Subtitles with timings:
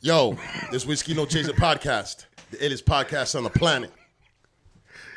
[0.00, 0.38] Yo,
[0.70, 3.92] this Whiskey No Chaser podcast, the illest podcast on the planet.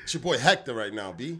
[0.03, 1.39] It's your boy Hector right now, B.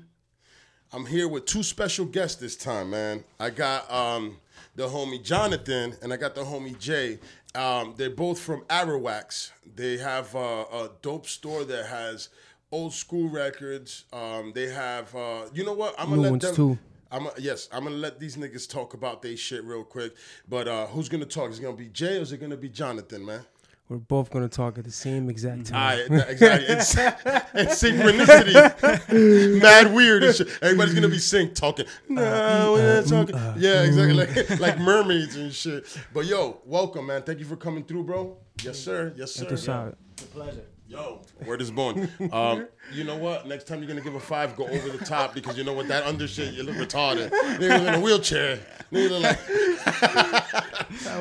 [0.94, 3.26] I'm here with two special guests this time, man.
[3.38, 4.38] I got um,
[4.76, 7.20] the homie Jonathan and I got the homie Jay.
[7.54, 9.52] Um, they're both from Arawax.
[9.76, 12.30] They have uh, a dope store that has
[12.72, 14.06] old school records.
[14.14, 15.96] Um, they have, uh, you know what?
[15.98, 16.56] I'm gonna let ones, them.
[16.56, 16.80] too.
[17.12, 20.16] I'm a, yes, I'm gonna let these niggas talk about their shit real quick.
[20.48, 21.52] But uh, who's gonna talk?
[21.52, 23.42] Is it gonna be Jay or is it gonna be Jonathan, man?
[23.90, 25.74] We're both gonna talk at the same exact mm-hmm.
[25.74, 26.00] time.
[26.00, 26.76] right, that- exactly.
[27.58, 29.62] It's, it's synchronicity.
[29.62, 30.50] Mad weird and shit.
[30.62, 31.86] Everybody's gonna be synced talking.
[31.86, 33.36] Uh, no, mm, we're not uh, mm, talking.
[33.36, 34.26] Uh, yeah, exactly.
[34.26, 34.50] Mm.
[34.50, 35.86] Like, like mermaids and shit.
[36.14, 37.24] But yo, welcome, man.
[37.24, 38.38] Thank you for coming through, bro.
[38.62, 39.14] Yes, sir.
[39.16, 39.42] Yes, sir.
[39.42, 39.98] Check this out.
[40.34, 40.66] Pleasure.
[40.90, 42.10] Yo, word is born.
[42.32, 43.46] Um, you know what?
[43.46, 45.88] Next time you're gonna give a five, go over the top because you know what
[45.90, 47.30] that under shit, you look retarded.
[47.30, 48.60] Niggas in a wheelchair.
[48.92, 49.38] Niggas like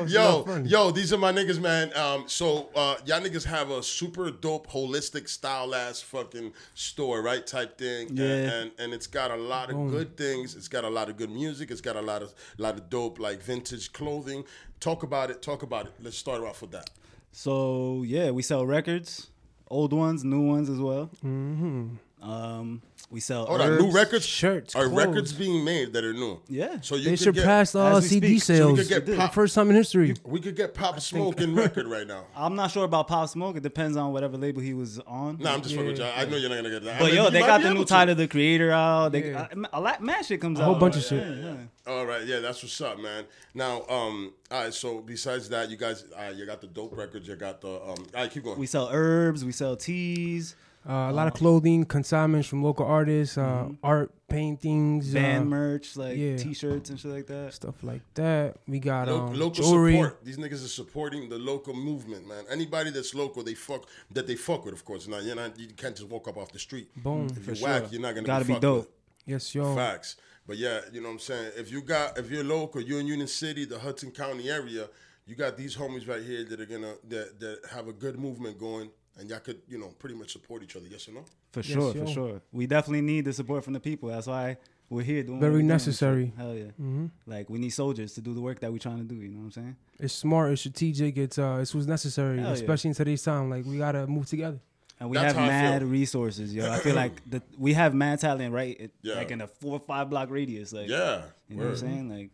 [0.07, 1.91] yo, yo, these are my niggas, man.
[1.97, 7.45] Um, so uh, y'all niggas have a super dope, holistic style ass fucking store, right?
[7.45, 8.07] Type thing.
[8.09, 8.25] And- Yeah.
[8.57, 10.55] And, and it's got a lot of good things.
[10.55, 11.71] It's got a lot of good music.
[11.71, 14.45] It's got a lot of lot of dope like vintage clothing.
[14.79, 15.41] Talk about it.
[15.41, 15.93] Talk about it.
[16.01, 16.89] Let's start off with that.
[17.33, 19.27] So yeah, we sell records,
[19.69, 21.09] old ones, new ones as well.
[21.23, 21.87] Mm-hmm.
[22.21, 23.45] Um, we sell.
[23.45, 23.93] Hold on, new herbs.
[23.93, 24.25] records.
[24.25, 25.05] shirts, are clothes.
[25.05, 26.41] records being made that are new?
[26.49, 26.79] Yeah.
[26.81, 28.43] So you They surpassed get, uh, CD speak.
[28.43, 30.15] So we sales could get pop- first time in history.
[30.25, 32.25] we could get Pop Smoke in record right now.
[32.35, 33.55] I'm not sure about Pop Smoke.
[33.55, 35.37] It depends on whatever label he was on.
[35.39, 36.03] Nah, I'm just fucking with you.
[36.05, 36.95] I know you're not gonna get that.
[36.95, 37.85] I But mean, yo, they got the new to.
[37.85, 39.13] Tyler the Creator out.
[39.13, 39.47] They, Yeah.
[39.71, 40.63] a lot mad shit comes out.
[40.63, 41.37] A whole bunch of Yeah, shit.
[41.43, 41.53] yeah.
[41.93, 43.23] All right, yeah, that's what's up, man.
[43.53, 44.73] Now, um, all right.
[44.73, 47.25] So besides that, you guys, uh, you got the dope records.
[47.29, 47.79] You got the um.
[47.87, 48.59] All right, keep going.
[48.59, 49.45] We sell herbs.
[49.45, 50.55] We sell teas,
[50.87, 55.97] Uh, a lot of clothing, consignments from local artists, uh, art, paintings, band uh, merch,
[55.97, 56.37] like yeah.
[56.37, 57.53] t-shirts and shit like that.
[57.53, 58.55] stuff like that.
[58.67, 59.95] We got Lo- um, local jewelry.
[59.95, 60.23] support.
[60.23, 62.45] These niggas are supporting the local movement, man.
[62.49, 64.73] Anybody that's local, they fuck that they fuck with.
[64.73, 65.59] Of course, now you're not.
[65.59, 66.87] You can't just walk up off the street.
[67.03, 67.27] Boom.
[67.35, 67.89] If you're For whack, sure.
[67.91, 68.77] you're not gonna Gotta be, be fucked dope.
[68.85, 68.87] with.
[69.25, 69.75] Yes, yo.
[69.75, 70.15] Facts.
[70.47, 71.51] But yeah, you know what I'm saying?
[71.57, 74.87] If you got if you're local, you're in Union City, the Hudson County area,
[75.25, 78.57] you got these homies right here that are gonna that that have a good movement
[78.57, 81.21] going and y'all could, you know, pretty much support each other, yes or no?
[81.51, 82.05] For Yes, sure, yo.
[82.05, 82.41] for sure.
[82.51, 84.09] We definitely need the support from the people.
[84.09, 84.57] That's why
[84.89, 85.37] we're here doing.
[85.37, 86.33] what Very we're doing necessary.
[86.37, 86.65] Hell yeah.
[86.77, 89.15] hmm Like we need soldiers to do the work that we're trying to do.
[89.15, 89.75] You know what I'm saying?
[89.99, 90.51] It's smart.
[90.51, 91.17] It's strategic.
[91.17, 92.53] It's uh, it's what's necessary, Hell yeah.
[92.53, 93.49] especially in today's time.
[93.49, 94.59] Like we gotta move together.
[94.99, 95.89] And we That's have mad feel.
[95.89, 96.71] resources, yo.
[96.71, 98.75] I feel like the, we have mad talent, right?
[98.79, 99.15] It- Yeah.
[99.15, 100.73] Like in a four or five block radius.
[100.73, 101.21] Like, Yeah.
[101.47, 102.09] you know what I'm saying?
[102.09, 102.31] Like,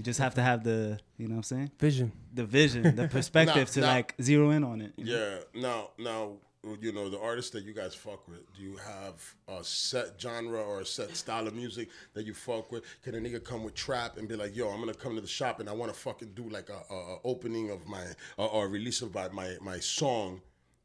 [0.00, 1.70] you just have to have the, you know what I'm saying?
[1.78, 2.10] Vision.
[2.32, 3.86] The vision, the perspective Nah, to nah.
[3.88, 4.94] like zero in on it.
[4.96, 5.12] you know?
[5.54, 5.60] Yeah.
[5.60, 6.32] Now now
[6.80, 10.62] you know the artists that you guys fuck with, do you have a set genre
[10.62, 12.82] or a set style of music that you fuck with?
[13.02, 15.26] Can a nigga come with trap and be like, "Yo, I'm gonna come to the
[15.26, 18.04] shop and I want to fucking do like a, a, a opening of my
[18.38, 20.40] or, or a release of my, my my song."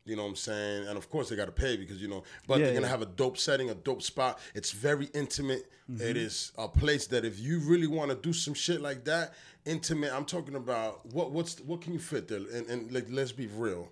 [0.05, 0.87] You know what I'm saying?
[0.87, 2.91] And of course they got to pay because you know, but Yeah, they're gonna yeah.
[2.91, 4.39] have a dope setting, a dope spot.
[4.53, 5.71] It's very intimate.
[5.91, 6.07] Mm-hmm.
[6.07, 9.33] It is a place that if you really want to do some shit like that,
[9.65, 10.13] intimate.
[10.13, 12.37] I'm talking about what what's what can you fit there?
[12.37, 13.89] And, and like let's be real,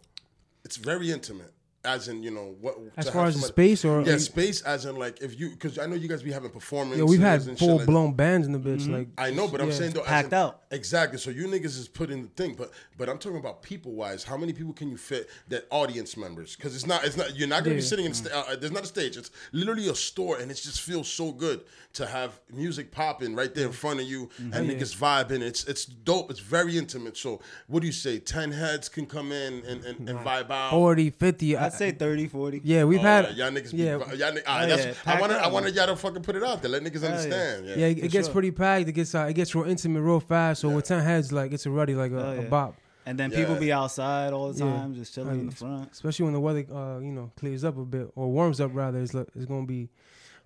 [0.63, 1.51] it's very intimate.
[1.85, 4.61] As in, you know, what As far as the space or yeah, space.
[4.61, 6.99] As in, like if you, because I know you guys be having performances.
[6.99, 8.89] Yeah, we've had and shit full like- blown bands in the bitch.
[8.89, 10.61] Like I know, but I'm saying though, Packed in- out.
[10.71, 11.17] Exactly.
[11.19, 14.23] So you niggas is put in the thing, but but I'm talking about people wise.
[14.23, 16.55] How many people can you fit that audience members?
[16.55, 18.83] Because it's not it's not you're not gonna be sitting in sta- uh, there's not
[18.83, 19.17] a stage.
[19.17, 21.61] It's literally a store, and it just feels so good
[21.93, 24.53] to have music popping right there in front of you Mm-hmm.
[24.53, 25.41] and niggas vibing.
[25.41, 26.31] It's it's dope.
[26.31, 27.17] It's very intimate.
[27.17, 28.19] So what do you say?
[28.19, 30.71] Ten heads can come in and, and, and vibe out.
[30.71, 31.57] 40, 50.
[31.57, 32.61] I, I'd say 30, 40.
[32.63, 33.25] yeah, we've All had.
[33.25, 35.21] right, y'all niggas be, yeah, vi- y'all, ni- all right, Oh, that's, yeah, I packed
[35.21, 36.69] wanted, I wanted y'all to fucking put it out there.
[36.71, 37.65] Let niggas understand.
[37.67, 37.75] Yeah.
[37.75, 38.33] yeah, it, it gets sure.
[38.33, 38.87] pretty packed.
[38.87, 40.61] It gets uh, it gets real intimate real fast.
[40.61, 42.75] So with ten heads, like it's already like a, Oh, a bop.
[43.05, 43.39] And then Yeah.
[43.39, 44.71] people be outside all the Yeah.
[44.71, 45.91] time, just chilling Oh, in the front.
[45.91, 48.99] Especially when the weather, uh, you know, clears up a bit or warms up rather.
[48.99, 49.89] It's like, it's gonna be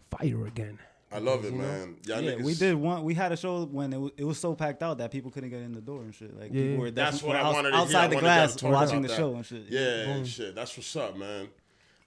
[0.09, 0.79] fire again.
[1.11, 1.63] I love it, You know?
[1.63, 1.95] man.
[2.05, 3.03] Y'all yeah, niggas, we did one.
[3.03, 5.49] We had a show when it was, it was so packed out that people couldn't
[5.51, 6.37] get in the door and shit.
[6.37, 6.63] Like Yeah.
[6.63, 7.79] people were That's definitely what I outs- wanted to hear.
[7.79, 9.17] I outside the glass to watching the that.
[9.17, 9.63] show and shit.
[9.69, 10.25] Yeah, Boom.
[10.25, 10.55] shit.
[10.55, 11.47] That's what's up, man.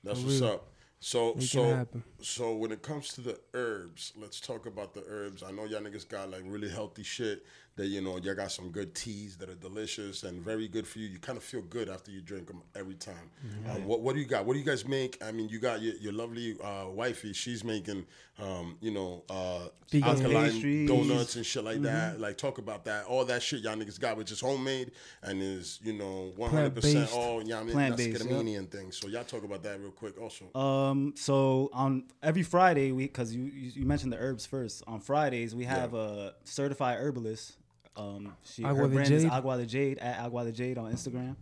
[0.05, 0.51] That's For what's real.
[0.51, 0.67] up.
[1.03, 1.87] So Make it so
[2.21, 5.43] so when it comes to the herbs, let's talk about the herbs.
[5.43, 7.43] I know y'all niggas got like really healthy shit
[7.77, 10.99] that you know you got some good teas that are delicious and very good for
[10.99, 11.09] you.
[11.09, 13.31] You kind of feel good after you drink them every time.
[13.47, 13.71] Mm-hmm.
[13.71, 14.45] Um, what what do you got?
[14.45, 15.23] What do you guys make?
[15.25, 17.33] I mean, you got your, your lovely uh, wifey.
[17.33, 18.05] She's making
[18.39, 19.69] um, you know uh,
[20.03, 20.89] alkaline pastries.
[20.89, 21.85] donuts and shit like Mm-hmm.
[21.85, 22.21] that.
[22.21, 23.05] Like talk about that.
[23.07, 24.91] All that shit y'all niggas got, which is homemade
[25.23, 28.17] and is you know one hundred percent all yeah, I mean, that's yep.
[28.17, 28.93] Scandinavian thing.
[28.93, 30.53] So y'all talk about that real quick also.
[30.59, 34.83] Um, so on every Friday, we because you, you you mentioned the herbs first.
[34.87, 37.57] On Fridays, we have a certified herbalist.
[38.01, 39.33] Um, she Agua her de brand is Jade?
[39.33, 41.37] Agua de Jade at Agua de Jade on Instagram.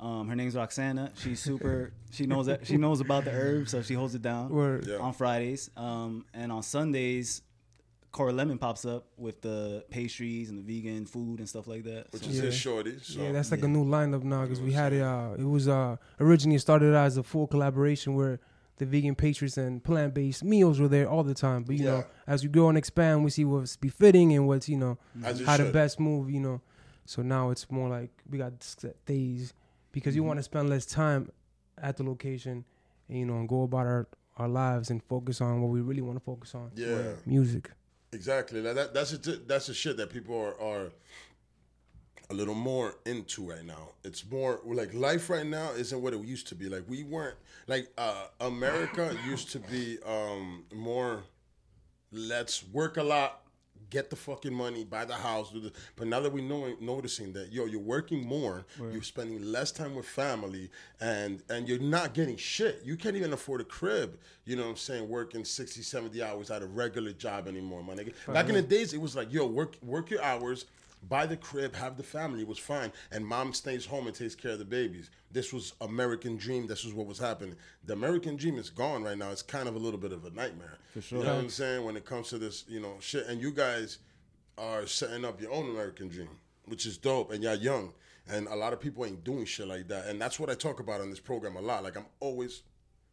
[0.00, 1.12] Um, her name's Roxana.
[1.16, 1.92] She's super.
[2.10, 4.86] she knows that she knows about the herbs, so she holds it down Word.
[4.88, 4.96] Yeah.
[4.98, 5.70] on Fridays.
[5.76, 7.42] Um, and on Sundays,
[8.10, 12.10] Cora Lemon pops up with the pastries and the vegan food and stuff like that.
[12.12, 12.42] which So- is Yeah.
[12.44, 12.98] his shorty.
[13.00, 13.22] So.
[13.22, 15.02] Yeah, that's like a new lineup now because we had it.
[15.02, 18.40] Uh, it was uh, originally started as a full collaboration where
[18.76, 21.62] the vegan pastries and plant based meals were there all the time.
[21.62, 24.76] But you know, as we grow and expand, we see what's befitting and what's you
[24.76, 25.72] know how the should.
[25.72, 26.30] best move.
[26.30, 26.60] You know,
[27.04, 28.52] so now it's more like we got
[29.06, 29.54] days
[29.92, 30.28] because you mm-hmm.
[30.28, 31.30] want to spend less time
[31.78, 32.64] at the location
[33.08, 34.08] and you know and go about our
[34.38, 36.70] our lives and focus on what we really want to focus on.
[36.74, 37.12] Yeah.
[37.26, 37.70] music.
[38.12, 38.60] Exactly.
[38.60, 40.92] That, that that's the that's the shit that people are, are
[42.32, 43.90] a little more into right now.
[44.04, 46.68] It's more like life right now isn't what it used to be.
[46.68, 47.36] Like we weren't
[47.68, 51.22] like uh, America used to be um, more.
[52.10, 53.42] Let's work a lot,
[53.90, 55.50] get the fucking money, buy the house.
[55.50, 59.42] Do the, but now that we know noticing that yo, you're working more, you're spending
[59.52, 60.70] less time with family,
[61.00, 62.80] and and you're not getting shit.
[62.82, 64.18] You can't even afford a crib.
[64.46, 65.06] You know what I'm saying?
[65.08, 68.14] Working 60, 70 hours at a regular job anymore, my nigga.
[68.32, 70.64] Back in the days, it was like yo, work work your hours.
[71.08, 72.92] Buy the crib, have the family, it was fine.
[73.10, 75.10] And mom stays home and takes care of the babies.
[75.32, 76.66] This was American dream.
[76.66, 77.56] This was what was happening.
[77.84, 79.30] The American dream is gone right now.
[79.30, 80.78] It's kind of a little bit of a nightmare.
[80.92, 81.18] For sure.
[81.18, 81.84] You know what I'm saying?
[81.84, 83.26] When it comes to this, you know, shit.
[83.26, 83.98] And you guys
[84.58, 86.28] are setting up your own American dream,
[86.66, 87.32] which is dope.
[87.32, 87.92] And y'all young.
[88.28, 90.06] And a lot of people ain't doing shit like that.
[90.06, 91.82] And that's what I talk about on this program a lot.
[91.82, 92.62] Like I'm always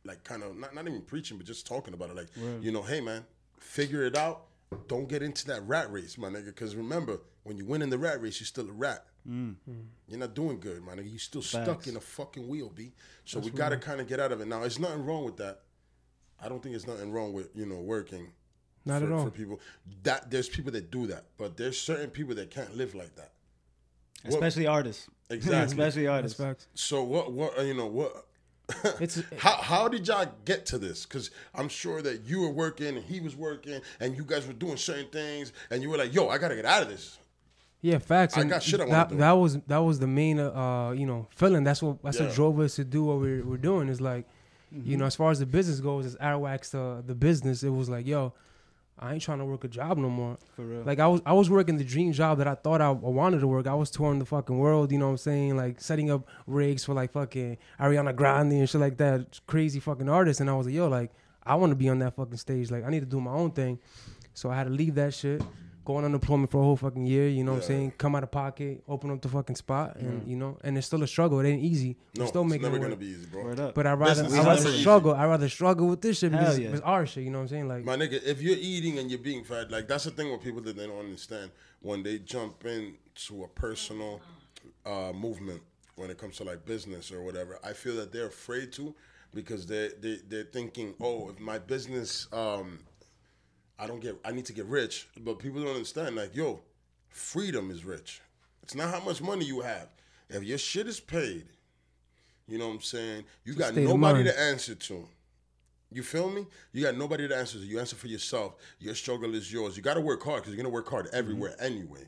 [0.05, 2.15] like kind of not, not even preaching, but just talking about it.
[2.15, 2.27] Like,
[2.61, 3.25] you know, hey man,
[3.59, 4.43] figure it out.
[4.87, 6.47] Don't get into that rat race, my nigga.
[6.47, 9.05] Because remember, when you win in the rat race, you're still a rat.
[9.27, 9.55] Mm.
[10.07, 11.01] You're not doing good, man.
[11.03, 12.93] You're still stuck in a fucking wheel, B.
[13.25, 14.47] So we gotta kind of get out of it.
[14.47, 15.61] Now, there's nothing wrong with that.
[16.41, 18.31] I don't think there's nothing wrong with you know working.
[18.85, 19.25] Not for, at all.
[19.25, 19.59] for people.
[20.03, 23.31] That there's people that do that, but there's certain people that can't live like that.
[24.25, 25.09] especially artists.
[25.31, 25.63] Exactly.
[25.63, 26.39] especially artists.
[26.39, 26.65] facts.
[26.73, 27.31] So what?
[27.31, 27.85] What you know?
[27.85, 28.25] What?
[28.99, 31.05] It's how how did y'all get to this?
[31.05, 34.53] Because I'm sure that you were working and he was working, and you guys were
[34.53, 37.18] doing certain things, and you were like, "Yo, I gotta get out of this."
[37.81, 38.35] Yeah, facts.
[38.37, 39.15] I and got shit I that, do.
[39.17, 41.63] That was that was the main, uh, you know, feeling.
[41.63, 42.25] That's what that's Yeah.
[42.25, 43.87] what drove us to do what we're we're doing.
[43.89, 44.25] Is like,
[44.71, 44.99] you Mm-hmm.
[44.99, 48.05] know, as far as the business goes, as Arawax the the business, it was like,
[48.05, 48.33] yo,
[49.01, 50.37] I ain't trying to work a job no more.
[50.57, 50.83] For real.
[50.83, 53.39] Like I was I was working the dream job that I thought I, I wanted
[53.39, 53.65] to work.
[53.65, 55.55] I was touring the fucking world, you know what I'm saying?
[55.55, 60.09] Like setting up rigs for like fucking Ariana Grande and shit like that, crazy fucking
[60.09, 60.41] artists.
[60.41, 61.11] And I was like, yo, like
[61.45, 62.71] I want to be on that fucking stage.
[62.71, 63.79] Like I need to do my own thing.
[64.33, 65.41] So I had to leave that shit,
[65.89, 67.27] go on unemployment for a whole fucking year.
[67.27, 67.93] You know what I'm saying?
[67.97, 71.01] Come out of pocket, open up the fucking spot, and you know, and it's still
[71.01, 71.39] a struggle.
[71.39, 71.97] It ain't easy.
[72.15, 73.43] No, We're still it's making never it gonna be easy, bro.
[73.45, 73.73] Word.
[73.73, 74.81] But I rather I is rather never easy.
[74.81, 75.15] struggle.
[75.15, 76.69] I rather struggle with this shit because yeah.
[76.69, 77.23] it's our shit.
[77.23, 77.67] You know what I'm saying?
[77.67, 80.43] Like My nigga, if you're eating and you're being fed, like that's the thing with
[80.43, 81.49] people that they don't understand
[81.81, 84.21] when they jump into a personal
[84.85, 85.61] uh, movement
[85.95, 87.57] when it comes to like business or whatever.
[87.63, 88.93] I feel that they're afraid to
[89.33, 92.79] because they they they're thinking, oh, if my business, um,
[93.79, 95.07] I don't get, I need to get rich.
[95.21, 96.61] But people don't understand, like, yo,
[97.09, 98.21] freedom is rich.
[98.63, 99.87] It's not how much money you have.
[100.29, 101.45] If your shit is paid,
[102.47, 103.23] you know what I'm saying.
[103.45, 105.07] You got nobody to answer to.
[105.91, 106.45] You feel me?
[106.71, 107.65] You got nobody to answer to.
[107.65, 108.55] You answer for yourself.
[108.79, 109.75] Your struggle is yours.
[109.75, 112.07] You got to work hard because you're gonna work hard everywhere anyway.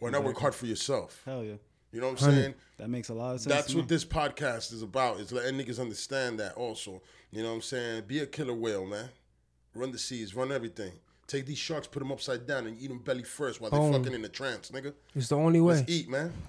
[0.00, 1.22] Why not work hard for yourself?
[1.24, 1.54] Hell yeah.
[1.92, 2.54] You know what I'm saying?
[2.76, 3.54] That makes a lot of sense.
[3.54, 3.80] That's to me.
[3.80, 5.20] what this podcast is about.
[5.20, 7.02] Is letting niggas understand that also.
[7.30, 8.04] You know what I'm saying?
[8.06, 9.08] Be a killer whale, man.
[9.78, 10.92] Run the seas, run everything.
[11.26, 13.92] Take these sharks, put them upside down, and eat them belly first while they're Boom.
[13.92, 14.94] fucking in the trance, nigga.
[15.14, 15.74] it's the only way.
[15.76, 16.32] Let's eat, man.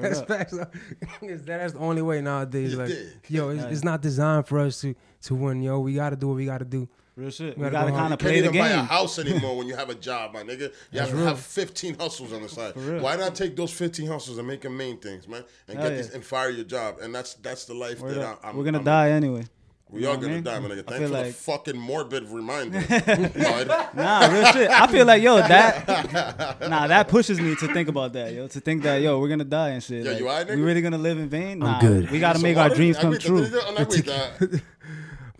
[0.00, 0.52] that's facts.
[1.22, 2.72] That's the only way nowadays.
[2.72, 3.08] You like, dig?
[3.28, 5.62] yo, it's, it's not designed for us to to win.
[5.62, 6.88] Yo, we got to do what we got to do.
[7.14, 7.56] Real shit.
[7.56, 8.12] We We gotta gotta go kind hard.
[8.12, 8.84] of Can't play the even buy a game.
[8.86, 10.72] house anymore when you have a job, my nigga.
[10.92, 12.76] You have to have 15 hustles on the side.
[12.76, 13.00] real.
[13.02, 15.44] Why not take those 15 hustles and make them main things, man?
[15.68, 16.02] And Hell get yeah.
[16.02, 16.96] these and fire your job.
[17.00, 18.40] And that's that's the life Word that up.
[18.44, 18.56] I, I'm.
[18.56, 19.44] We're gonna I'm- die anyway.
[19.90, 20.44] We You are gonna I mean?
[20.44, 20.86] die, my nigga.
[20.86, 22.80] Thanks feel for the fucking morbid reminder.
[22.88, 23.68] bud.
[23.94, 24.70] Nah, real shit.
[24.70, 26.60] I feel like yo that.
[26.68, 28.48] Nah, that pushes me to think about that, yo.
[28.48, 30.04] To think that yo we're gonna die and shit.
[30.04, 31.60] Yo, like, you alright, we really gonna live in vain?
[31.60, 32.10] Nah, good.
[32.10, 33.46] We gotta Some make our dreams come true.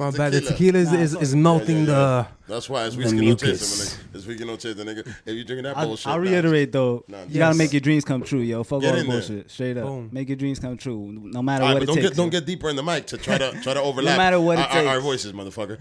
[0.01, 0.13] Una agüita.
[0.13, 0.33] My bad.
[0.33, 2.27] The tequila is, is, is melting the.
[2.47, 3.61] That's why it's the whiskey no mucus.
[3.61, 4.01] chaser.
[4.15, 5.07] It's whiskey no chaser, nigga.
[5.27, 7.37] If you drinking that I, bullshit, I'll reiterate though, Nah, you yes.
[7.39, 8.63] gotta make your dreams come true, yo.
[8.65, 9.19] Fuck Get all the in there.
[9.19, 9.51] bullshit.
[9.51, 10.09] Straight up, Boom.
[10.13, 12.09] make your dreams come true, no matter All right, what but it don't takes.
[12.11, 14.15] get don't get deeper in the mic to try to try to overlap.
[14.15, 15.79] no matter what it our, our- our voices, motherfucker.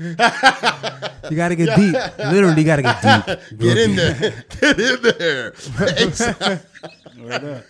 [1.31, 1.93] You gotta get deep.
[2.19, 3.39] Literally, gotta get deep.
[3.59, 4.45] Get in there.
[4.59, 5.53] Get in there.
[7.17, 7.63] Word up.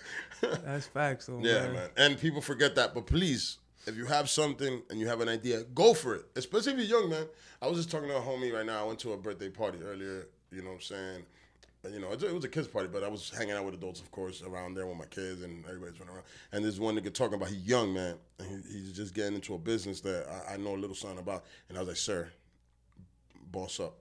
[0.66, 1.40] That's facts, though.
[1.42, 1.74] Yeah, man.
[1.74, 1.90] man.
[1.98, 2.94] And people forget that.
[2.94, 6.26] But please, if you have something and you have an idea, go for it.
[6.36, 7.26] Especially if you're young, man.
[7.62, 8.84] I was just talking to a homie right now.
[8.84, 10.28] I went to a birthday party earlier.
[10.52, 11.26] You know what I'm saying?
[11.90, 14.12] You know, it was a kids' party, but I was hanging out with adults, of
[14.12, 16.26] course, around there with my kids, and everybody's running around.
[16.52, 19.54] And there's one nigga talking about he's young man, and he, he's just getting into
[19.54, 21.46] a business that I, I know a little something about.
[21.70, 22.30] And I was like, sir,
[23.52, 23.96] boss up.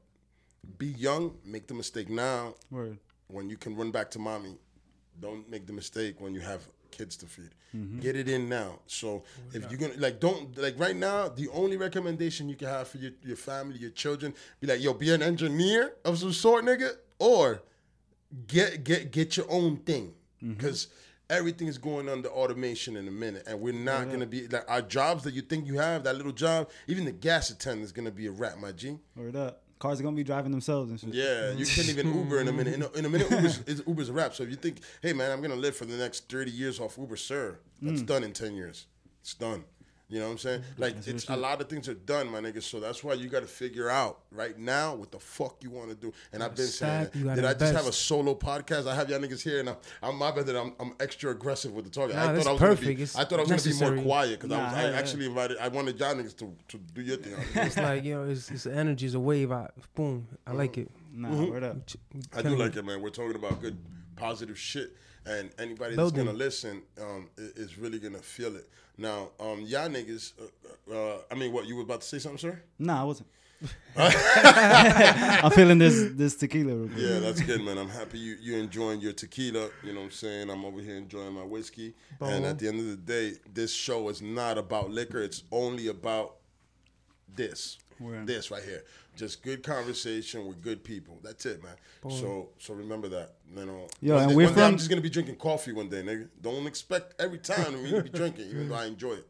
[0.78, 2.98] Be young, make the mistake now, Word.
[3.28, 4.56] when you can run back to mommy,
[5.20, 6.66] don't make the mistake when you have
[6.96, 7.50] kids to feed.
[7.74, 8.00] Mm-hmm.
[8.00, 8.80] Get it in now.
[8.86, 11.28] So if you're gonna like, don't like right now.
[11.28, 14.94] The only recommendation you can have for your, your family, your children, be like, yo,
[14.94, 17.62] be an engineer of some sort, nigga, or
[18.46, 20.54] get get get your own thing mm-hmm.
[20.54, 20.88] because.
[21.28, 24.80] Everything is going under automation in a minute, and we're not gonna be like our
[24.80, 26.04] jobs that you think you have.
[26.04, 28.98] That little job, even the gas attendant is gonna be a rat, my G.
[29.16, 29.65] Word up.
[29.78, 31.12] Cars are gonna be driving themselves and shit.
[31.12, 31.74] Yeah, you mm.
[31.74, 32.74] can't even Uber in a minute.
[32.74, 34.34] In a, in a minute, Uber's, Uber's a wrap.
[34.34, 36.96] So if you think, hey man, I'm gonna live for the next 30 years off
[36.96, 38.06] Uber, sir, that's mm.
[38.06, 38.86] done in 10 years.
[39.20, 39.64] It's done.
[40.08, 40.62] You know what I'm saying?
[40.78, 42.62] Like it's a lot of things are done, my nigga.
[42.62, 45.88] So that's why you got to figure out right now what the fuck you want
[45.88, 46.12] to do.
[46.32, 47.34] And I've been saying, that.
[47.34, 48.86] did I just have a solo podcast?
[48.86, 51.72] I have y'all niggas here, and I'm, I'm my bad that I'm, I'm extra aggressive
[51.72, 52.14] with the talking.
[52.14, 52.96] Nah, I that's thought I was gonna perfect.
[52.98, 54.90] be, It's I thought I was gonna be more quiet because I was I yeah,
[54.90, 54.96] yeah.
[54.96, 55.58] actually invited.
[55.58, 57.34] I wanted y'all niggas to, to do your thing.
[57.66, 59.50] It's like you know, it's, it's energy, it's a wave.
[59.50, 60.88] I, boom, I like it.
[61.12, 61.50] Nah, Mm-hmm.
[61.50, 61.76] word up.
[62.32, 63.02] I do like it, man.
[63.02, 63.76] We're talking about good,
[64.14, 64.94] positive shit,
[65.24, 66.24] and anybody Building.
[66.26, 68.68] that's gonna listen um, is really gonna feel it.
[68.98, 72.38] Now, um, y'all niggas, uh, uh, I mean, what you were about to say something,
[72.38, 72.62] sir?
[72.78, 73.28] Nah, I wasn't.
[73.96, 76.74] I'm feeling this this tequila.
[76.74, 76.98] Real quick.
[76.98, 77.78] Yeah, that's good, man.
[77.78, 79.70] I'm happy you you enjoying your tequila.
[79.82, 80.50] You know what I'm saying?
[80.50, 81.94] I'm over here enjoying my whiskey.
[82.20, 85.22] And at the end of the day, this show is not about liquor.
[85.22, 86.36] It's only about
[87.34, 88.26] this, Word.
[88.26, 88.84] this right here.
[89.16, 91.18] Just good conversation with good people.
[91.22, 91.72] That's it, man.
[92.10, 93.34] So so remember that.
[93.56, 95.72] You know, Yo, one and day, we're one day I'm just gonna be drinking coffee
[95.72, 96.28] one day, nigga.
[96.40, 99.26] Don't expect every time me to be drinking, even though I enjoy it.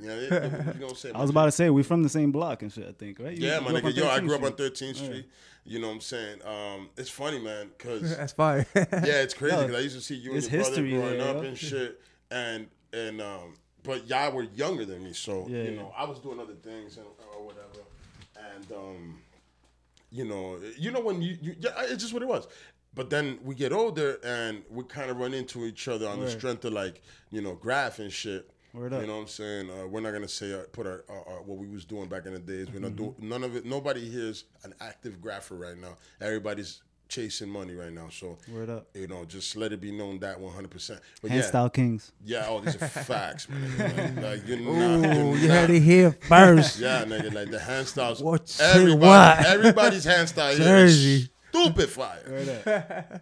[0.00, 0.40] You know, it- it- you
[0.80, 1.14] know what I'm saying?
[1.16, 2.88] I was about to say we're from the same block and shit.
[2.88, 3.36] I think, right?
[3.36, 3.94] You Yeah, my nigga.
[3.94, 5.28] Yo, I grew up on 13th Street.
[5.66, 6.40] You know what I'm saying?
[6.44, 8.66] Um, it's funny, man, because That's fire.
[8.74, 10.90] yeah, it's crazy Yo, because I used to see you and it's your brother history
[10.98, 11.48] growing there, up yo.
[11.48, 15.76] and shit, and and um, but y'all were younger than me, so Yeah, you yeah.
[15.80, 17.06] know I was doing other things and
[17.36, 17.80] or whatever,
[18.54, 19.18] and um,
[20.10, 22.46] you know, you know when you, you yeah, it's just what it was.
[22.94, 26.30] But then we get older and we kind of run into each other on the
[26.30, 28.50] strength of like you know graph and shit.
[29.00, 29.70] You know what I'm saying?
[29.70, 31.04] Uh, we're not gonna say uh, put our,
[31.44, 32.68] what we was doing back in the days.
[32.72, 33.20] We're not Mm-hmm.
[33.20, 33.64] do none of it.
[33.64, 35.96] Nobody here is an active grapher right now.
[36.20, 38.08] Everybody's chasing money right now.
[38.10, 38.86] So Word up.
[38.94, 40.70] you know, just let it be known that 100.
[40.70, 42.12] percent But Hand yeah, style kings.
[42.24, 44.16] yeah, oh, these are facts, man.
[44.16, 46.78] Like, like, you're Ooh, not, you're you not- heard it here first.
[46.80, 48.22] Yeah, nigga, like the hand styles.
[48.22, 49.46] What everybody, what?
[49.46, 51.14] everybody's hand style here Jersey.
[51.14, 52.22] is stupid fire.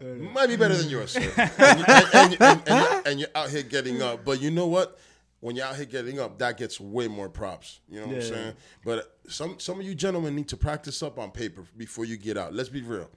[0.32, 1.20] Might be better than yours, sir.
[1.36, 4.24] And, you, and, and, and, and, you're, and you're out here getting up.
[4.24, 4.98] But you know what?
[5.40, 7.80] When you're out here getting up, that gets way more props.
[7.88, 8.28] You know what I'm Yeah.
[8.28, 8.52] saying?
[8.84, 12.36] But some some of you gentlemen need to practice up on paper before you get
[12.38, 12.54] out.
[12.54, 13.10] Let's be real.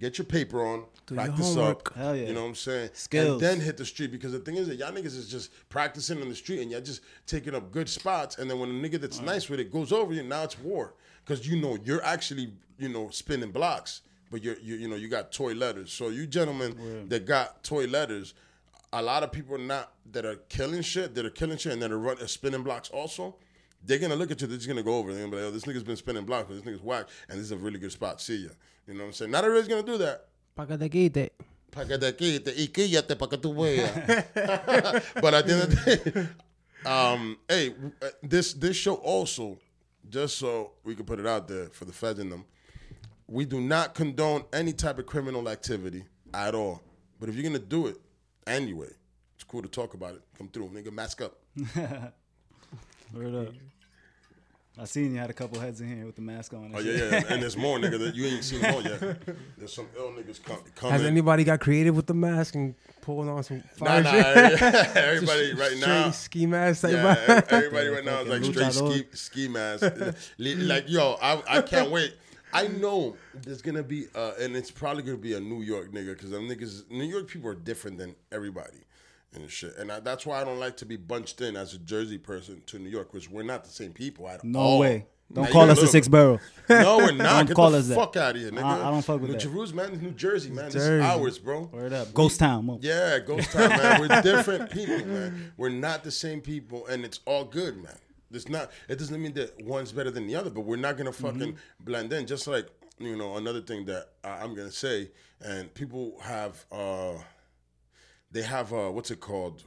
[0.00, 1.90] Get your paper on, Do your practice homework.
[1.90, 1.96] up.
[1.96, 2.28] Hell yeah.
[2.28, 2.90] You know what I'm saying?
[2.92, 3.30] Skills.
[3.32, 6.22] And then hit the street because the thing is that y'all niggas is just practicing
[6.22, 8.38] on the street and y'all just taking up good spots.
[8.38, 10.94] And then when a nigga that's nice with it goes over you, now it's war
[11.24, 15.08] because you know you're actually you know spinning blocks, but you're you, you know you
[15.08, 15.92] got toy letters.
[15.92, 18.34] So you gentlemen that got toy letters,
[18.92, 21.90] a lot of people not that are killing shit, that are killing shit, and that
[21.90, 23.34] are, run, are spinning blocks also.
[23.84, 24.46] They're gonna look at you.
[24.46, 25.12] They're just gonna go over.
[25.12, 27.38] They're gonna be like, "Oh, this nigga's been spinning blocks, but this nigga's whack, and
[27.38, 28.20] this is a really good spot.
[28.20, 28.50] See ya."
[28.88, 29.30] You know what I'm saying?
[29.30, 30.24] Not everybody's gonna do that.
[30.56, 31.32] Pa' que te quite.
[31.70, 33.92] Pa' que te quite y quíllate pa' que tú veas.
[35.20, 36.30] but at the end of the
[36.84, 39.58] day, um, hey, uh, this this show also,
[40.08, 42.46] just so we can put it out there for the feds in them,
[43.26, 46.80] we do not condone any type of criminal activity at all.
[47.20, 47.98] But if you're gonna do it
[48.46, 48.88] anyway,
[49.34, 50.22] it's cool to talk about it.
[50.38, 51.34] Come through, nigga, mask up.
[53.12, 53.54] Word up.
[54.80, 56.66] I seen you had a couple heads in here with the mask on.
[56.66, 56.96] and Oh shit.
[56.96, 59.00] yeah, yeah, and there's more nigga that you ain't seen more yet.
[59.58, 60.92] There's some ill niggas come, coming.
[60.92, 64.62] Has anybody got creative with the mask and pulling on some fire nah, shit?
[64.96, 66.10] everybody right Straight now.
[66.12, 69.84] ski mask Yeah, everybody right now is like straight ski ski mask.
[70.38, 72.14] Like yo, I I can't wait.
[72.52, 76.14] I know there's gonna be, uh, and it's probably gonna be a New York nigga
[76.14, 78.84] because them niggas, New York people are different than everybody
[79.34, 79.76] and shit.
[79.76, 82.62] And I, that's why I don't like to be bunched in as a Jersey person
[82.66, 84.74] to New York because we're not the same people at No all.
[84.74, 85.06] No way.
[85.30, 86.40] Don't Now, call us the a six barrel.
[86.70, 87.24] No, we're not.
[87.36, 87.94] Don't Get call the us that.
[87.96, 88.62] fuck out of here, nigga.
[88.62, 89.42] I- I don't fuck with New that.
[89.42, 90.02] Jerusalem, man.
[90.02, 90.66] New Jersey, man.
[90.70, 91.68] This is ours, bro.
[91.70, 92.14] Word up.
[92.14, 92.64] Ghost Town.
[92.64, 92.78] Mo.
[92.80, 94.00] Yeah, ghost town, man.
[94.00, 95.52] We're different people, man.
[95.58, 97.98] We're not the same people, and it's all good, man.
[98.30, 98.70] It's not.
[98.88, 101.84] It doesn't mean that one's better than the other, but we're not gonna fucking Mm-hmm.
[101.84, 102.26] blend in.
[102.26, 102.66] Just like
[102.98, 105.10] you know, another thing that I, I'm gonna say,
[105.42, 107.12] and people have, uh
[108.30, 109.64] they have, uh what's it called?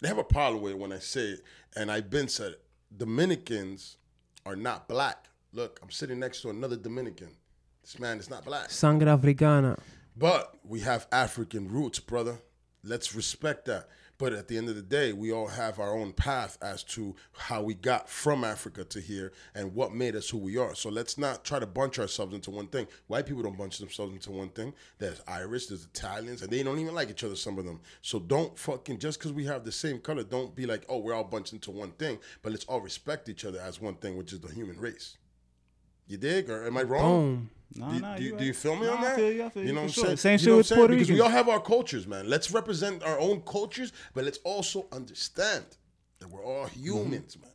[0.00, 1.44] They have a problem with it when I say it,
[1.76, 2.54] and I've been said.
[2.96, 3.98] Dominicans
[4.44, 5.28] are not black.
[5.52, 7.28] Look, I'm sitting next to another Dominican.
[7.82, 8.70] This man is not black.
[8.70, 9.76] Sangre africana.
[10.16, 12.38] But we have African roots, brother.
[12.82, 13.88] Let's respect that.
[14.20, 17.16] But at the end of the day, we all have our own path as to
[17.32, 20.74] how we got from Africa to here and what made us who we are.
[20.74, 22.86] So let's not try to bunch ourselves into one thing.
[23.06, 24.74] White people don't bunch themselves into one thing.
[24.98, 27.80] There's Irish, there's Italians, and they don't even like each other, some of them.
[28.02, 31.14] So don't fucking, just because we have the same color, don't be like, oh, we're
[31.14, 32.18] all bunched into one thing.
[32.42, 35.16] But let's all respect each other as one thing, which is the human race.
[36.06, 36.50] You dig?
[36.50, 37.02] Or am I wrong?
[37.02, 37.50] Boom.
[37.76, 39.16] Nah, Do, nah, do, you do you feel me Nah, on I that?
[39.16, 39.96] feel you, I feel you, know what.
[39.98, 40.16] I'm saying?
[40.16, 40.70] Same You shit know with?
[40.70, 42.28] Puerto Because we all have our cultures, man.
[42.28, 45.64] Let's represent our own cultures, but let's also understand
[46.18, 47.50] that we're all humans, man.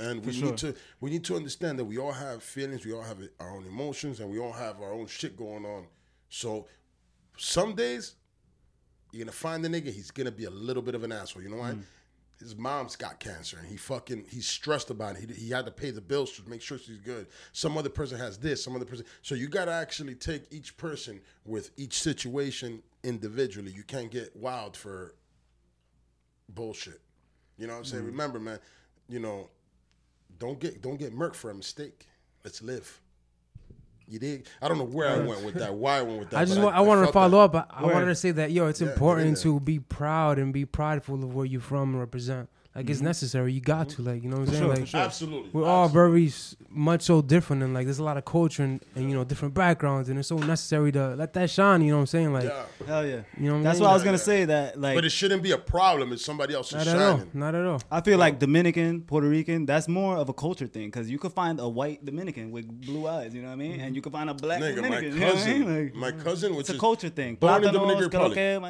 [0.00, 0.46] And we Mm-hmm.
[0.46, 3.50] Need to we need to understand that we all have feelings, we all have our
[3.56, 5.86] own emotions, and we all have our own shit going on.
[6.28, 6.66] So
[7.36, 8.14] some days
[9.12, 11.42] you're gonna find the nigga, he's gonna be a little bit of an asshole.
[11.42, 11.72] You know why?
[11.72, 11.82] Mm.
[12.40, 15.28] His mom's got cancer and he fucking he's stressed about it.
[15.28, 17.26] He, he had to pay the bills to make sure she's good.
[17.52, 19.04] Some other person has this, some other person.
[19.22, 23.72] So you gotta actually take each person with each situation individually.
[23.72, 25.14] You can't get wild for
[26.48, 27.00] bullshit.
[27.58, 28.04] You know what I'm saying?
[28.04, 28.08] Mm.
[28.08, 28.58] Remember, man,
[29.08, 29.50] you know,
[30.38, 32.06] don't get don't get murked for a mistake.
[32.44, 33.00] Let's live.
[34.08, 34.46] You dig?
[34.62, 35.74] I don't know where I went with that.
[35.74, 36.36] Why I went with that.
[36.40, 37.56] I just want, I, wanted to follow that.
[37.58, 37.72] up.
[37.76, 39.42] I, I wanted to say that yo, it's Yeah, important there.
[39.44, 42.48] to be proud and be prideful of where you're from and represent.
[42.78, 43.06] Like it's mm-hmm.
[43.06, 43.52] necessary.
[43.54, 44.62] You got to like you know what I'm saying.
[44.62, 45.00] sure, like sure.
[45.00, 45.50] Absolutely.
[45.52, 46.30] we're all very
[46.68, 49.52] much so different and like there's a lot of culture and, and you know different
[49.52, 51.82] backgrounds and it's so necessary to let that shine.
[51.82, 52.32] You know what I'm saying?
[52.32, 52.62] Like Yeah.
[52.86, 53.22] Hell yeah.
[53.36, 53.82] you know what I'm That's saying?
[53.82, 54.22] what I was gonna yeah.
[54.22, 54.44] say.
[54.44, 57.22] That like But it shouldn't be a problem if somebody else is not at all.
[57.34, 57.82] Not at all.
[57.90, 61.32] I feel like Dominican, Puerto Rican, that's more of a culture thing because you could
[61.32, 64.12] find a white Dominican with blue eyes, you know what I mean, and you could
[64.12, 65.14] find a black Nigga, my Dominican.
[65.14, 65.84] you know what I cousin, mean?
[65.84, 67.34] Like, my cousin, which it's a is culture thing.
[67.34, 68.32] born in Plátanos, Dominican Republic.
[68.34, 68.60] croque,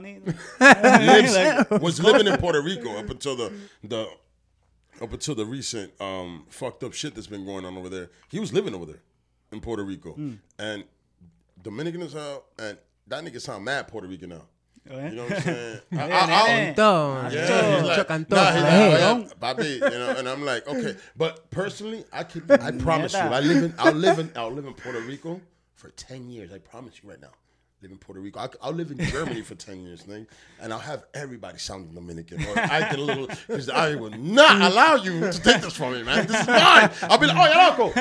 [0.61, 3.53] lives, was living in Puerto Rico up until the
[3.85, 3.98] the
[5.00, 8.11] up until the recent um, fucked up shit that's been going on over there.
[8.28, 9.00] He was living over there
[9.52, 10.35] in Puerto Rico, Hmm.
[10.59, 10.85] and
[11.62, 12.76] Dominican as hell, and
[13.07, 14.42] that nigga sound mad Puerto Rican now.
[14.90, 15.05] Oh.
[15.05, 15.81] You know what I'm saying?
[15.92, 16.68] I, Yeah, I- I- yeah.
[16.70, 17.79] He's like, nah, Antonio.
[17.79, 22.70] he's like, Hey, papi, you know, and I'm like, okay, but personally, I could, I
[22.87, 25.40] promise you, I live in, I'll live in, I'll live in Puerto Rico
[25.75, 26.53] for ten years.
[26.53, 27.33] I promise you right now,
[27.83, 28.41] live in Puerto Rico.
[28.41, 30.27] I'll, I'll live in Germany for ten years, nigga,
[30.61, 34.97] and I'll have everybody sounding Dominican or acting a little, because I will not allow
[34.97, 36.27] you to take this from me, man.
[36.27, 36.91] This is mine.
[37.03, 37.93] I'll be like, oh, yeah, loco.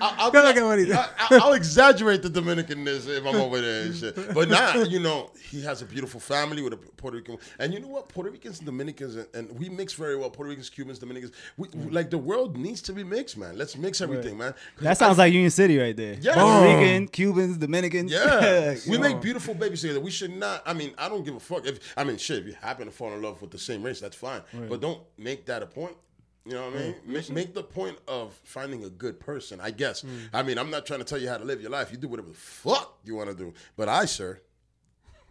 [0.00, 3.24] I'll, I'll, be Come like, on, come on, I, I- I'll exaggerate the Dominicanness if
[3.24, 4.34] I'm over there and shit.
[4.34, 7.38] But nah, you know, he has a beautiful family with a Puerto Rican.
[7.58, 8.08] And you know what?
[8.08, 10.30] Puerto Ricans and Dominicans, and, and we mix very well.
[10.30, 11.32] Puerto Ricans, Cubans, Dominicans.
[11.56, 11.92] We, we- mm.
[11.92, 13.56] like the world needs to be mixed, man.
[13.56, 14.54] Let's mix everything, man.
[14.80, 16.14] That sounds like Union City right there.
[16.20, 16.34] Yeah.
[16.34, 18.12] Puerto Rican, Cubans, Dominicans.
[18.12, 19.08] Yeah, we Yo.
[19.08, 20.00] make beautiful babies together.
[20.00, 20.62] We should not.
[20.66, 21.80] I mean, I don't give a fuck if.
[21.96, 22.38] I mean, shit.
[22.38, 24.42] If you happen to fall in love with the same race, that's fine.
[24.68, 25.96] But don't make that a point.
[26.44, 26.94] You know what I mean?
[27.04, 29.60] Make, make the point of finding a good person.
[29.60, 30.02] I guess.
[30.02, 30.08] Mm.
[30.32, 31.92] I mean, I'm not trying to tell you how to live your life.
[31.92, 33.52] You do whatever the fuck you want to do.
[33.76, 34.40] But I, sir,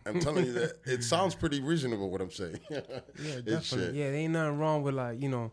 [0.06, 2.60] I'm telling you that it sounds pretty reasonable what I'm saying.
[2.70, 4.00] Yeah, definitely.
[4.00, 5.52] Yeah, there ain't nothing wrong with like you know,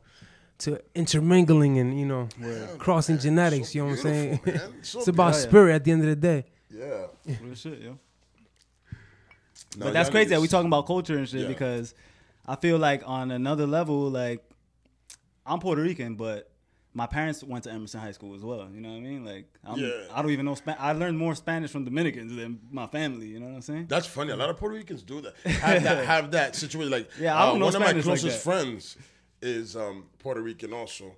[0.58, 3.72] to intermingling and you know, yeah, crossing genetics.
[3.72, 4.40] So you know what I'm saying?
[4.82, 6.44] So it's about spirit at the end of the day.
[6.70, 7.06] Yeah.
[7.42, 7.98] Real shit, yo.
[9.76, 11.48] No, but that's crazy that niggas- we talking about culture and shit Yeah.
[11.48, 11.94] because
[12.46, 14.44] I feel like on another level, like
[15.46, 16.50] I'm Puerto Rican, but
[16.96, 18.68] my parents went to Emerson High School as well.
[18.72, 19.24] You know what I mean?
[19.24, 19.90] Like I'm, Yeah.
[20.12, 20.54] I don't even know.
[20.54, 23.26] Spa- I learned more Spanish from Dominicans than my family.
[23.26, 23.86] You know what I'm saying?
[23.88, 24.30] That's funny.
[24.32, 25.34] A lot of Puerto Ricans do that.
[25.44, 26.90] Have that, have that situation.
[26.92, 28.96] Like, Yeah, I don't uh, know one of my Spanish like closest friends
[29.42, 31.12] is um, Puerto Rican also,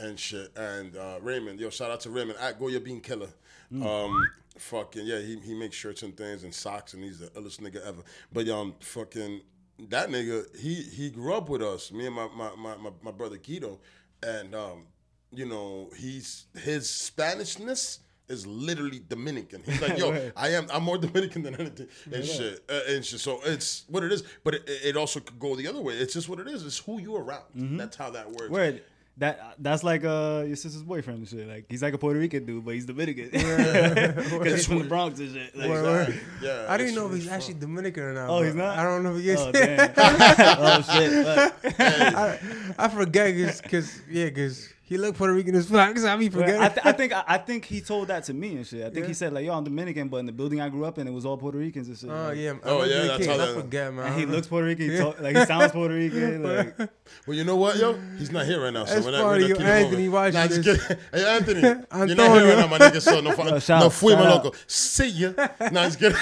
[0.00, 0.56] and shit.
[0.56, 3.28] And uh, Raymond, yo, shout out to Raymond at Goya Bean Killer.
[3.72, 3.86] Mm.
[3.86, 7.60] Um, fucking yeah, he he makes shirts and things and socks, and he's the illest
[7.60, 8.02] nigga ever.
[8.32, 9.42] But um, fucking
[9.88, 13.10] that nigga, he he grew up with us, me and my my my, my, my
[13.10, 13.78] brother Guido,
[14.22, 14.86] and um,
[15.32, 17.98] you know, he's his Spanishness.
[18.28, 19.60] Is literally Dominican.
[19.66, 20.32] He's like, yo, Word.
[20.36, 20.68] I am.
[20.72, 22.62] I'm more Dominican than anything and shit.
[22.68, 23.18] Uh, and shit.
[23.18, 24.22] So it's what it is.
[24.44, 25.94] But it, it also could go the other way.
[25.94, 26.64] It's just what it is.
[26.64, 27.42] It's who you around.
[27.56, 28.48] That's how that works.
[28.50, 28.84] Word.
[29.20, 31.46] That that's like uh your sister's boyfriend and shit.
[31.46, 35.20] Like he's like a Puerto Rican dude, but he's Dominican because he's from the Bronx
[35.20, 35.54] and shit.
[35.54, 36.20] Like, Word, word.
[36.42, 36.64] Yeah.
[36.66, 37.60] I didn't it's know if he's it's actually from.
[37.60, 38.30] Dominican or not.
[38.30, 38.78] Oh, he's not?
[38.78, 39.38] I don't know if he is.
[39.38, 39.94] Oh damn!
[39.98, 41.26] oh shit!
[41.26, 41.80] Fuck.
[41.80, 42.38] I,
[42.78, 45.96] I forget because yeah, because He looked Puerto Rican as fuck.
[45.96, 46.60] So I be But forgetting.
[46.60, 48.80] I, th- I think I, I think he told that to me and shit.
[48.82, 49.06] I think Yeah.
[49.06, 51.12] he said like, "Yo, I'm Dominican, but in the building I grew up in, it
[51.12, 52.54] was all Puerto Ricans and shit." Oh Like, yeah.
[52.64, 53.02] Oh, I yeah, yeah.
[53.06, 54.06] that's Kid, how I forget, man.
[54.06, 54.90] And he looks Puerto Rican.
[54.90, 56.42] He talk, like he sounds Puerto Rican.
[56.50, 56.90] Like
[57.26, 57.94] Well, you know what, yo?
[58.18, 58.84] He's not here right now.
[58.84, 60.12] So That's we're not, funny, we're yo, not keep Anthony moving.
[60.12, 60.86] watching Nah, just this.
[60.86, 61.02] kidding.
[61.12, 62.48] Hey, Anthony, you're not here Antonio.
[62.48, 63.00] right now, my nigga.
[63.02, 64.52] So no, Yo, no, shout- no fui, my loco.
[64.66, 65.32] See ya.
[65.36, 66.16] Nah, just kidding.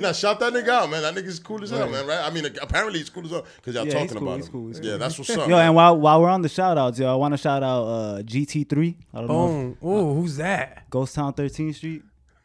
[0.00, 1.02] nah, shout that nigga out, man.
[1.02, 2.06] That nigga's cool as hell, man.
[2.06, 2.20] Right?
[2.24, 4.46] I mean, apparently he's cool as hell because y'all talking about him.
[4.48, 5.48] cool, he's Yeah, that's what's up.
[5.48, 7.82] yo, and while while we're on the shout outs, yo, I want to shout out
[7.84, 8.94] uh, GT3.
[9.14, 9.46] I don't know.
[9.46, 9.76] Boom.
[9.82, 10.88] Oh, who's that?
[10.90, 12.02] Ghost Town 13th Street.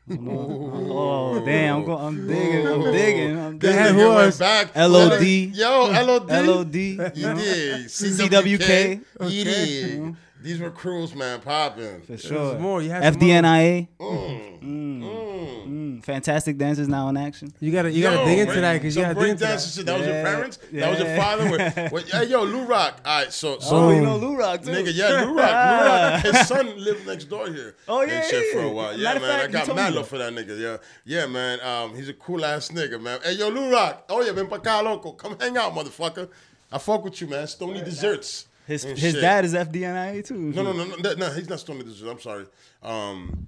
[0.08, 0.72] I don't know.
[0.92, 1.78] oh damn!
[1.78, 2.68] I'm, go- I'm digging.
[2.68, 3.40] I'm digging.
[3.40, 4.00] I'm This That digging.
[4.02, 4.76] nigga was back.
[4.76, 5.22] LOD.
[5.24, 6.30] Yo, LOD.
[6.30, 6.76] LOD.
[6.76, 7.86] You did.
[7.88, 9.02] CWK.
[9.30, 10.16] You did.
[10.42, 12.02] These were crews, man, popping.
[12.02, 12.60] For sure.
[12.60, 12.82] more.
[12.82, 13.30] You had some more.
[13.42, 13.88] FDNIA.
[14.00, 14.62] Mm.
[14.62, 15.66] Mm.
[15.66, 17.52] Mm, fantastic dancers now in action.
[17.60, 19.62] You gotta you gotta dig into break- that because you gotta dig break into that.
[19.62, 19.86] shit.
[19.86, 20.60] That was your Yeah, parents.
[20.74, 21.50] That was your father.
[21.52, 23.02] With, with, hey, yo, Lou Rock.
[23.06, 24.70] All right, so so Oh, you know Lou Rock too.
[24.72, 25.50] nigga, yeah, Lou Rock.
[25.82, 26.22] Lou Rock.
[26.36, 27.76] His son lived next door here.
[27.88, 28.96] Oh, and yeah, shit yeah, for a while.
[28.98, 30.60] Yeah, Matter man, fact, I got mad love for that nigga.
[30.60, 31.60] Yeah, yeah, man.
[31.62, 33.20] Um, he's a cool ass nigga, man.
[33.24, 34.06] Hey, yo, Lou Rock.
[34.10, 35.12] Oh yeah, ven pa acá, loco.
[35.14, 36.30] Come hang out, motherfucker.
[36.72, 37.48] I fuck with you, man.
[37.48, 38.48] Stony desserts.
[38.68, 39.22] His his shit.
[39.22, 40.36] dad is FDNIA too.
[40.38, 42.10] No, no, no, no, no, he's not Stony Desert.
[42.10, 42.46] I'm sorry.
[42.82, 43.48] Um,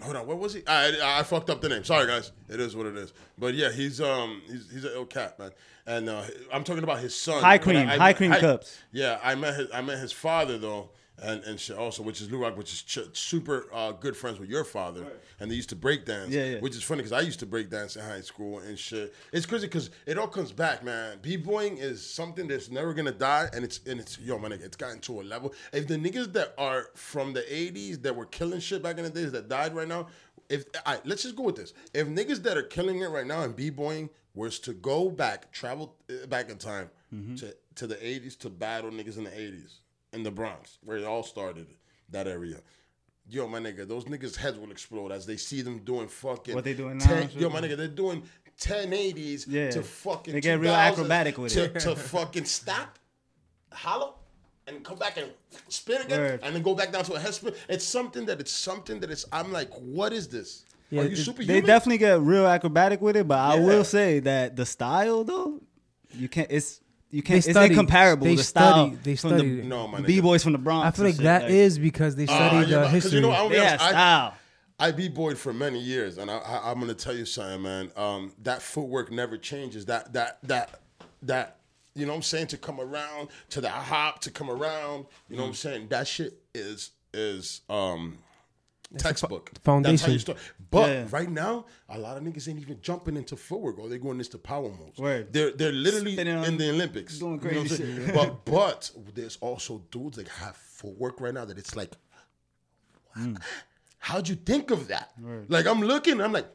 [0.00, 0.62] hold on, what was he?
[0.66, 1.84] I, I fucked up the name.
[1.84, 2.32] Sorry, guys.
[2.48, 3.12] It is what it is.
[3.38, 5.50] But yeah, he's um he's he's an ill cat, man.
[5.86, 7.42] And uh, I'm talking about his son.
[7.42, 8.78] High cream, I- I- high cream cups.
[8.92, 10.90] Yeah, I met his I met his father though.
[11.24, 14.40] And, and shit also, which is Lou Rock, which is ch- super uh, good friends
[14.40, 15.06] with your father,
[15.38, 16.30] and they used to break dance.
[16.30, 16.58] Yeah, yeah.
[16.58, 19.14] Which is funny because I used to break dance in high school and shit.
[19.32, 21.18] It's crazy because it all comes back, man.
[21.22, 24.76] B-boying is something that's never gonna die, and it's and it's yo, my nigga, it's
[24.76, 25.54] gotten to a level.
[25.72, 29.10] If the niggas that are from the '80s that were killing shit back in the
[29.10, 30.08] days that died right now,
[30.48, 31.72] if all right, let's just go with this.
[31.94, 35.94] If niggas that are killing it right now and b-boying was to go back, travel
[36.10, 37.34] uh, back in time Mm-hmm.
[37.36, 39.74] to to the '80s to battle niggas in the '80s
[40.12, 41.66] in the Bronx where it all started,
[42.10, 42.56] that area.
[43.28, 46.64] Yo, my nigga, those niggas' heads will explode as they see them doing fucking What
[46.64, 48.22] they doing now 10 yo, my nigga, they're doing
[48.60, 49.70] 1080s Yeah.
[49.70, 51.80] to fucking They get real acrobatic with to, it.
[51.80, 52.98] to fucking stop,
[53.72, 54.16] hollow,
[54.66, 55.30] and come back and
[55.68, 56.40] spin again, Word.
[56.42, 57.54] and then go back down to a head spin.
[57.68, 59.24] It's something that it's something that it's.
[59.32, 60.64] I'm like, what is this?
[60.90, 61.54] Yeah, Are you superhuman?
[61.62, 65.60] They definitely get real acrobatic with it, but I will say that the style though,
[66.12, 66.48] you can't.
[66.50, 66.81] It's
[67.12, 67.34] you can't.
[67.44, 68.24] They it's studied- incomparable.
[68.26, 69.60] they the style they study.
[69.60, 69.62] the.
[69.62, 70.06] No, my nigga.
[70.06, 70.86] b boys from the Bronx.
[70.86, 73.12] I feel and like shit, that is because they Ah, studied yeah, the but- history.
[73.12, 74.34] you know, I'm gonna be yeah I- style.
[74.80, 77.92] I be boyed for many years, and I, I, I'm gonna tell you something, man.
[77.96, 79.84] Um, that footwork never changes.
[79.86, 80.80] That that that
[81.22, 81.58] that
[81.94, 85.06] you know what I'm saying to come around to that hop to come around.
[85.28, 85.88] You know what I'm saying?
[85.90, 88.18] That shit is is um
[88.98, 89.92] textbook foundation.
[89.94, 90.38] That's how you start.
[90.70, 91.06] But Yeah.
[91.10, 94.38] right now, a lot of niggas ain't even jumping into footwork, or they going into
[94.38, 94.98] power moves.
[94.98, 95.32] Word.
[95.32, 98.06] They're they're literally Spinning on- in the Olympics, doing You know what I'm crazy saying?
[98.06, 101.92] shit, But but there's also dudes that have footwork right now that it's like
[103.14, 103.34] hmm.
[103.98, 105.12] how'd you think of that?
[105.48, 106.48] Like I'm looking, I'm like,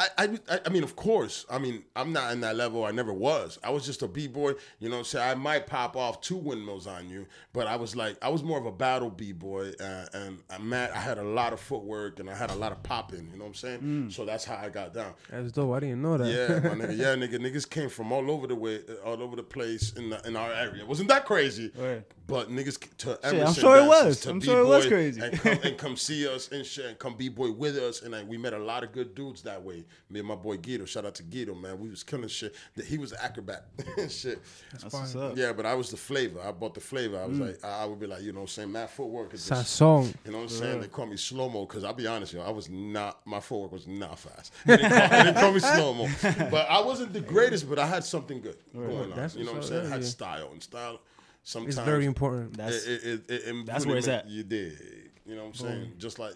[0.00, 1.44] I, I, I mean, of course.
[1.50, 2.84] I mean, I'm not in that level.
[2.84, 3.58] I never was.
[3.64, 4.52] I was just a b-boy.
[4.78, 5.28] You know what I'm saying?
[5.28, 8.58] I might pop off two windmills on you, but I was like, I was more
[8.58, 9.72] of a battle b-boy.
[9.80, 10.92] Uh, and I'm mad.
[10.92, 13.28] I had a lot of footwork and I had a lot of popping.
[13.32, 14.10] You know what I'm saying?
[14.10, 15.14] So that's how I got down.
[15.30, 15.74] That's dope.
[15.74, 16.28] I didn't know that.
[16.28, 16.88] Yeah, my nigga.
[16.98, 17.34] Yeah, nigga.
[17.38, 20.52] Niggas came from all over the way, all over the place in the, in our
[20.52, 20.86] area.
[20.86, 21.72] Wasn't that crazy?
[21.76, 22.02] Right.
[22.28, 24.20] But niggas c- to I'm sure it was.
[24.20, 25.20] to I'm sure it was B-boy crazy.
[25.22, 28.12] And come, and come see us and shit, and come b boy with us, and
[28.12, 29.82] like, we met a lot of good dudes that way.
[30.10, 30.84] Me and my boy Guido.
[30.84, 31.80] Shout out to Guido, man.
[31.80, 32.54] We was killing shit.
[32.76, 33.64] That he was an acrobat
[33.96, 34.42] and shit.
[34.72, 35.38] That's what's up.
[35.38, 36.38] Yeah, but I was the flavor.
[36.42, 37.18] I bought the flavor.
[37.18, 37.46] I was mm.
[37.46, 39.80] like, I I would be like, you know, what I'm saying mad footwork is just
[39.80, 40.14] Sasong.
[40.26, 40.80] you know what I'm saying?
[40.82, 43.40] They call me slow mo because I'll be honest, you know, I was not my
[43.40, 44.52] footwork was not fast.
[44.66, 46.08] They didn't call, they didn't call me slow mo,
[46.50, 49.30] but I wasn't the greatest, but I had something good going on.
[49.34, 49.86] You know what I'm saying?
[49.86, 51.00] up, I had style and style.
[51.42, 52.56] Sometimes It's very important.
[52.56, 54.28] That's it, it, it, it That's where it's at.
[54.28, 55.10] You did.
[55.24, 55.92] You know what I'm saying?
[55.98, 56.34] Just like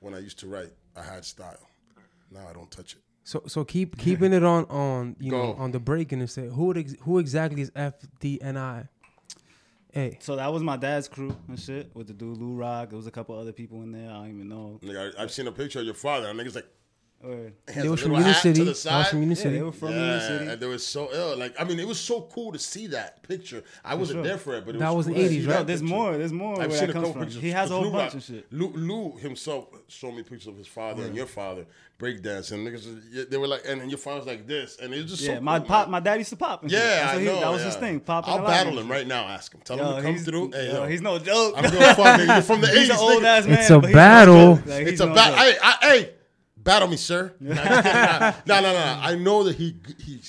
[0.00, 1.68] when I used to write, I had style.
[2.30, 3.00] Now I don't touch it.
[3.24, 6.66] So so keep keeping it on on you know on the break and say who
[6.66, 8.88] would ex- who exactly is FDNI?
[9.92, 12.88] Hey, So that was my dad's crew and shit with the dude Lou Rock.
[12.88, 14.10] There was a couple other people in there.
[14.10, 14.80] I don't even know.
[14.82, 16.66] Nigga, I, I've seen a picture of your father, and niggas like,
[17.22, 17.52] Word.
[17.66, 18.60] they a was from little Uni City.
[18.60, 19.06] to I was side.
[19.08, 19.56] from Uni Yeah, City.
[19.56, 20.46] they were from yeah, Uni City.
[20.50, 21.36] and they were so ill.
[21.36, 23.62] Like, I mean, it was so cool to see that picture.
[23.84, 24.24] I wasn't sure.
[24.24, 25.66] there for it, but it That was cool the to 80s, see right?
[25.66, 25.94] there's picture.
[25.94, 26.18] more.
[26.18, 27.22] There's more I've where seen that a comes couple from.
[27.24, 27.42] pictures.
[27.42, 28.52] He has a whole Lou bunch Rock- of shit.
[28.52, 31.64] Lou, Lou himself showed me pictures of his father and your father
[32.00, 32.64] breakdancing.
[32.66, 35.40] Niggas, they were like, and your father's like this, and it was just Yeah, so
[35.42, 35.90] my cool, pop, man.
[35.92, 36.62] my dad used to pop.
[36.62, 36.80] and shit.
[36.80, 37.40] Yeah, That's I he- know.
[37.40, 37.66] That was yeah.
[37.66, 38.00] his thing.
[38.00, 38.34] Popping.
[38.34, 39.24] I'll battle him right now.
[39.28, 39.60] Ask him.
[39.64, 40.50] Tell Yo, him to come he's, through.
[40.50, 41.54] Hey, yo, yo, he's no joke.
[41.56, 42.26] I'm doing fuck, nigga.
[42.34, 42.74] You're from the 80s.
[42.78, 43.26] he's an old nigga.
[43.26, 43.58] ass man.
[43.60, 44.60] It's a but he's no battle.
[44.66, 45.36] It's a battle.
[45.38, 45.56] Hey,
[46.00, 46.10] hey,
[46.62, 47.32] battle me, sir.
[47.40, 48.98] No, no, no, no, no.
[49.00, 50.20] I know that he he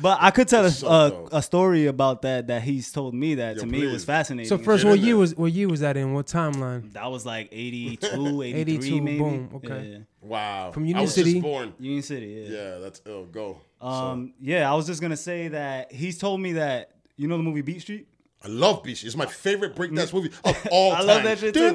[0.00, 3.34] But I could tell a, so a, a story about that that he's told me
[3.36, 4.48] that Yo, to me was fascinating.
[4.48, 6.12] So first, what in year was what year was that in?
[6.14, 6.92] What timeline?
[6.94, 8.06] that was like 82,
[8.42, 9.18] 83 82, maybe.
[9.18, 9.82] boom, okay.
[9.92, 9.98] Yeah.
[10.20, 10.72] Wow.
[10.72, 11.32] From I Union was City.
[11.32, 11.74] just born.
[11.78, 12.46] Union City.
[12.48, 12.56] Yeah.
[12.58, 13.26] Yeah, that's ill.
[13.26, 13.58] Go.
[13.80, 14.34] So, Um.
[14.40, 14.70] Yeah.
[14.70, 17.82] I was just gonna say that he's told me that you know the movie Beat
[17.82, 18.06] Street.
[18.44, 19.04] I love Beach.
[19.04, 21.02] It's my favorite breakdance movie of all I time.
[21.10, 21.74] I love that shit, too.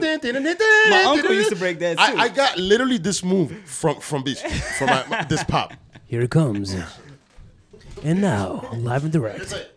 [0.89, 2.03] My uncle used to break that, too.
[2.03, 4.41] I, I got literally this move from from Beach
[4.77, 5.73] from my, my- this pop.
[6.05, 6.75] Here it comes.
[8.03, 9.39] And now, live and direct.
[9.41, 9.69] It's like,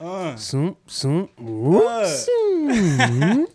[0.00, 0.36] uh.
[0.36, 1.42] Zoom, zoom, uh.
[1.42, 3.46] whoop, zoom.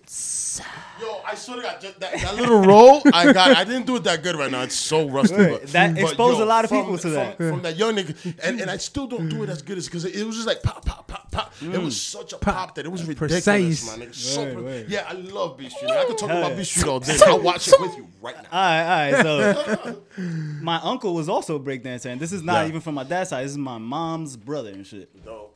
[1.00, 3.56] Yo, I swear to God, just that, that little roll I got.
[3.56, 4.64] I didn't do it that good right now.
[4.64, 5.36] It's so rusty.
[5.38, 7.38] But, That but, exposed a lot of from- people to from, that.
[7.38, 10.06] from that young nigga, and, and I still don't do it as good as because
[10.06, 11.54] it was just like pop, pop, pop, pop.
[11.62, 12.12] It was mm.
[12.12, 13.98] such a pop, that it was ridiculous, Precise.
[13.98, 14.08] man.
[14.08, 14.16] Nigga.
[14.16, 14.88] So Right.
[14.88, 15.92] Yeah, I love Beat Street.
[15.92, 16.58] I could talk Hell about yeah.
[16.58, 17.18] Beat Street all day.
[17.26, 18.50] I'll watch it with you right now.
[18.52, 19.84] All right, all right.
[19.84, 20.02] So
[20.62, 22.70] my uncle was also a breakdancer, and this is not Yeah.
[22.70, 23.46] even from my dad's side.
[23.46, 25.10] This is my mom's brother and shit.
[25.26, 25.49] Yo,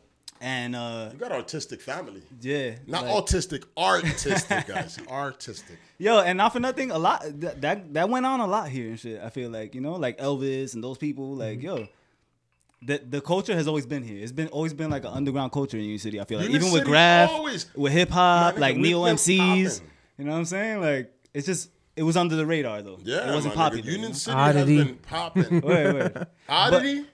[0.45, 2.21] And uh, you got artistic family.
[2.41, 4.99] yeah, Not like- autistic, artistic, guys.
[5.09, 5.77] Artistic.
[5.97, 8.89] Yo, and not for nothing, a lot that, that that went on a lot here
[8.89, 9.21] and shit.
[9.23, 11.33] I feel like you know, like Elvis and those people.
[11.35, 11.65] Like Mm-hmm.
[11.67, 11.87] yo,
[12.81, 14.21] the the culture has always been here.
[14.21, 16.19] It's been always been like an underground culture in Union City.
[16.19, 19.37] I feel like Union even with City graph, always- with hip hop, like neo MCs.
[19.79, 19.89] poppin'.
[20.17, 20.81] You know what I'm saying?
[20.81, 22.99] Like it's just it was under the radar though.
[23.01, 23.69] Yeah, it wasn't my nigga.
[23.69, 23.85] popular.
[23.85, 24.13] Union you know?
[24.13, 24.75] City Oddity.
[24.77, 25.61] has been popping.
[25.63, 26.11] Wait, wait.
[26.49, 27.05] Oddity?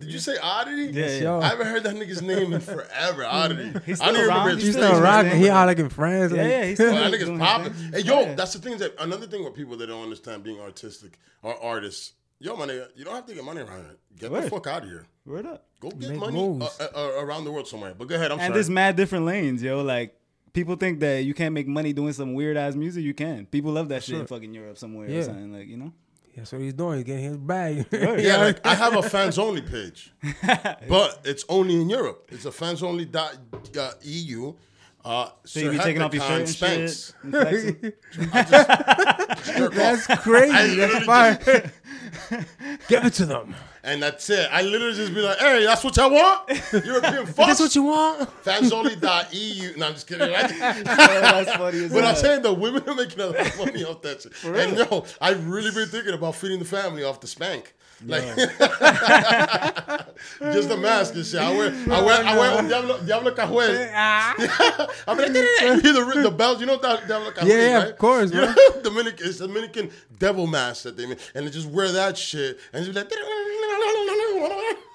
[0.00, 0.92] Did you say Oddity?
[0.92, 1.18] Yeah, yeah.
[1.20, 1.40] yo.
[1.40, 3.24] I haven't heard that nigga's name in forever.
[3.24, 3.78] Oddity.
[3.86, 4.38] He's I don't still even around.
[4.46, 4.90] remember He's his He's still face.
[4.96, 5.30] still right rocking.
[5.30, 5.38] there.
[5.40, 6.32] He out like in France.
[6.32, 7.72] Yeah, like- yeah, he's still Well, that nigga's popping.
[7.92, 8.34] Hey, yo, Yeah.
[8.34, 12.12] that's the thing that another thing with people that don't understand being artistic or artists.
[12.38, 13.96] Yo, my nigga, you don't have to get money around here.
[14.18, 15.06] Get the fuck out of here.
[15.24, 15.64] Word up.
[15.80, 17.94] Go get Make money uh, uh, uh, around the world somewhere.
[17.96, 18.30] But go ahead.
[18.30, 18.54] I'm And sorry.
[18.54, 19.82] there's mad different lanes, yo.
[19.82, 20.14] Like
[20.52, 23.02] people think that you can't make money doing some weird ass music.
[23.04, 23.46] You can.
[23.46, 25.18] People love that shit in fucking Europe somewhere Yeah.
[25.18, 25.52] or something.
[25.52, 25.92] Like you know.
[26.36, 26.98] That's what he's doing.
[26.98, 27.86] He's getting his bag.
[27.90, 30.12] Yeah, like I have a fans only page,
[30.88, 32.28] but it's only in Europe.
[32.30, 33.38] It's a fans only dot
[33.78, 34.52] uh, EU.
[35.06, 37.14] Uh, So you be taking off your shirt and Spanx.
[37.14, 37.96] shit.
[38.22, 38.32] and
[39.40, 39.56] flexing?
[39.56, 40.76] Jerk That's crazy.
[40.76, 41.38] That's fire.
[42.88, 43.54] Give it to them.
[43.84, 44.48] And that's it.
[44.50, 46.48] I literally just be like, hey, that's what y'all want?
[46.84, 47.46] European fuck.
[47.46, 48.28] That's what you want.
[48.44, 49.76] Fansonly.eu.
[49.76, 50.28] No, I'm just kidding.
[50.32, 50.48] Right?
[50.84, 52.16] that's funny as But I'm hell.
[52.16, 54.32] saying the women are making a lot of money off that shit.
[54.44, 57.74] And yo, I've really been thinking about feeding the family off the spank.
[58.04, 58.58] Like just
[60.68, 61.40] the mask and shit.
[61.40, 63.88] I wear I wear I wear Diablo Diablo Cojuelo.
[65.08, 67.88] I'm like, you hear the, the bells, you know that Diablo Cojuelo, Yeah, yeah, right?
[67.90, 71.20] of course, You know, Dominican it's Dominican devil mask that they make.
[71.34, 73.10] And they just wear that shit and just be like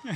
[0.04, 0.12] All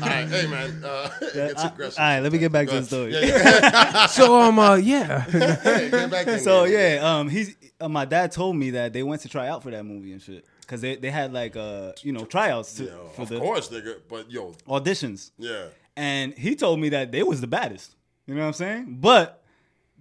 [0.00, 1.98] right, hey man, uh, it gets I- aggressive.
[1.98, 3.12] all right, let me get back to the story.
[3.12, 4.06] Yeah, yeah.
[4.06, 5.20] So um uh yeah.
[5.22, 6.96] Hey, So there.
[6.96, 9.70] yeah, um, he's uh, my dad told me that they went to try out for
[9.70, 13.08] that movie and shit because they, they had like uh you know tryouts to, Yo,
[13.14, 13.96] for of the course, nigga.
[14.08, 15.66] But yo, auditions, yeah.
[15.96, 17.94] and he told me that they was the baddest.
[18.26, 18.98] You know what I'm saying?
[19.00, 19.42] But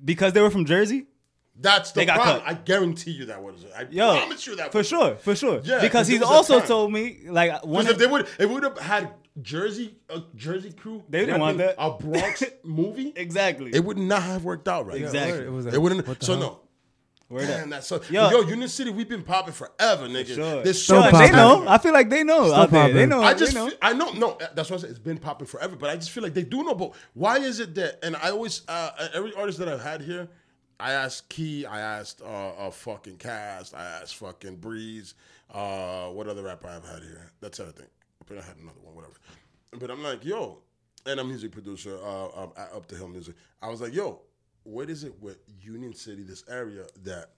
[0.03, 1.07] because they were from Jersey,
[1.59, 2.39] That's the They got problem.
[2.45, 2.49] cut.
[2.49, 3.71] I guarantee you that was it.
[3.77, 5.61] I yo, promise you that for was sure, for sure.
[5.63, 8.07] Yeah, because 'cause he's it was a also told me like one Because if they
[8.07, 9.09] would, if we would have had
[9.41, 11.75] Jersey, a Jersey crew, They didn't and want that.
[11.77, 14.99] A Bronx movie, exactly it would not have worked out right.
[15.01, 15.45] Exactly.
[15.45, 16.07] It was a- It wouldn't.
[16.07, 16.41] what So hell?
[16.41, 16.59] no.
[17.29, 17.69] Word Damn, up.
[17.69, 18.01] that's so.
[18.09, 18.29] Yo.
[18.29, 20.35] Yo, Union City, we've been popping forever, nigga.
[20.35, 20.63] Sure.
[20.63, 21.65] There's Still so they know.
[21.67, 22.93] I feel like they know Still out there.
[22.93, 23.23] They know.
[23.23, 23.69] I just, know.
[23.69, 25.75] feel- I know, no, that's what I said it's been popping forever.
[25.75, 26.75] But I just feel like they do know.
[26.75, 28.05] But why is it that?
[28.05, 30.27] And I always, uh, every artist that I've had here,
[30.79, 35.15] I asked Key, I asked uh, uh fucking Cast, I asked fucking Breeze.
[35.51, 37.31] Uh, what other rapper I've had here?
[37.39, 37.87] That's everything.
[38.27, 39.13] But I had another one, whatever.
[39.71, 40.59] But I'm like, yo,
[41.05, 43.35] and a music producer uh, um, Up the Hill Music.
[43.61, 44.21] I was like, yo,
[44.63, 47.31] what is it with Union City, this area that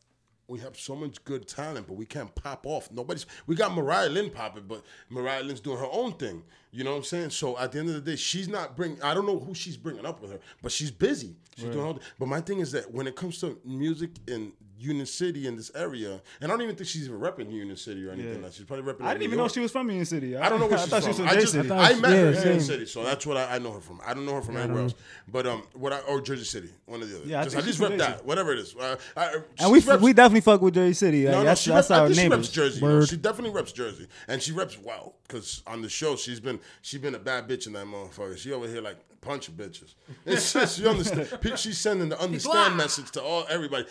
[0.47, 2.91] we have so much good talent, but we can't pop off.
[2.91, 3.25] Nobody's.
[3.47, 6.43] We got Mariah Lynn popping, but Mariah Lynn's doing her own thing.
[6.71, 7.31] You know what I'm saying?
[7.31, 9.01] So at the end of the day, she's not bringing.
[9.01, 11.35] I don't know who she's bringing up with her, but she's busy.
[11.55, 11.99] She's doing all.
[12.19, 15.71] But my thing is that when it comes to music in Union City in this
[15.75, 18.35] area, and I don't even think she's even repping Union City or anything.
[18.39, 18.43] Yeah.
[18.45, 19.01] like She's probably repping.
[19.05, 20.35] I didn't New even know she was from Union City.
[20.37, 21.13] I don't know where I she's thought from.
[21.13, 21.71] she was I from just Jersey.
[21.71, 22.59] I I, met yeah, her in Union.
[22.61, 24.01] City, so that's what I, I know her from.
[24.05, 24.95] I don't know her from anywhere else.
[25.27, 27.25] But um, what I or Jersey City, one of the other.
[27.27, 28.11] Yeah, I just think at least she's from rep Jersey.
[28.17, 28.75] that, whatever it is.
[28.75, 31.23] Uh, I, and we reps- we definitely fuck with Jersey City.
[31.23, 32.49] no, Like, no, that's she that's reps, I think she reps neighbors.
[32.51, 32.81] Jersey.
[32.81, 33.05] you know.
[33.05, 36.99] She definitely reps Jersey, and she reps well because on the show she's been she's
[37.01, 38.37] been a bad bitch in that motherfucker.
[38.37, 39.95] She over here like punching bitches.
[40.25, 41.27] It's just you understand.
[41.57, 43.85] She's sending the understand message to all everybody.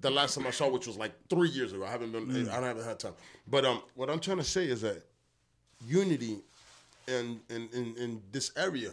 [0.00, 2.60] The last time I saw, which was like three years ago, I haven't been, I
[2.60, 3.14] haven't had time.
[3.48, 5.02] But um, what I'm trying to say is that
[5.86, 6.38] unity
[7.08, 8.92] in in in, in this area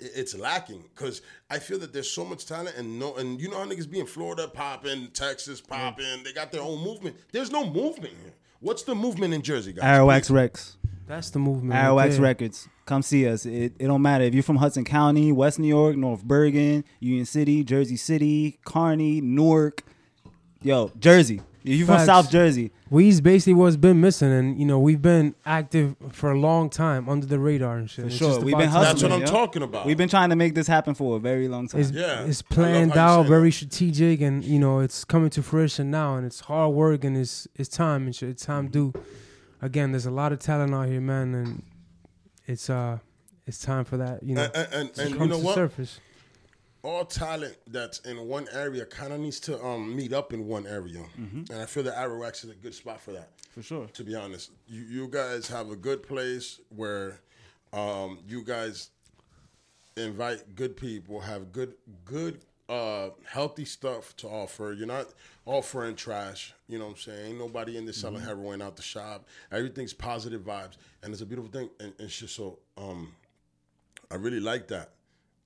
[0.00, 3.58] it's lacking because I feel that there's so much talent and no and you know
[3.58, 7.16] how niggas be in Florida popping, Texas popping, they got their own movement.
[7.32, 8.32] There's no movement here.
[8.60, 9.84] What's the movement in Jersey, guys?
[9.84, 10.76] Arawax Rex.
[11.10, 11.74] That's the movement.
[11.74, 12.20] right Arawax.
[12.20, 12.68] Records.
[12.86, 13.44] Come see us.
[13.44, 17.24] It, it don't matter if you're from Hudson County, West New York, North Bergen, Union
[17.26, 19.82] City, Jersey City, Kearny, Newark.
[20.62, 21.40] Yo, Jersey.
[21.64, 25.34] If you're from South Jersey, We's basically what's been missing, and you know we've been
[25.44, 28.04] active for a long time under the radar and shit.
[28.04, 28.40] For It's sure.
[28.40, 28.84] We've been hustling.
[28.84, 29.26] That's what I'm yo.
[29.26, 29.84] talking about.
[29.86, 31.82] we've been trying to make this happen for a very long time.
[31.82, 32.24] It's, Yeah.
[32.24, 33.56] it's planned out, very that.
[33.56, 37.46] strategic, and you know it's coming to fruition now, and it's hard work, and it's
[37.56, 38.30] it's time and shit.
[38.30, 38.92] It's time due.
[39.62, 41.62] Again, there's a lot of talent out here, man, and
[42.46, 42.98] it's uh
[43.46, 44.22] it's time for that.
[44.22, 45.54] You know, and, and, and, to and you know to what?
[45.54, 46.00] surface.
[46.82, 50.66] all talent that's in one area kind of needs to um, meet up in one
[50.66, 51.52] area, Mm-hmm.
[51.52, 53.28] and I feel that Arawax is a good spot for that.
[53.54, 53.86] For sure.
[53.92, 57.20] To be honest, you you guys have a good place where
[57.72, 58.90] um, you guys
[59.96, 64.72] invite good people, have good good uh, healthy stuff to offer.
[64.72, 65.08] You're not
[65.44, 66.54] offering trash.
[66.68, 67.26] You know what I'm saying?
[67.30, 69.26] Ain't nobody in there selling heroin out the shop.
[69.50, 71.68] Everything's positive vibes, and it's a beautiful thing.
[71.80, 73.12] And, and shit, so um,
[74.10, 74.92] I really like that.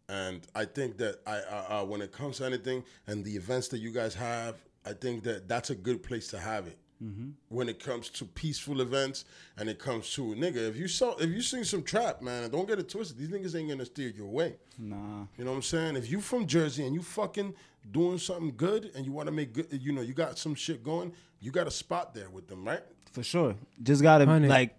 [0.08, 3.68] And I think that I, uh, uh, when it comes to anything and the events
[3.68, 6.78] that you guys have, I think that that's a good place to have it.
[7.04, 7.30] Mm-hmm.
[7.48, 9.24] When it comes to peaceful events
[9.58, 12.66] and it comes to nigga, if you saw if you sing some trap, man, don't
[12.66, 13.18] get it twisted.
[13.18, 14.56] These niggas ain't gonna steer your way.
[14.78, 15.24] Nah.
[15.36, 15.96] You know what I'm saying?
[15.96, 17.54] If you from Jersey and you fucking
[17.90, 20.82] doing something good and you want to make good, you know, you got some shit
[20.82, 22.80] going, you got a spot there with them, right?
[23.12, 23.54] For sure.
[23.82, 24.48] Just gotta Honey.
[24.48, 24.74] like,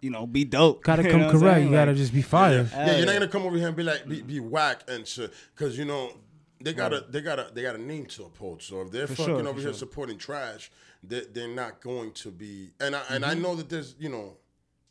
[0.00, 0.82] you know, be dope.
[0.84, 1.56] Gotta You come know correct.
[1.56, 1.66] saying?
[1.68, 2.68] You gotta Like, just be fire.
[2.72, 5.32] Yeah, you're not gonna come over here and be like be, be whack and shit,
[5.54, 6.12] because you know
[6.60, 8.62] they got a they got a they got a name to uphold.
[8.62, 9.74] So if they're For fucking sure, over here sure.
[9.74, 10.70] supporting trash,
[11.02, 12.70] they they're not going to be.
[12.80, 13.42] And I and I Mm-hmm.
[13.42, 14.36] know that there's you know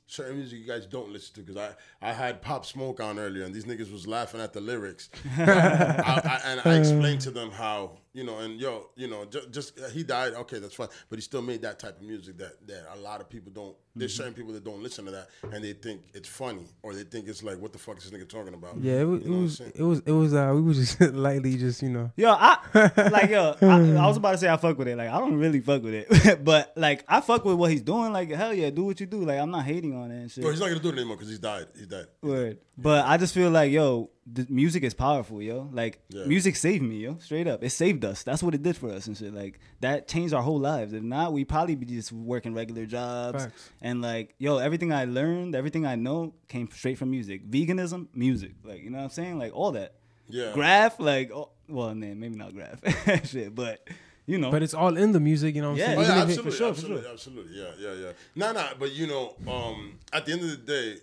[0.07, 3.43] certain music you guys don't listen to because I I had Pop Smoke on earlier
[3.45, 5.09] and these niggas was laughing at the lyrics.
[5.37, 9.51] I, I, and I explained to them how you know and yo you know just,
[9.51, 12.37] just uh, he died okay that's fine but he still made that type of music
[12.37, 13.75] that that a lot of people don't.
[13.93, 17.03] There's certain people that don't listen to that and they think it's funny or they
[17.03, 18.77] think it's like what the fuck is this nigga talking about?
[18.79, 20.77] Yeah, it was, You it know what was, it was, it was, uh, we was
[20.77, 22.09] just lightly just, you know.
[22.15, 22.57] Yo, I
[23.11, 23.55] like yo.
[23.61, 24.95] I, I was about to say I fuck with it.
[24.97, 28.13] Like I don't really fuck with it, but like I fuck with what he's doing.
[28.13, 29.25] Like hell yeah, do what you do.
[29.25, 30.41] Like I'm not hating on it and shit.
[30.41, 31.67] Bro, he's not gonna do it anymore because he's died.
[31.75, 32.07] He's dead.
[32.21, 32.59] Word.
[32.77, 35.67] But I just feel like yo, the music is powerful, yo.
[35.71, 36.25] Like Yeah.
[36.25, 37.17] music saved me, yo.
[37.19, 38.23] Straight up, it saved us.
[38.23, 39.33] That's what it did for us and shit.
[39.33, 40.93] Like that changed our whole lives.
[40.93, 43.45] If not, we probably be just working regular jobs.
[43.45, 43.69] Facts.
[43.81, 47.49] And like yo, everything I learned, everything I know came straight from music.
[47.49, 48.51] Veganism, music.
[48.63, 49.39] Like you know what I'm saying?
[49.39, 49.95] Like all that.
[50.29, 50.51] Yeah.
[50.53, 52.79] Graph, like oh, well, man, maybe not graph,
[53.27, 53.85] shit, but
[54.27, 54.51] you know.
[54.51, 55.93] But it's all in the music, you know what Yeah.
[55.93, 56.07] I'm Oh, saying?
[56.09, 57.11] yeah, Even absolutely, for sure, for absolutely, sure.
[57.11, 57.57] absolutely.
[57.59, 58.11] Yeah, yeah, yeah.
[58.35, 60.99] Nah, nah, but you know, um, at the end of the day,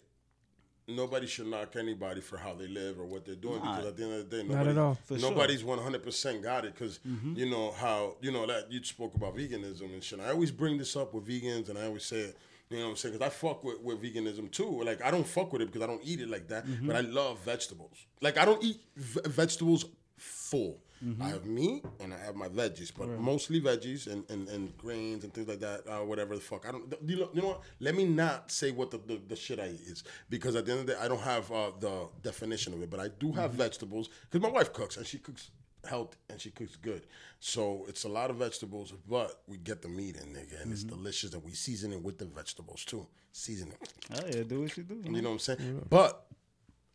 [0.89, 3.77] nobody should knock anybody for how they live or what they're doing Nah.
[3.77, 4.99] because at the end of the day, Not nobody, at all.
[5.05, 7.35] For nobody's one hundred percent got it because mm-hmm.
[7.37, 10.21] you know how you know that you spoke about veganism and shit.
[10.21, 12.39] I always bring this up with vegans, and I always say it.
[12.71, 13.15] You know what I'm saying?
[13.15, 14.83] Because I fuck with, with veganism too.
[14.83, 16.65] Like I don't fuck with it because I don't eat it like that.
[16.67, 16.91] But mm-hmm.
[16.97, 18.07] I love vegetables.
[18.21, 19.85] Like I don't eat v- vegetables
[20.17, 20.79] full.
[21.21, 25.25] I have meat and I have my veggies, but mostly veggies and, and, and grains
[25.25, 26.67] and things like that, uh, whatever the fuck.
[26.69, 26.93] I don't.
[27.07, 27.63] You know, you know what?
[27.81, 30.73] Let me not say what the, the, the shit I eat is because at the
[30.73, 33.33] end of the day, I don't have uh, the definition of it, but I do
[33.33, 35.51] have vegetables because my wife cooks and she cooks
[35.85, 37.07] health and she cooks good.
[37.41, 40.85] So it's a lot of vegetables, but we get the meat in, nigga, and it's
[40.85, 43.07] delicious, and we season it with the vegetables too.
[43.33, 43.93] Season it.
[44.15, 45.01] oh yeah, do what you do.
[45.05, 45.87] You know what I'm saying?
[45.89, 46.25] But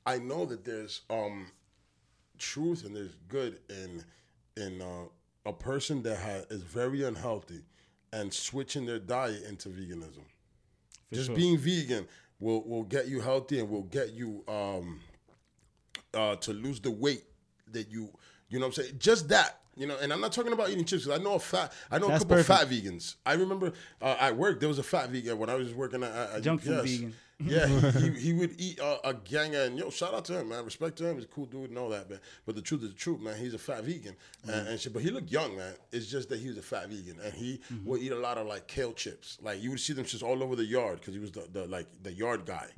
[0.06, 1.48] I know that there's um
[2.38, 4.04] truth and there's good in
[4.58, 5.06] in uh,
[5.46, 7.62] a person that ha- is very unhealthy
[8.12, 10.24] and switching their diet into veganism.
[11.12, 11.36] Just sure.
[11.36, 12.08] being vegan
[12.40, 15.00] will will get you healthy and will get you um
[16.14, 17.24] uh to lose the weight
[17.72, 18.10] that you
[18.50, 18.96] you know what I'm saying?
[19.00, 19.60] Just that.
[19.76, 21.10] You know, and I'm not talking about eating chips.
[21.10, 21.74] I know a fat.
[21.90, 23.16] I know That's a couple of fat vegans.
[23.26, 26.12] I remember uh, at work there was a fat vegan when I was working at,
[26.12, 27.16] at Junk food vegan.
[27.46, 30.50] Yeah, he, he, he would eat uh, a gang and yo, shout out to him,
[30.50, 30.64] man.
[30.66, 31.16] Respect to him.
[31.16, 32.20] He's a cool dude and all that, man.
[32.46, 33.38] But the truth is the truth, man.
[33.38, 34.16] He's a fat vegan
[34.48, 34.94] and, and shit.
[34.94, 35.74] But he looked young, man.
[35.92, 38.48] It's just that he was a fat vegan and he would eat a lot of
[38.48, 39.38] like kale chips.
[39.42, 41.66] Like you would see them just all over the yard because he was the, the
[41.68, 42.68] like the yard guy.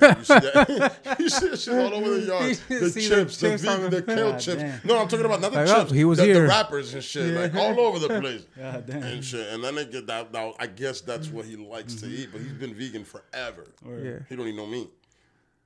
[0.00, 1.16] You see that?
[1.18, 2.44] you see that shit all over the yard.
[2.68, 4.62] The see the chips, the, vegan, the kale God chips.
[4.62, 4.80] damn.
[4.84, 5.92] No, I'm talking about not the Like, chips.
[5.92, 9.02] he was the, the rappers and shit, like all over the place God damn.
[9.02, 9.52] and shit.
[9.52, 10.54] And then they get that, that.
[10.58, 12.28] I guess that's what he likes to eat.
[12.32, 13.66] But he's been vegan forever.
[14.04, 14.18] Yeah.
[14.28, 14.88] He don't even know me.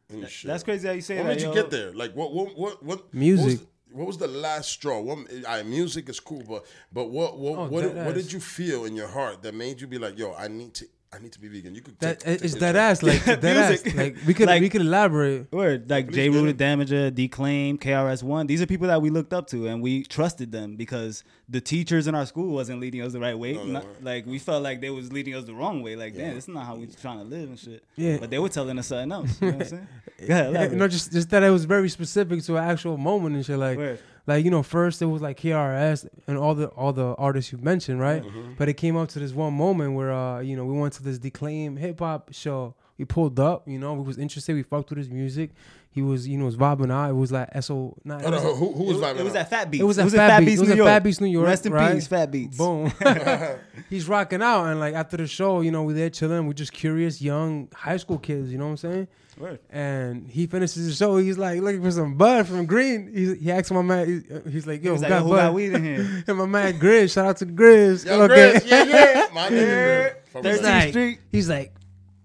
[0.09, 0.49] And shit.
[0.49, 1.29] That's crazy how you say What that.
[1.29, 1.55] made you yo.
[1.55, 1.93] get there?
[1.93, 2.33] Like what?
[2.33, 2.59] What?
[2.59, 2.83] What?
[2.83, 3.45] what Music.
[3.45, 5.01] What was, the, what was the last straw?
[5.01, 5.19] What?
[5.49, 7.39] I, music is cool, but but what?
[7.39, 7.59] What?
[7.59, 10.19] Oh, what, dead what did you feel in your heart that made you be like,
[10.19, 11.75] yo, I need to, I need to be vegan.
[11.75, 13.95] You could That take, take it's this that ass like that ass.
[13.97, 15.51] Like we could Like- we could elaborate.
[15.53, 18.47] Word like Jeru the Damaja, Declaime, KRS One.
[18.47, 22.07] These are people that we looked up to and we trusted them because the teachers
[22.07, 23.55] in our school wasn't leading us the right way.
[23.55, 24.05] No, they Not- weren't.
[24.05, 25.97] like we felt like they was leading us the wrong way.
[25.97, 26.27] Like, Yeah.
[26.27, 27.83] damn, this is not how we trying to live and shit.
[27.97, 28.19] Yeah.
[28.21, 29.41] But they were telling us something else.
[29.41, 29.89] You know what I'm saying?
[30.29, 30.79] Go ahead, Yeah, elaborate.
[30.79, 33.59] no, just just that it was very specific to an actual moment and shit.
[33.59, 33.99] Like, Word.
[34.31, 37.59] Like you know, first it was like KRS and all the all the artists you
[37.59, 38.23] mentioned, right?
[38.23, 38.53] Mm-hmm.
[38.57, 41.03] But it came up to this one moment where uh, you know, we went to
[41.03, 42.77] this Declaime hip hop show.
[42.97, 44.55] We pulled up, you know, we was interested.
[44.55, 45.51] We fucked with his music.
[45.93, 47.11] He was, you know, was vibing out.
[47.11, 47.97] It was like so.
[48.05, 49.19] Not, Hold on, who, who was vibing?
[49.19, 49.41] it was out?
[49.41, 49.83] at Fat Beats.
[49.83, 50.61] It was at in Fat Beats.
[50.61, 51.95] It was New at Fat Beats, New York, Rest in right?
[51.95, 52.57] peace, Fat Beats.
[52.57, 52.93] Boom.
[53.91, 56.47] He's rocking out, and like after the show, you know, we're there chilling.
[56.47, 58.53] We're just curious, young high school kids.
[58.53, 59.09] You know what I'm saying?
[59.37, 59.59] Word.
[59.71, 61.17] And he finishes the show.
[61.17, 63.11] He's like looking for some bud from Green.
[63.13, 64.07] He, he asked my man.
[64.29, 66.25] he- uh, He's like, "Yo, was who like, got who bud?" got weed in here?
[66.29, 68.07] and my man Grizz, shout out to Grizz.
[68.07, 68.53] Yo, Okay.
[68.61, 69.27] Grizz, yeah, yeah.
[69.35, 70.15] My nigga, Grizz.
[70.31, 71.19] From Thirteenth Street.
[71.33, 71.73] he's like,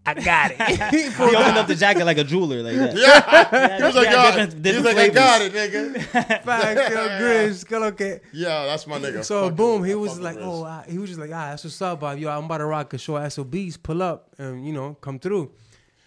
[0.05, 0.61] I got it.
[0.91, 2.95] he He opened up up the jacket like a jeweler, like that.
[2.95, 6.45] Yeah, he was like, yeah, "Yo," different- he was like, I got it, nigga.
[6.45, 8.19] back, yo, Grizz, que lo que.
[8.31, 9.23] Yeah, that's my nigga.
[9.23, 9.87] So Fuck boom, it.
[9.89, 10.65] he was like, with oh, Grizz.
[10.67, 12.17] ah, he was just like, ah, that's what's up, Bob.
[12.19, 15.51] Yo, I'm about to rock a show SOBs, pull up, and you know, come through.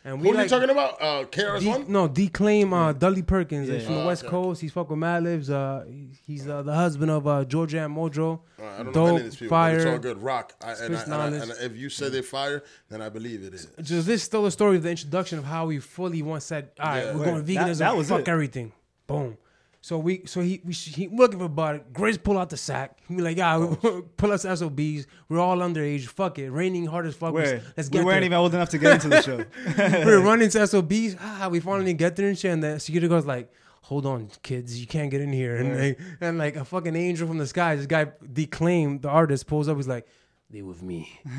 [0.09, 1.03] And Who are like, you talking about?
[1.03, 1.93] Uh, KRS One.
[1.93, 3.69] no, Declaime uh, Dudley Perkins.
[3.69, 3.87] He's Yeah.
[3.87, 4.31] from the West okay.
[4.31, 4.61] Coast.
[4.61, 5.51] He's fuck with Mad Libs.
[5.51, 5.85] Uh,
[6.27, 8.41] he's uh, the husband of uh, Georgia Anne Muldrow.
[8.59, 9.77] Uh, I don't know any of these people, fire.
[9.77, 10.23] it's all good.
[10.23, 10.55] Rock.
[10.63, 13.43] I, and, I, Spits and, I, and if you say they fire, then I believe
[13.43, 13.67] it is.
[13.83, 16.71] Just this is still the story of the introduction of how we fully once said,
[16.81, 17.15] all right, Yeah.
[17.15, 17.47] we're going Word.
[17.47, 17.67] veganism.
[17.67, 18.29] That- that was fuck it.
[18.29, 18.73] everything.
[19.07, 19.37] Boom.
[19.81, 21.93] So we, so he, we, he looking for Bud.
[21.93, 22.99] Grizz pull out the sack.
[23.07, 25.07] He be like, yeah, we- pull us SOBs.
[25.29, 26.07] We're all underage.
[26.07, 26.51] Fuck it.
[26.51, 27.33] Raining hard as fuck.
[27.33, 28.25] Where Let's get we weren't there.
[28.25, 29.45] even old enough to get into the show.
[30.05, 31.17] we're running to SOBs.
[31.21, 32.51] Ah, we finally get there and shit.
[32.53, 33.53] And the security guard's like,
[33.83, 35.57] hold on, kids, you can't get in here.
[35.57, 39.47] And, like, and like a fucking angel from the sky, this guy declaimed, the artist
[39.47, 39.77] pulls up.
[39.77, 40.07] He's like,
[40.51, 41.19] they with me.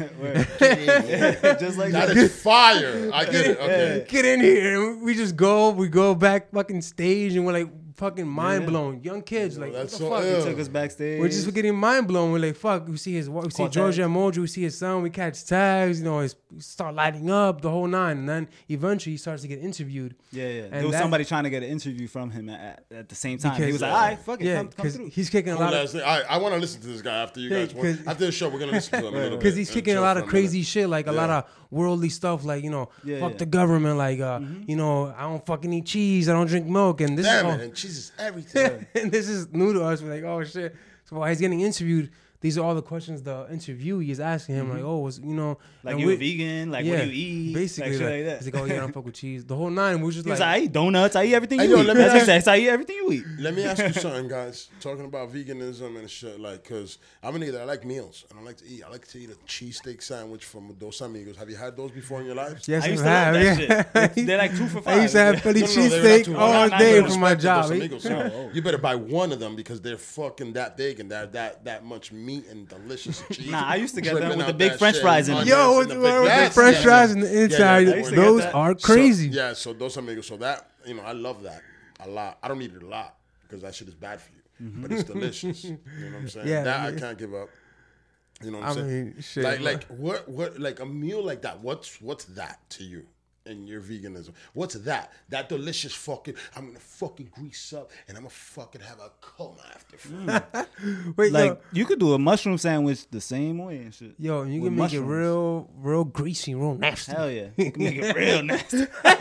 [0.59, 2.17] Just like That that.
[2.17, 3.09] is fire.
[3.13, 3.57] I get it.
[3.59, 4.05] Okay.
[4.07, 4.81] Get in here.
[4.91, 8.69] And we just go, we go back fucking stage and we're like fucking mind Yeah.
[8.69, 9.03] blown.
[9.03, 10.23] Young kids, like, what that's the so fuck?
[10.23, 10.39] ill.
[10.45, 11.19] He took us backstage.
[11.19, 12.31] We're just getting mind blown.
[12.31, 12.87] We're like, fuck.
[12.87, 14.13] We see his, we see Caught Georgia tags.
[14.13, 14.37] Mojo.
[14.37, 15.01] We see his son.
[15.03, 15.99] We catch tags.
[15.99, 18.17] You know, his, start lighting up the whole nine.
[18.19, 20.15] And then eventually he starts to get interviewed.
[20.31, 20.61] Yeah, yeah.
[20.63, 23.09] And there was that- somebody trying to get an interview from him at, at, at
[23.09, 23.61] the same time.
[23.61, 25.09] he was like, uh, all right, fuck it, Yeah, come, come because through.
[25.09, 25.95] he's kicking a Cool lot of ass.
[25.95, 27.73] I, I want to listen to this guy after you guys.
[27.73, 29.69] want- 'cause- after the show, we're gonna listen to him a little bit because he's
[29.71, 32.89] kicking a lot of crazy shit, like a lot of worldly stuff, like you know,
[33.03, 33.37] Yeah, fuck yeah.
[33.37, 37.01] the government, like uh, you know, I don't fucking eat cheese, I don't drink milk,
[37.01, 38.87] and this Damn is it, and cheese is everything.
[38.95, 40.01] and this is new to us.
[40.01, 40.75] We're like, oh shit.
[41.05, 42.11] So while he's getting interviewed,
[42.41, 45.55] these are all the questions the interviewee is asking him, like, oh, was you know,
[45.79, 45.87] Mm-hmm.
[45.87, 46.71] Like, you we- a vegan?
[46.71, 47.11] Like, what do you
[47.49, 47.53] eat?
[47.53, 48.43] Basically, like, shit like, like that.
[48.45, 49.45] he's like, oh yeah, I don't fuck with cheese.
[49.45, 51.15] The whole nine, we're just He like, like, I eat donuts.
[51.15, 51.87] I eat everything Hey, you yo, eat.
[51.87, 52.53] let me That's ask- said.
[52.53, 53.23] I eat everything you eat.
[53.39, 54.69] Let me ask you something, guys.
[54.81, 57.61] Talking about veganism and shit, like, cause I'm an eater.
[57.61, 58.83] I like meals and I like to eat.
[58.85, 61.37] I like to eat a cheesesteak sandwich from Dos Amigos.
[61.37, 62.67] Have you had those before in your lives?
[62.67, 63.43] yes, I I used to have, that
[63.95, 64.13] yeah.
[64.13, 64.27] shit.
[64.27, 64.97] They're like two for five.
[64.97, 67.19] I used to have Philly No, no, no, cheesesteak too- all I'm day gonna for
[67.19, 67.63] my job.
[67.69, 67.71] Dos?
[67.71, 71.63] Amigos, You better buy one of them because they're fucking that big and they're that
[71.65, 73.49] that much meat and delicious cheese.
[73.51, 75.47] Nah, I used to get them with the big French fries in them.
[75.47, 77.11] Yo, and with, the with big- Yes, French yes, fries yes.
[77.13, 78.55] and the inside, yeah, I used to get those that.
[78.55, 79.27] are So- crazy.
[79.29, 80.27] yeah, so Dos Amigos.
[80.27, 81.61] So that you know, I love that
[81.99, 82.37] a lot.
[82.41, 84.81] I don't eat it a lot because that shit is bad for you, mm-hmm.
[84.81, 85.63] but it's delicious.
[85.63, 85.77] You know
[86.11, 86.47] what I'm saying?
[86.47, 87.49] Yeah, that I can't give up.
[88.41, 88.87] You know what I I'm saying?
[88.87, 91.59] mean, shit, like, like what, what, like a meal like that.
[91.59, 93.05] What's, what's that to you?
[93.45, 95.11] In your veganism, what's that?
[95.29, 96.35] That delicious fucking.
[96.55, 99.97] I'm gonna fucking grease up and I'm gonna fucking have a coma after.
[99.97, 100.27] food.
[100.27, 101.15] Mm.
[101.17, 104.13] Wait, Like, yo, you could do a mushroom sandwich the same way and shit.
[104.19, 105.05] yo, you can make mushrooms.
[105.09, 107.11] it real, real greasy, real nasty.
[107.13, 107.47] Hell yeah.
[107.57, 108.85] You can make it real nasty.
[109.05, 109.13] All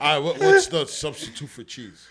[0.00, 2.06] right, what, what's the substitute for cheese?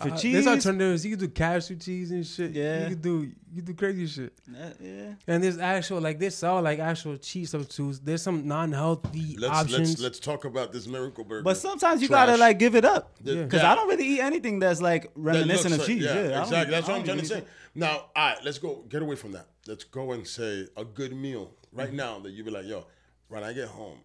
[0.00, 1.04] For Uh, cheese, There's alternatives.
[1.04, 2.52] You can do cashew cheese and shit.
[2.52, 2.82] Yeah.
[2.82, 3.22] You can do
[3.52, 4.32] you can do crazy shit.
[4.48, 5.14] uh, yeah.
[5.26, 7.98] And there's actual like they sell like actual cheese substitutes.
[7.98, 9.88] There's some non-healthy Let's options.
[9.90, 11.42] let's let's talk about this miracle burger.
[11.42, 12.26] But sometimes you Trash.
[12.28, 13.72] gotta like give it up because yeah.
[13.72, 16.04] I don't really eat anything that's like That reminiscent of looks cheese.
[16.04, 16.70] like- Yeah, I exactly.
[16.74, 17.44] That's what I'm trying to eat say.
[17.74, 19.46] Now, all right, let's go get away from that.
[19.66, 22.86] Let's go and say a good meal right now that you be like, yo,
[23.28, 23.98] when I get home,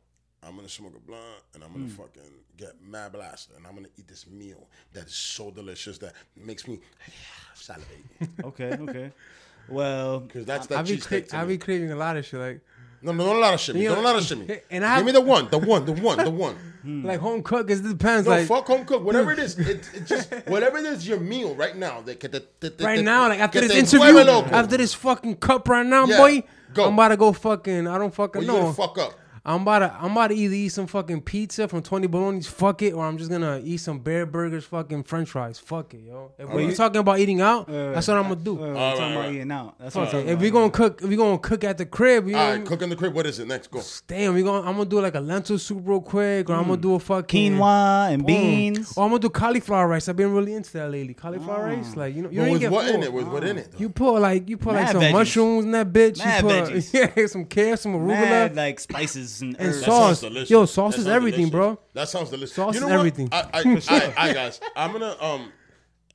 [0.47, 1.23] I'm gonna smoke a blunt
[1.53, 1.73] and I'm Mm.
[1.73, 5.97] gonna fucking get mad blasted and I'm gonna eat this meal that is so delicious
[5.99, 6.79] that makes me
[7.55, 7.87] salivate.
[8.43, 9.11] Okay, okay.
[9.69, 12.59] Well, Because that's I that be cra- I be craving a lot of shit like
[13.01, 13.75] No, no, don't a lot of shit.
[13.75, 13.85] me.
[13.85, 14.37] Don't a lot of shit.
[14.37, 14.59] me.
[14.71, 16.55] and I Give me the one, the one, the one, the one.
[17.03, 17.69] like home cooked.
[17.71, 18.25] It depends.
[18.27, 19.57] No, like fuck home cook, whatever it is.
[19.57, 22.01] It, it just whatever it is your meal right now.
[22.01, 24.19] That que te, te, te, right now, like after this te interview,
[24.51, 26.87] after this fucking cup right now, Yeah, boy, go.
[26.87, 27.87] I'm about to go fucking.
[27.87, 28.73] I don't fucking you know.
[28.73, 29.13] fuck up?
[29.45, 32.81] I'm about to I'm about to either eat some fucking pizza from Twenty Bologna's, fuck
[32.81, 36.31] it, or I'm just gonna eat some Bear Burgers, fucking French fries, fuck it, yo.
[36.39, 36.77] If we're Alright.
[36.77, 38.55] talking about eating out, Uh, that's what I'm gonna do.
[38.55, 39.33] Uh, we're All talking right, about right.
[39.35, 39.75] eating out.
[39.79, 41.85] That's what I'm Okay, talking if we gonna cook, if we gonna cook at the
[41.85, 43.13] crib, you All what I right, cook in the crib.
[43.13, 43.47] What is it?
[43.49, 43.81] Next, go.
[44.07, 46.77] damn, we gonna I'm gonna do like a lentil soup real quick, or I'm gonna
[46.77, 48.25] do a fucking quinoa and Mm.
[48.27, 48.93] beans.
[48.95, 50.07] Or I'm gonna do cauliflower rice.
[50.07, 51.15] I've been really into that lately.
[51.15, 51.75] Cauliflower Ah.
[51.75, 53.03] rice, like you know, you But ain't with get what in full.
[53.03, 53.11] it?
[53.13, 53.71] With what in it?
[53.73, 53.77] though?
[53.79, 55.11] You put like you put like some veggies.
[55.11, 56.19] mushrooms in that bitch.
[56.19, 56.93] Mad you put veggies.
[57.17, 59.83] yeah, some carrots, some arugula, Mad like spices and, and herbs.
[59.85, 60.21] Sauce.
[60.21, 60.49] delicious.
[60.49, 61.75] Yo, sauce is everything, delicious.
[61.77, 61.79] bro.
[61.93, 62.55] That sounds delicious.
[62.55, 62.99] Sauce you know is what?
[62.99, 63.29] everything.
[63.31, 63.59] I, I,
[63.89, 65.51] I, I, guys, I'm gonna um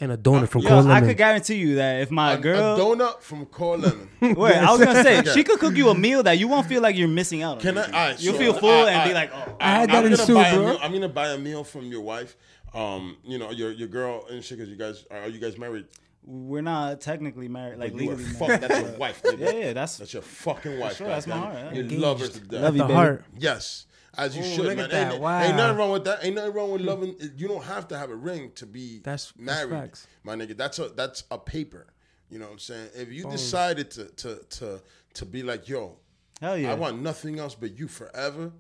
[0.01, 2.77] and a donut from Yo, Cold I could guarantee you that if my a, girl,
[2.77, 4.09] a donut from Core Lemon.
[4.37, 5.23] wait, I was gonna say Yeah.
[5.35, 7.61] she could cook you a meal that you won't feel like you're missing out on.
[7.61, 7.81] Can I?
[7.83, 7.95] anything.
[7.95, 9.57] All right, You'll so feel full I- and I- be like, oh.
[9.61, 10.67] I had that I'm in gonna soup, buy a bro.
[10.67, 10.79] meal.
[10.81, 12.37] I'm gonna buy a meal from your wife.
[12.75, 14.59] Um, you know, your your girl and shit.
[14.59, 15.87] Cause you guys are you guys married?
[16.31, 19.23] We're not technically married, like you are legally fuck, that's your wife.
[19.25, 19.39] Nigga.
[19.41, 20.99] Yeah, yeah, that's That's your fucking wife.
[20.99, 21.81] sure, that's my heart, yeah.
[21.81, 22.61] You love her to death.
[22.63, 22.95] Love you, the baby.
[22.95, 23.25] heart.
[23.39, 24.85] Yes, as you Ooh, should, look man.
[24.85, 25.13] at that.
[25.15, 25.41] Ain't, Wow.
[25.43, 26.23] ain't nothing wrong with that.
[26.23, 27.15] Ain't nothing wrong with loving.
[27.37, 30.07] You don't have to have a ring to be That's- that's married, facts.
[30.23, 30.55] my nigga.
[30.55, 31.87] That's a that's a paper.
[32.29, 32.91] You know what I'm saying?
[32.95, 34.83] If you decided to to to
[35.15, 35.97] to be like, yo,
[36.43, 36.73] hell yeah.
[36.73, 38.53] I want nothing else but you forever.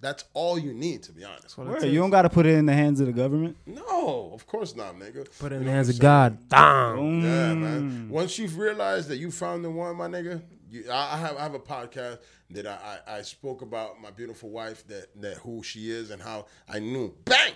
[0.00, 1.56] That's all you need, to be honest.
[1.56, 3.56] What it Word, you don't got to put it in the hands of the government.
[3.66, 5.26] No, of course not, nigga.
[5.38, 6.38] Put it in know the hands of God.
[6.48, 6.98] Damn.
[6.98, 7.22] Mm.
[7.22, 8.08] Yeah, man.
[8.10, 11.42] Once you've realized that you found the one, my nigga, you, I, I have I
[11.42, 12.18] have a podcast
[12.50, 16.20] that I, I, I spoke about my beautiful wife that that who she is and
[16.20, 17.54] how I knew bang.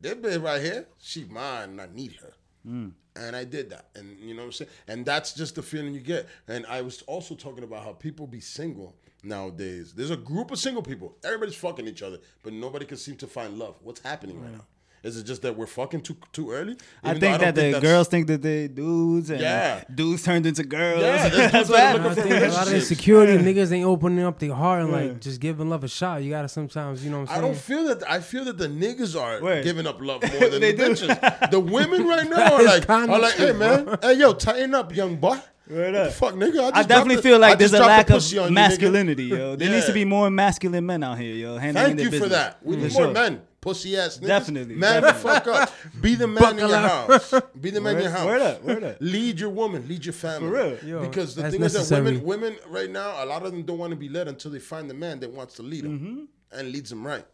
[0.00, 2.32] This bitch right here, she mine and I need her.
[2.64, 3.86] And I did that.
[3.94, 4.70] And you know what I'm saying?
[4.88, 6.26] And that's just the feeling you get.
[6.48, 9.92] And I was also talking about how people be single nowadays.
[9.92, 11.16] There's a group of single people.
[11.24, 13.76] Everybody's fucking each other, but nobody can seem to find love.
[13.82, 14.64] What's happening right now?
[15.02, 16.76] Is it just that we're fucking too too early?
[17.04, 19.84] I Even though think don't that the girls think that they dudes and Yeah.
[19.94, 21.00] dudes turned into girls.
[21.00, 22.16] Yeah, that's dudes what that are happened.
[22.16, 22.90] Looking for a lot of relationships.
[22.90, 26.24] insecurity niggas ain't opening up their heart and like just giving love a shot.
[26.24, 28.10] You gotta sometimes, you know what I'm I don't feel that.
[28.10, 29.62] I feel that the niggas are Word.
[29.62, 30.92] giving up love more than They the do.
[30.92, 31.50] bitches.
[31.52, 34.92] The women right now are like, kinda are like, hey man, hey yo, tighten up,
[34.92, 35.38] young boy.
[35.68, 36.48] Word What the fuck, nigga?
[36.60, 39.56] I, just I definitely feel like there's a lack of pussy on you, masculinity, yo.
[39.56, 41.56] There needs to be more masculine men out here, yo.
[41.58, 42.30] handling Thank their you for business.
[42.32, 42.58] that.
[42.62, 44.26] We need more men, pussy ass niggas.
[44.28, 45.72] Definitely, man, the fuck up.
[46.00, 47.08] Be the man in your up.
[47.10, 47.34] house.
[47.60, 48.26] Be the man in your house.
[48.26, 48.96] word up, word up.
[49.00, 49.88] Lead your woman.
[49.88, 50.48] Lead your family.
[50.48, 50.78] For real.
[50.84, 53.62] Yo, because the that's thing is that women, women right now, a lot of them
[53.64, 55.98] don't want to be led until they find the man that wants to lead them
[55.98, 56.58] Mm-hmm.
[56.60, 57.24] and leads them right.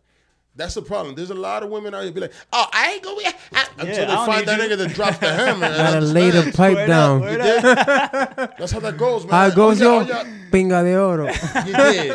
[0.55, 1.15] That's the problem.
[1.15, 3.33] There's a lot of women out here be like, "Oh, I ain't gonna be," I,
[3.79, 4.65] until I they don't find that you.
[4.69, 5.65] nigga that drops the hammer.
[5.67, 7.23] and Gotta lay the pipe Word down.
[7.23, 7.29] up.
[7.31, 7.63] did?
[8.59, 9.33] That's how that goes, man.
[9.33, 10.07] How it goes, Oh, yo?
[10.07, 10.39] yeah, oh.
[10.53, 11.29] Pinga de oro.
[11.65, 12.11] You did.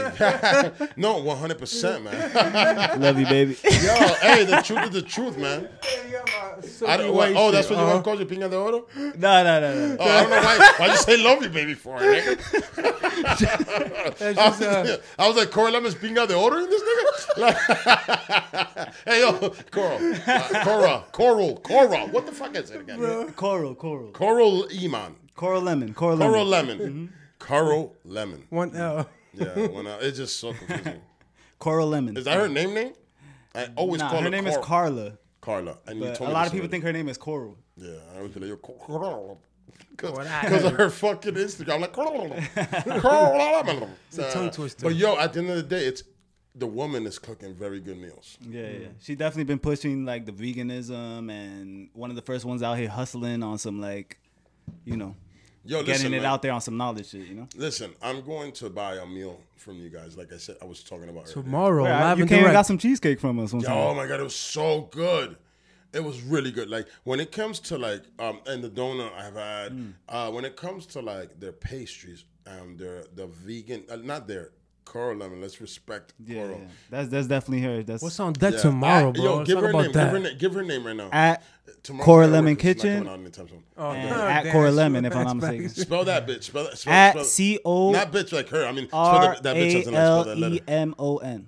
[0.97, 2.13] no, 100%, man.
[3.01, 3.57] Love you, baby.
[3.63, 5.67] Yo, hey, the truth is the truth, man.
[6.87, 8.85] I don't, what, oh, that's what your wife calls you, Pinga de Oro?
[8.95, 10.03] Oh, no, no, no, no.
[10.03, 10.59] I don't know why.
[10.77, 14.37] Why you say love you, baby, for it, nigga?
[14.37, 17.37] I, was, uh, I was like, Coral Lemon's Pinga de Oro in this nigga?
[17.39, 17.57] Like,
[19.05, 20.13] hey, yo, Coral.
[20.27, 21.03] Uh, Cora.
[21.11, 21.57] Coral.
[21.57, 21.99] Cora.
[22.07, 22.99] What the fuck is it again?
[23.33, 25.15] Coral, coral, Coral Iman.
[25.35, 27.13] coral lemon, coral Coral lemon, Lemon.
[27.39, 28.43] Coral Lemon.
[28.49, 29.07] One L.
[29.33, 31.01] Yeah, when I, it's just so confusing.
[31.59, 32.17] coral lemon.
[32.17, 32.93] Is that her name name?
[33.53, 35.17] I always Nah, call her her name Cor- is Carla.
[35.41, 35.77] Carla.
[35.85, 36.67] And you told a lot this of people already.
[36.71, 37.57] think her name is Coral.
[37.77, 39.39] Yeah, I always be like, yo, Coral.
[39.95, 41.75] Because of her fucking Instagram.
[41.75, 42.33] I'm like, Coral.
[43.01, 43.63] Coral.
[43.63, 43.89] Lemon.
[44.17, 44.83] a tongue twister.
[44.85, 46.03] But yo, at the end of the day, it's
[46.57, 48.37] the woman is cooking very good meals.
[48.41, 48.87] Yeah, yeah.
[49.01, 52.89] She definitely been pushing like the veganism and one of the first ones out here
[52.89, 54.17] hustling on some like,
[54.83, 55.15] you know,
[55.63, 56.25] Yo, getting listen, it man.
[56.25, 57.47] out there on some knowledge shit, you know?
[57.55, 60.17] Listen, I'm going to buy a meal from you guys.
[60.17, 61.33] Like I said, I was talking about earlier.
[61.43, 64.07] Tomorrow, Wait, I- you and came and got some cheesecake from us Yo, oh my
[64.07, 65.37] god, it was so good.
[65.93, 66.69] It was really good.
[66.69, 69.71] Like when it comes to like um and the donut I've had.
[69.71, 69.93] Mm.
[70.09, 74.51] Uh, when it comes to like their pastries, um, their the vegan, uh, not their
[74.87, 75.41] Coral Lemon.
[75.41, 76.59] Let's respect yeah, Coral.
[76.59, 76.67] yeah.
[76.89, 77.83] That's that's definitely her.
[77.83, 78.59] That's What's on deck Yeah.
[78.61, 79.23] tomorrow, I- bro?
[79.23, 79.91] Yo, Let's give talk her about name.
[79.93, 80.03] that.
[80.03, 81.09] Give her, na- give her name right now.
[81.11, 81.43] at
[81.83, 82.97] Tomorrow's Cora Lemon work 'cause it's not Kitchen?
[83.05, 83.63] coming out anytime soon.
[83.77, 84.71] Oh, and damn, at damn, Cora.
[84.71, 85.69] Lemon, if I'm not mistaken.
[85.69, 86.43] Spell that bitch.
[86.43, 86.77] Spell that.
[86.77, 88.65] Spell, At spell, C O not bitch like her.
[88.65, 90.55] I mean, spell that, that bitch A as in like spell that letter.
[90.55, 91.47] E M O N.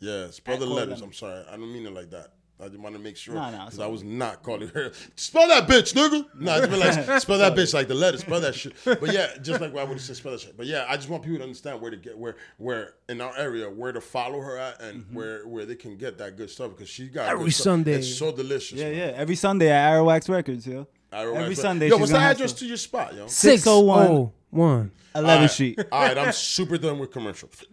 [0.00, 1.00] Yeah, spell At the letters.
[1.00, 1.42] I'm sorry.
[1.50, 2.32] I don't mean it like that.
[2.60, 4.92] I just want to make sure Nah, nah, because I was not calling her.
[5.14, 6.26] Spell that bitch, nigga.
[6.34, 8.20] No, it's been like spell that bitch like the letters.
[8.20, 8.74] Spell that shit.
[8.84, 10.56] But yeah, just like I would have said, spell that shit.
[10.56, 13.36] But yeah, I just want people to understand where to get where where in our
[13.36, 15.14] area where to follow her at and mm-hmm.
[15.14, 17.64] where where they can get that good stuff because she got Every good stuff.
[17.64, 17.92] Sunday.
[17.94, 18.78] It's so delicious.
[18.78, 18.96] Yeah, man.
[18.96, 19.14] yeah.
[19.16, 20.88] Every Sunday at Arawax Records, yo.
[21.12, 21.52] I Every know.
[21.54, 23.26] Sunday Yo, she's what's the gonna address to your spot, yo?
[23.28, 24.32] 601.
[24.50, 24.90] 601.
[25.14, 25.50] 11th All right.
[25.50, 25.80] Street.
[25.90, 27.64] All right, I'm super done with commercials.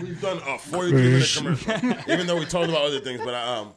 [0.00, 3.56] We've done a 43 minute commercial, even though we talked about other things, but I,
[3.56, 3.74] um,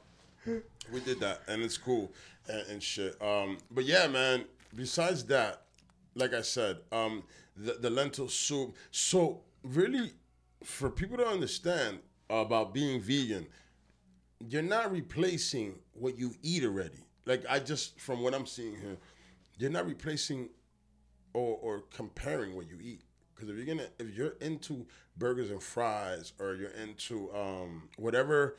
[0.91, 2.11] we did that, and it's cool
[2.47, 3.19] and, and shit.
[3.21, 4.45] Um, but yeah, man.
[4.75, 5.61] Besides that,
[6.15, 7.23] like I said, um,
[7.55, 8.75] the, the lentil soup.
[8.91, 10.11] So really,
[10.63, 11.99] for people to understand
[12.29, 13.47] about being vegan,
[14.49, 17.05] you're not replacing what you eat already.
[17.25, 18.97] Like I just, from what I'm seeing here,
[19.57, 20.49] you're not replacing
[21.33, 23.01] or, or comparing what you eat.
[23.35, 24.85] Because if you're gonna, if you're into
[25.17, 28.55] burgers and fries, or you're into um, whatever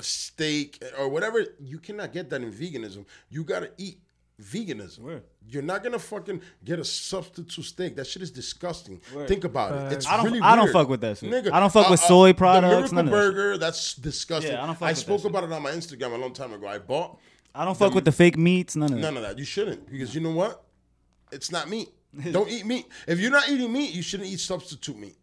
[0.00, 3.06] steak or whatever, you cannot get that in veganism.
[3.30, 3.98] You gotta eat
[4.42, 4.98] veganism.
[5.00, 5.22] Word.
[5.48, 7.96] You're not gonna fucking get a substitute steak.
[7.96, 8.98] That shit is disgusting.
[9.26, 9.96] Think about it.
[9.96, 10.72] It's uh, I don't- really I don't weird.
[10.74, 11.30] fuck with that shit.
[11.30, 13.10] Nigga, I don't fuck with uh, uh, soy products, The Miracle.
[13.12, 14.52] Burger, that's disgusting.
[14.52, 15.30] Yeah, I don't fuck I with that spoke shit.
[15.30, 16.66] about it on my Instagram a long time ago.
[16.66, 17.18] I bought
[17.54, 18.76] I don't fuck with the fake meats.
[18.76, 19.00] None of that.
[19.00, 19.38] none of that.
[19.38, 20.62] You shouldn't because you know what?
[21.32, 21.88] It's not meat.
[22.32, 22.86] Don't eat meat.
[23.06, 25.18] If you're not eating meat, you shouldn't eat substitute meat.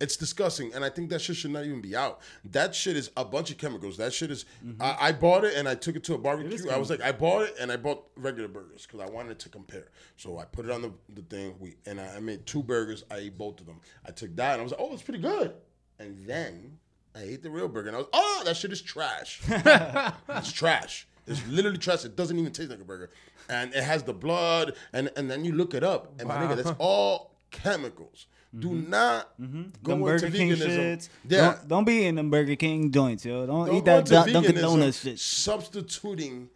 [0.00, 2.20] It's disgusting, and I think that shit should not even be out.
[2.42, 3.98] That shit is a bunch of chemicals.
[3.98, 4.46] That shit is.
[4.64, 4.80] Mm-hmm.
[4.80, 6.70] I, I bought it and I took it to a barbecue.
[6.70, 9.50] I was like, I bought it and I bought regular burgers because I wanted to
[9.50, 9.88] compare.
[10.16, 11.54] So I put it on the, the thing.
[11.60, 13.04] We and I, I made two burgers.
[13.10, 13.78] I ate both of them.
[14.06, 15.52] I took that and I was like, oh, it's pretty good.
[15.98, 16.78] And then
[17.14, 19.42] I ate the real burger and I was, oh, that shit is trash.
[19.48, 21.06] it's trash.
[21.30, 22.04] It's literally trash.
[22.04, 23.10] It doesn't even taste like a burger,
[23.48, 24.74] and it has the blood.
[24.92, 28.26] And and then you look it up, and my nigga, that's all chemicals.
[28.58, 28.90] Do mm-hmm.
[28.90, 29.62] not mm-hmm.
[29.82, 30.68] go Them into Burger King veganism.
[30.68, 31.08] shits.
[31.28, 33.46] Yeah, Don't, don't be in them Burger King joints, yo.
[33.46, 35.18] Don't, Don't eat that into Dun- Dunkin' veganism Donuts shit.
[35.20, 36.48] Substituting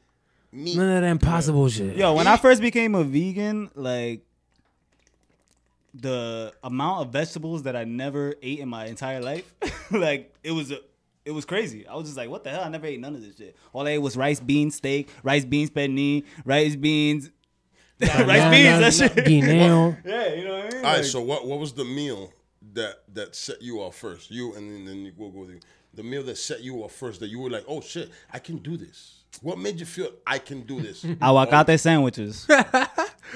[0.50, 0.76] meat.
[0.76, 1.96] None of that impossible shit.
[1.96, 4.22] Yo, when I first became a vegan, like
[5.94, 9.52] the amount of vegetables that I never ate in my entire life,
[9.92, 10.80] like it was a,
[11.24, 11.86] it was crazy.
[11.86, 12.62] I was just like, what the hell?
[12.64, 13.56] I never ate none of this shit.
[13.72, 17.30] All I ate was rice, beans, steak, rice, beans, penne, rice, beans,
[18.00, 18.98] rice, beans.
[18.98, 19.24] That shit.
[19.24, 19.96] Guineo.
[20.04, 20.76] Yeah, you know what I mean.
[20.76, 20.96] All right.
[20.98, 22.32] Like, So what what was the meal
[22.72, 24.30] that that set you off first?
[24.30, 25.60] You and then, then we'll go with you.
[25.94, 28.58] The meal that set you off first that you were like, oh shit, I can
[28.58, 29.20] do this.
[29.42, 31.04] What made you feel I can do this?
[31.04, 32.46] aguacate sandwiches,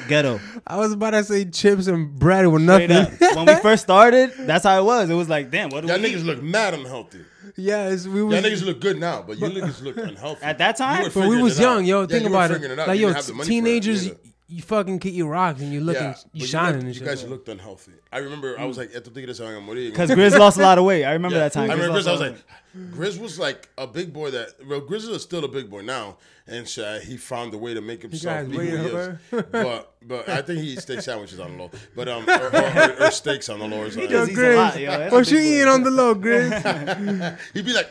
[0.09, 0.41] ghetto.
[0.66, 3.20] I was about to say chips and bread with Straight nothing.
[3.30, 3.36] up.
[3.36, 5.11] When we first started, that's how it was.
[5.11, 6.24] It was like, damn, what do Y'all we niggas eat?
[6.26, 7.24] look mad unhealthy.
[7.57, 10.43] Yes, we Y'all niggas look good now, but you niggas look unhealthy.
[10.45, 10.99] At that time?
[10.99, 11.85] You were But But we figuring was it young, out.
[11.85, 12.01] yo.
[12.03, 12.79] Yeah, think you were about figuring it.
[12.79, 12.89] out.
[12.89, 14.17] Like You yo, didn't have the money for it teenagers, either.
[14.49, 16.95] you fucking kick your rocks and you looking, Yeah, you but shining look- and you
[16.99, 17.07] shit.
[17.07, 17.93] guys looked unhealthy.
[18.13, 18.81] I remember I was mm.
[18.81, 19.91] like, esto tigre se van a morir.
[19.91, 21.05] Because Grizz lost a lot of weight.
[21.05, 21.45] I remember Yeah.
[21.45, 21.71] that time.
[21.71, 22.07] I remember Grizz.
[22.07, 22.45] lost I a was lot of like,
[22.93, 24.49] Grizz was like a big boy that.
[24.66, 27.81] Well, Grizz is still a big boy now, and shit, he found a way to
[27.81, 29.18] make himself guys be who he is.
[29.53, 32.57] but but I think he eats steak sandwiches on the low, but um or, or,
[32.57, 34.09] or, or steaks on the lower side.
[34.09, 34.91] does Yo, a lot, yo.
[34.91, 35.55] Grizz, That's what a you big boy.
[35.55, 37.39] eating on the low, Grizz?
[37.55, 37.91] He'd be like.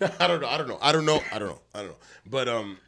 [0.00, 0.48] I don't know.
[0.48, 0.78] I don't know.
[0.82, 1.20] I don't know.
[1.32, 1.60] I don't know.
[1.74, 1.96] I don't know.
[2.26, 2.78] But um,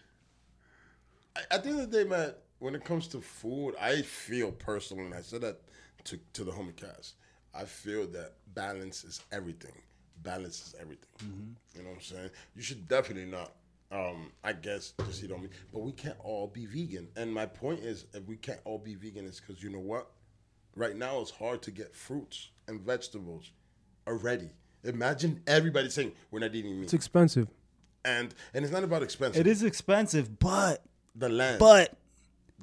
[1.37, 4.53] I- at the end of the day, man, when it comes to food, I feel
[4.53, 5.61] personally, and I said that
[6.05, 7.15] to to the homie cast.
[7.55, 9.73] I feel that balance is everything.
[10.23, 11.57] Balance is everything.
[11.75, 12.31] You know what I'm saying?
[12.57, 13.53] You should definitely not.
[13.91, 17.09] Um, I guess just eat on me, but we can't all be vegan.
[17.17, 20.11] And my point is, if we can't all be vegan, is because you know what?
[20.77, 23.51] Right now, it's hard to get fruits and vegetables
[24.07, 24.51] already.
[24.85, 27.49] Imagine everybody saying we're not eating meat, It's expensive.
[28.05, 29.41] and and it's not about expensive.
[29.41, 30.83] It is expensive, but
[31.17, 31.97] the land, but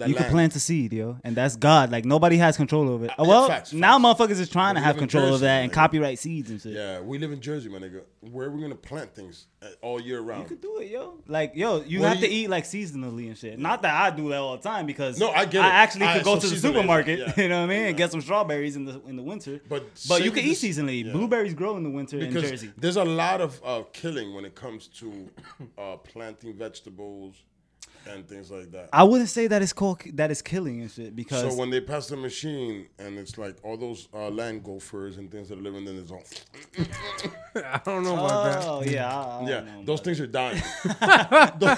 [0.06, 1.92] you can plant a seed, yo, and that's God.
[1.92, 3.12] Like nobody has control over it.
[3.18, 4.20] well, facts, now facts.
[4.22, 6.74] motherfuckers is trying But to have control of Jersey, that and copyright seeds and shit.
[6.74, 8.02] Yeah, we live in Jersey, my nigga.
[8.20, 10.44] Where are we gonna plant things uh, all year round?
[10.44, 11.20] You could do it, yo.
[11.28, 13.58] Like, yo, you What have do to eat like seasonally and shit.
[13.58, 16.16] Not that I do that all the time because No, I get I actually I-
[16.16, 17.34] could go so to the supermarket, yeah.
[17.44, 19.62] you know what I mean, and get some strawberries in the in the winter.
[19.70, 21.06] But but you we can eat seasonally.
[21.06, 21.12] yeah.
[21.14, 22.72] Blueberries grow in the winter in Jersey.
[22.78, 25.30] there's a lot of uh, killing when it comes to
[25.78, 27.44] uh, planting vegetables
[28.08, 28.90] and things like that.
[28.94, 31.82] I wouldn't say that it's called that is killing and shit because So when they
[31.82, 35.62] pass the machine and it's like all those uh, land gophers and things that are
[35.62, 36.24] living in the zone,
[37.56, 40.62] I don't know about oh yeah, I, I yeah, know, those things are dying.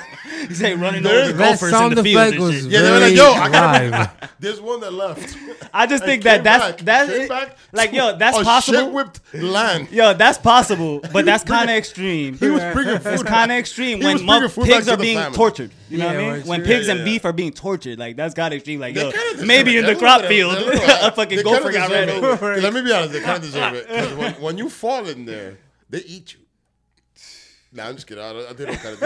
[0.49, 1.59] You say running There over the that.
[1.59, 2.71] That gophers in the field and shit.
[2.71, 5.35] Yeah, they were very like, yo, I gotta- There's one that left.
[5.73, 8.79] I just think that that's back, that's it- back like yo, that's a possible.
[8.79, 9.91] shit-whipped land.
[9.91, 12.37] Yo, that's possible, but that's kind of extreme.
[12.37, 13.13] He was bringing food.
[13.13, 15.71] It's kind of extreme when was mo- bringing food back pigs are being tortured.
[15.89, 16.29] You know what I mean?
[16.29, 18.95] well, When pigs Yeah, and yeah, beef are being tortured, like that's gotta be Like
[18.95, 19.11] yo,
[19.43, 22.57] maybe in the crop field, a fucking they gopher got ran over.
[22.57, 23.87] Let me be honest, they kind of deserve it.
[24.17, 25.57] when, when you fall in there,
[25.89, 26.39] they eat you.
[27.73, 28.23] Nah, I'm just kidding.
[28.23, 28.99] I, don't- I they don't kind of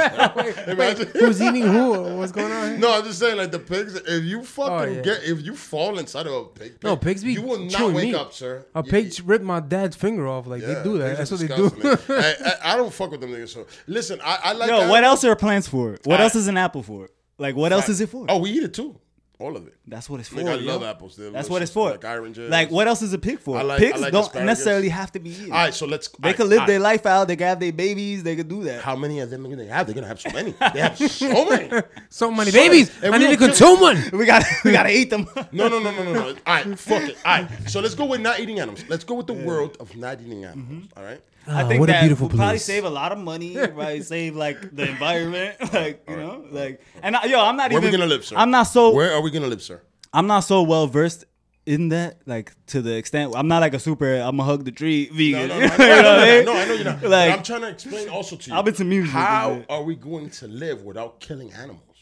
[0.45, 0.69] deserve it.
[0.69, 1.07] Imagine.
[1.13, 2.17] Who's eating who?
[2.17, 2.69] What's going on?
[2.69, 2.77] Here?
[2.77, 3.95] No, I'm just saying, like the pigs.
[3.95, 5.01] If you fucking Oh, yeah.
[5.01, 7.95] get, if you fall inside of a pig, No, pigs be you will not chewing
[7.95, 8.15] wake meat.
[8.15, 8.63] up, sir.
[8.75, 10.45] A You- pig ripped my dad's finger off.
[10.45, 11.17] Like yeah, they do that.
[11.17, 11.69] That's what they do.
[11.71, 12.23] disgusting, man.
[12.43, 13.49] I, I, I don't fuck with them niggas.
[13.49, 14.69] So listen, I, I like.
[14.69, 14.89] Yo, that.
[14.89, 15.97] what else are plants for?
[16.03, 17.09] What I- else is an apple for?
[17.39, 18.27] Like, what else is it for?
[18.29, 18.95] Oh, we eat it too.
[19.41, 19.73] All of it.
[19.87, 20.35] That's what it's for.
[20.35, 20.71] Nigga, I yo.
[20.71, 21.15] love apples.
[21.15, 21.89] They're That's what it's for.
[21.91, 22.49] Like oranges.
[22.51, 23.57] Like, what else is a pig for?
[23.57, 24.45] I like- Pigs I like don't asparagus.
[24.45, 25.51] necessarily have to be eaten.
[25.51, 26.07] All right, so let's.
[26.09, 26.83] They all could live all their right.
[26.93, 27.27] life out.
[27.27, 28.21] They can have their babies.
[28.23, 28.81] They could do that.
[28.83, 29.87] How many of them are gonna have?
[29.87, 30.51] They're gonna have so many.
[30.73, 31.81] They have so many.
[32.09, 32.91] So many So- babies.
[33.03, 33.97] and I we need to don't consume one.
[34.13, 35.27] We got we gotta eat them.
[35.51, 36.27] No, no, no, no, no, no.
[36.27, 37.17] All right, fuck it.
[37.25, 38.83] All right, so let's go with not eating animals.
[38.87, 40.69] Let's go with the world of not eating animals.
[40.69, 40.97] Mm-hmm.
[40.99, 41.21] All right.
[41.47, 42.65] I Ah, think what a that beautiful would probably place.
[42.65, 43.55] save a lot of money.
[43.55, 47.79] Probably save like the environment, like you know, like and I, yo, I'm not Where
[47.79, 47.91] are even.
[47.91, 48.35] we gonna live, sir?
[48.37, 48.91] I'm not so.
[48.93, 49.81] Where are we gonna live, sir?
[50.13, 51.25] I'm not so well versed
[51.65, 53.33] in that, like to the extent.
[53.35, 54.15] I'm not like a super.
[54.17, 55.47] I'm a hug the tree vegan.
[55.47, 55.65] no, no.
[55.65, 56.45] you I know know, I what know, I you're mean?
[56.45, 56.53] not.
[56.53, 57.01] no, I know you're not.
[57.01, 58.55] But Like- I'm trying to explain also to you.
[58.55, 59.63] I'm into music, How yeah.
[59.69, 61.97] are we going to live without killing animals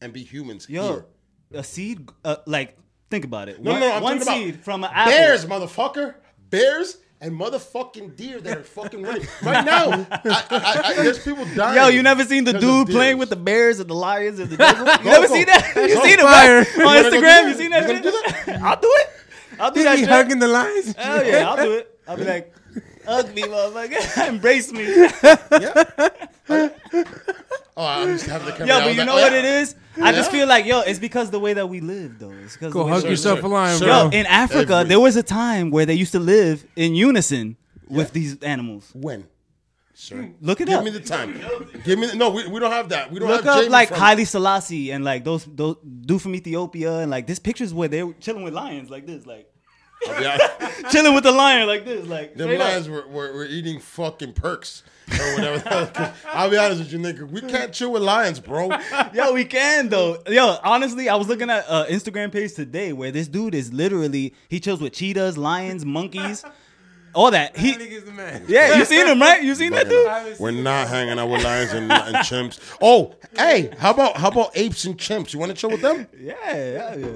[0.00, 1.04] and be humans Yo, here?
[1.54, 2.78] a seed, uh, like
[3.10, 3.60] think about it.
[3.62, 5.12] No, one, no, I'm one talking seed about from an apple.
[5.12, 6.14] bears, motherfucker.
[6.50, 9.90] Bears and motherfucking deer that are fucking running right now.
[9.90, 11.76] I, I, I, there's people dying.
[11.76, 14.56] Yo, you never seen the dude playing with the bears and the lions and the
[14.56, 14.98] jaguars?
[14.98, 15.72] You never seen that?
[15.90, 16.02] You Go.
[16.02, 16.58] seen it Fire.
[16.58, 16.78] right?
[16.78, 17.48] On wanna go do Instagram?
[17.48, 17.88] You seen that?
[17.88, 18.02] You shit?
[18.02, 18.48] do that?
[18.62, 19.10] I'll do it.
[19.60, 19.98] I'll do that.
[19.98, 20.10] He shit.
[20.10, 20.94] hugging the lions.
[20.96, 21.98] Hell yeah, I'll do it.
[22.08, 22.54] I'll be like,
[23.04, 24.28] hug me, motherfucker.
[24.28, 24.86] Embrace me.
[27.80, 28.66] Oh, I used to have the camera.
[28.66, 29.38] Yo, but was you like, know oh, what yeah.
[29.38, 29.74] it is?
[30.02, 32.32] I just feel like, yo, it's because the way that we live, though.
[32.44, 33.46] It's because Go hug that- yourself sir.
[33.46, 33.84] a lion, Sir.
[33.86, 34.02] bro.
[34.04, 37.56] Yo, in Africa, Every- there was a time where they used to live in unison
[37.88, 38.90] with these animals.
[38.94, 39.26] When?
[39.94, 40.16] Sir.
[40.16, 40.32] Hmm.
[40.40, 40.84] Look at it Give up.
[40.84, 41.34] me the time.
[41.84, 42.30] Give me the, no.
[42.30, 43.10] We, we don't have that.
[43.12, 45.76] We don't Look have up Jamie like from- Haile Selassie and like those those
[46.06, 49.36] dude from Ethiopia and like this pictures where they're chilling with lions like this, like
[49.40, 49.49] I'll be honest.
[50.90, 54.82] chilling with the lion like this, like the lions were, were, were eating fucking perks
[55.12, 56.14] or whatever.
[56.26, 57.28] I'll be honest with you, nigga.
[57.30, 58.70] We can't chill with lions, bro.
[59.14, 60.22] Yo, we can though.
[60.26, 64.34] Yo, honestly, I was looking at uh, Instagram page today where this dude is literally
[64.48, 66.44] he chills with cheetahs, lions, monkeys,
[67.14, 67.56] all that.
[67.56, 68.44] He, Nigga's the man.
[68.48, 69.42] yeah, you seen him right?
[69.42, 70.38] You seen that dude?
[70.40, 72.58] We're not hanging out with lions and, and chimps.
[72.80, 75.32] Oh, hey, how about how about apes and chimps?
[75.34, 76.06] You want to chill with them?
[76.20, 77.06] Yeah, yeah, yeah.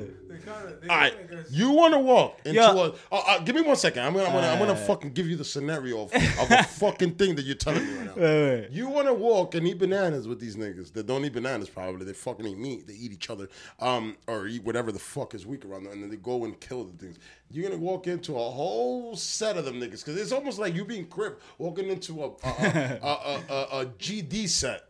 [0.49, 1.14] All right,
[1.51, 2.72] you want to walk into Yeah.
[2.72, 2.88] a?
[2.90, 4.03] Uh, uh, give me one second.
[4.05, 7.12] I'm gonna, I'm gonna, I'm gonna fucking give you the scenario of, of a fucking
[7.14, 8.12] thing that you're telling me right now.
[8.16, 8.70] Wait, wait.
[8.70, 11.68] You want to walk and eat bananas with these niggas that don't eat bananas?
[11.68, 12.86] Probably they fucking eat meat.
[12.86, 13.49] They eat each other,
[13.80, 16.59] um, or eat whatever the fuck is weak around them, and then they go and
[16.61, 17.18] kill the things.
[17.51, 20.84] You're gonna walk into a whole set of them niggas because it's almost like you
[20.84, 24.82] being crip walking into a a, a, a, a, a GD set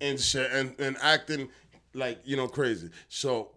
[0.00, 1.48] and shit and, and acting
[1.94, 2.90] like you know crazy.
[3.08, 3.50] So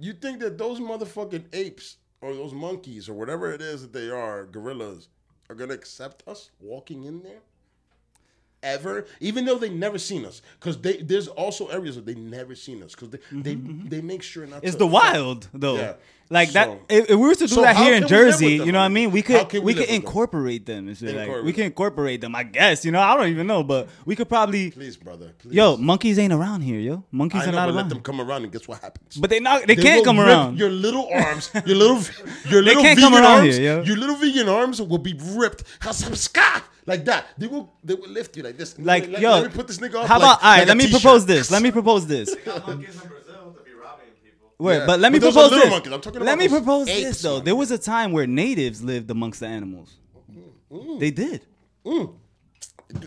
[0.00, 4.10] you think that those motherfucking apes or those monkeys or whatever it is that they
[4.10, 5.08] are, gorillas,
[5.48, 7.40] are gonna accept us walking in there?
[8.60, 12.56] Ever, even though they never seen us, because they there's also areas that they never
[12.56, 13.88] seen us, because they, mm-hmm, they mm-hmm.
[13.88, 14.64] they make sure not.
[14.64, 15.76] It's to the wild though.
[15.76, 15.94] Yeah.
[16.30, 16.66] Like that.
[16.66, 18.52] So- If, if we were to do So that here in can we live Jersey,
[18.56, 19.10] you know what I mean?
[19.10, 19.94] We could we we could them?
[19.94, 20.88] incorporate them.
[20.88, 21.16] and shit.
[21.16, 22.34] Like, we can incorporate them.
[22.34, 22.84] I guess.
[22.84, 24.70] You know, I don't even know, but we could probably.
[24.70, 25.32] Please, brother.
[25.38, 25.54] Please.
[25.54, 27.04] Yo, monkeys ain't around here, yo.
[27.10, 29.16] Monkeys I are know, not but let them come around and guess what happens?
[29.16, 29.66] But they not.
[29.66, 30.58] They, They can't come around.
[30.58, 32.02] Your little arms, your little,
[32.50, 33.82] your little vegan around arms, here, yo.
[33.82, 35.64] your little vegan arms will be ripped.
[36.88, 37.26] Like that.
[37.36, 38.78] They will, they will lift you like this.
[38.78, 40.06] Like, let, yo, let me put this nigga up.
[40.08, 40.58] How like- about all right?
[40.60, 41.00] like let me t-shirt.
[41.02, 41.50] propose this.
[41.50, 42.28] Let me propose this.
[42.46, 44.48] monkeys in Brazil to be robbing people.
[44.58, 44.86] Wait, Yeah.
[44.86, 45.70] but let me But propose this.
[45.70, 45.92] monkeys.
[45.92, 47.36] I'm talking let me propose apes, this though.
[47.36, 47.44] man.
[47.44, 49.96] There was a time where natives lived amongst the animals.
[50.72, 50.98] Mm.
[51.00, 51.42] They did.
[51.84, 52.14] Mm.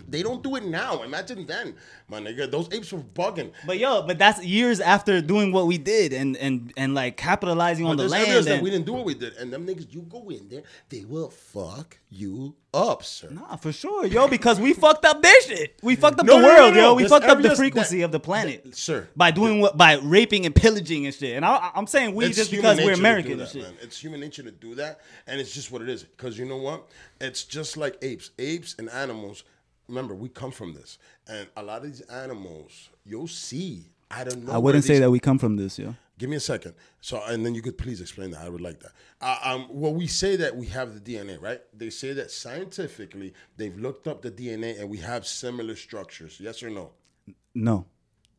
[0.08, 1.02] They don't do it now.
[1.02, 1.74] Imagine then,
[2.08, 2.48] my nigga.
[2.48, 3.50] Those apes were bugging.
[3.66, 7.86] But yo, but that's years after doing what we did and and and like capitalizing
[7.86, 8.46] on the land.
[8.46, 11.04] and- we didn't do what we did, and them niggas, you go in there, they
[11.04, 13.28] will fuck you up, sir.
[13.30, 15.78] Nah, for sure, yo, because we fucked up their shit.
[15.82, 16.94] We fucked up No, the no, world, no, yo.
[16.94, 19.08] We There's fucked up the frequency that- of the planet, that- sir.
[19.16, 21.34] by doing what by raping and pillaging and shit.
[21.36, 23.62] And I, I'm saying we It's just because we're American and that, shit.
[23.62, 23.74] man.
[23.82, 26.04] It's human nature to do that, and it's just what it is.
[26.04, 26.86] Because you know what?
[27.20, 28.30] It's just like apes.
[28.38, 29.42] Apes and animals.
[29.88, 33.90] Remember, we come from this, and a lot of these animals, you'll see.
[34.10, 34.52] I don't know.
[34.52, 35.92] I wouldn't say that we come from this, Yeah.
[36.18, 36.74] Give me a second.
[37.00, 38.42] So, and then you could please explain that.
[38.42, 38.92] I would like that.
[39.20, 41.60] Uh, um, well, we say that we have the DNA, right?
[41.76, 46.38] They say that scientifically they've looked up the DNA and we have similar structures.
[46.38, 46.90] Yes or no?
[47.54, 47.86] No.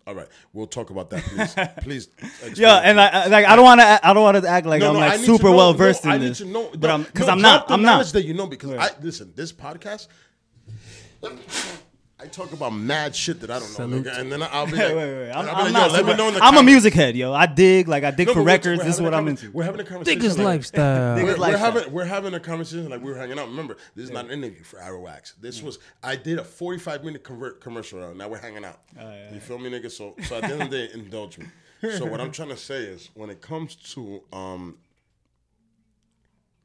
[0.07, 1.23] All right, we'll talk about that,
[1.81, 2.07] please.
[2.43, 2.59] please.
[2.59, 2.99] Yeah, and.
[3.01, 4.93] I, I- like I don't want to I don't want to act like No, I'm
[4.95, 7.03] no, like super know- well versed no, versed I in need to know- but I'm
[7.03, 7.69] because I'm not.
[7.71, 8.05] I'm not.
[8.07, 9.33] that you know because I listen.
[9.35, 10.07] This podcast,
[12.19, 14.79] I talk about mad shit that I don't know, nigga, and then I'll be like,
[14.79, 15.31] Wait, wait, wait.
[15.31, 15.87] I'm, I'll be I'm like, not.
[15.91, 17.33] yo, let me know in the I'm a music head, yo.
[17.33, 18.81] I dig like I dig No, for records.
[18.81, 19.51] This is what I'm conver- into.
[19.51, 20.21] We're having a conversation.
[20.21, 21.15] Niggas like- lifestyle.
[21.17, 21.71] We're, we're lifestyle.
[21.73, 23.47] having we're having a conversation like we were hanging out.
[23.49, 25.33] Remember, this is not an interview for Arawax.
[25.41, 28.17] This was I did a 45 minute convert commercial round.
[28.17, 28.79] Now we're hanging out.
[29.33, 29.91] You feel me, nigga?
[29.91, 31.47] So so at the end of the day, indulge me.
[31.97, 34.77] So what I'm trying to say is when it comes to um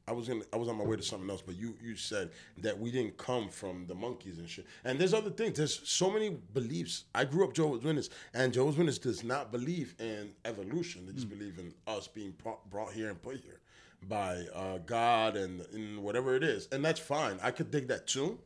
[0.09, 2.31] I was gonna I was on my way to something else, but you you said
[2.57, 4.65] that we didn't come from the monkeys and shit.
[4.83, 5.57] And there's other things.
[5.57, 7.03] There's so many beliefs.
[7.13, 11.05] I grew up Jehovah's Witness, and Jehovah's Witness does not believe in evolution.
[11.05, 13.59] They just believe in us being pro- brought here and put here
[14.07, 17.37] by uh, God and, and whatever it is, and that's fine.
[17.43, 18.39] I could dig that too.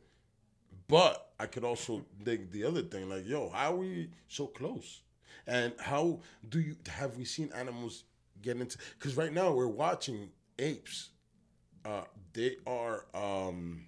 [0.86, 5.00] But I could also dig the other thing, like, yo, how are we so close?
[5.46, 8.04] And how do you have we seen animals
[8.42, 8.76] get into?
[8.98, 11.08] Because right now we're watching apes.
[11.84, 13.86] Uh, they are um,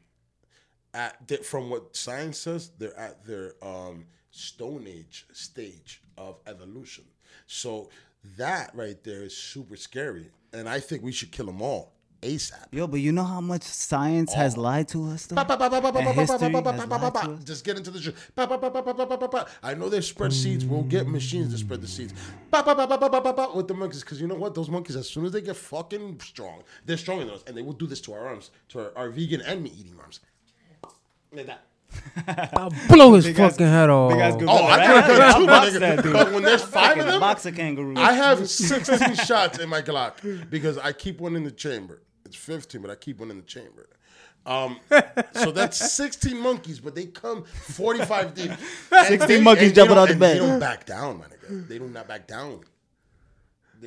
[0.94, 7.04] at from what science says, they're at their um, Stone Age stage of evolution.
[7.46, 7.90] So
[8.36, 12.66] that right there is super scary, and I think we should kill them all ASAP.
[12.72, 14.36] Yo, but you know how much science oh.
[14.36, 15.26] has lied to us.
[17.44, 18.32] Just get into the truth.
[19.62, 20.64] I know they spread seeds.
[20.64, 22.14] We'll get machines to spread the seeds.
[22.52, 24.54] With the monkeys, because you know what?
[24.54, 27.62] Those monkeys, as soon as they get fucking strong, they're stronger than us, and they
[27.62, 30.20] will do this to our arms, to our, our vegan and meat eating arms.
[31.32, 31.62] Like that.
[32.54, 34.12] I'll blow his big fucking ass, head off.
[34.12, 37.98] Oh, I could have done two, but when there's five of them, box of kangaroos.
[37.98, 42.02] I have 16 shots in my Glock because I keep one in the chamber.
[42.26, 43.88] It's 15, but I keep one in the chamber.
[44.44, 44.78] Um,
[45.34, 48.50] so that's 16 monkeys, but they come 45 deep.
[48.92, 50.36] And 16 they- monkeys jumping out the bed.
[50.36, 51.66] They don't back down, my nigga.
[51.68, 52.60] They do not back down.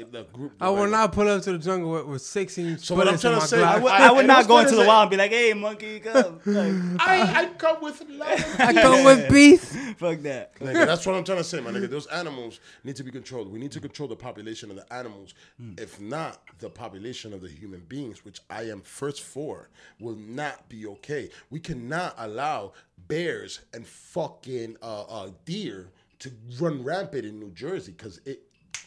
[0.04, 0.54] They, the group.
[0.62, 3.40] I will not pull up to the jungle with, with 16 So what I'm trying
[3.40, 3.66] to say- Glock.
[3.66, 5.54] I would, I- I would not go gonna into the wild and be like, "Hey,
[5.54, 8.56] monkey, come." Like, I, I come with love.
[8.60, 9.62] I come with beef.
[9.98, 10.56] fuck that.
[10.60, 11.90] Nigga, that's what I'm trying to say, my nigga.
[11.90, 13.52] Those animals need to be controlled.
[13.52, 15.34] We need to control the population of the animals.
[15.78, 19.70] If not, the population of the human beings, which I am first for,
[20.00, 21.30] will not be okay.
[21.50, 22.74] We cannot allow
[23.08, 25.90] bears and fucking uh, uh, deer
[26.20, 28.42] to run rampant in New Jersey because it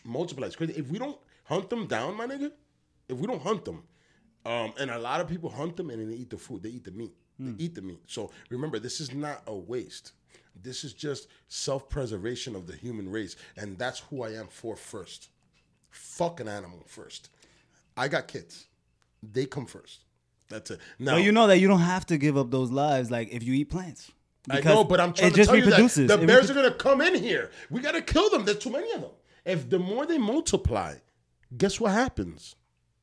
[0.05, 0.75] multiplies crazy.
[0.75, 2.53] If we don't hunt them down, my nigga,
[3.09, 3.83] if we don't hunt them,
[4.45, 6.63] um, and a lot of people hunt them and then they eat the food.
[6.63, 7.13] They eat the meat.
[7.39, 8.01] They eat the meat.
[8.07, 10.13] So remember, this is not a waste.
[10.63, 15.31] This is just self-preservation of the human race, and that's who I am for first.
[15.91, 17.31] Fuck an animal first.
[17.97, 18.67] I got kids.
[19.23, 20.05] They come first.
[20.49, 20.81] That's it.
[20.99, 23.43] Now Well, you know that you don't have to give up those lives, like if
[23.43, 24.11] you eat plants.
[24.51, 26.75] I know, but I'm trying to tell you that the It bears reprodu- are gonna
[26.75, 27.51] come in here.
[27.71, 28.45] We gotta kill them.
[28.45, 29.11] There's too many of them.
[29.45, 30.97] If the more they multiply,
[31.57, 32.55] guess what happens,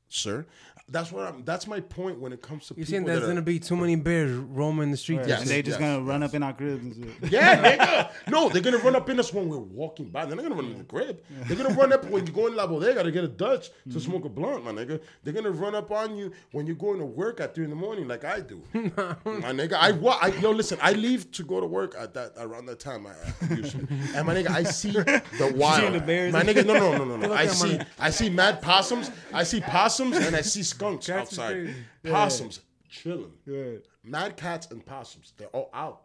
[0.07, 0.45] sir?
[0.91, 1.43] That's what I'm.
[1.43, 3.75] That's my point when it comes to You people saying there's are- gonna be too
[3.75, 5.27] many bears roaming the streets?
[5.27, 5.41] Yes.
[5.41, 7.31] and they just yes, gonna run up in our cribs and shit.
[7.31, 8.09] Yeah, nigga.
[8.29, 10.25] No, they're gonna run up in us when we're walking by.
[10.25, 11.21] They're not gonna run in the crib.
[11.47, 13.73] They're gonna run up when you go in La Bodega to get a Dutch to
[13.89, 13.99] mm-hmm.
[13.99, 14.99] smoke a blunt, my nigga.
[15.23, 17.75] They're gonna run up on you when you're going to work at three in the
[17.75, 19.73] morning, like I do, my nigga.
[19.73, 20.79] I, wa- I yo listen.
[20.81, 23.05] I leave to go to work at that around that time.
[23.05, 25.93] I, I usually, and my nigga, I see the wild.
[25.93, 26.33] the bears?
[26.33, 27.33] My nigga, no, no, no, no, no.
[27.33, 29.11] I see, I see mad possums.
[29.33, 31.53] I see possums and I see skunks Cats outside.
[31.53, 31.75] crazy.
[32.09, 32.59] Possums
[32.89, 33.31] chilling.
[33.45, 33.81] Right.
[34.03, 36.01] Mad cats and possums, they're all out.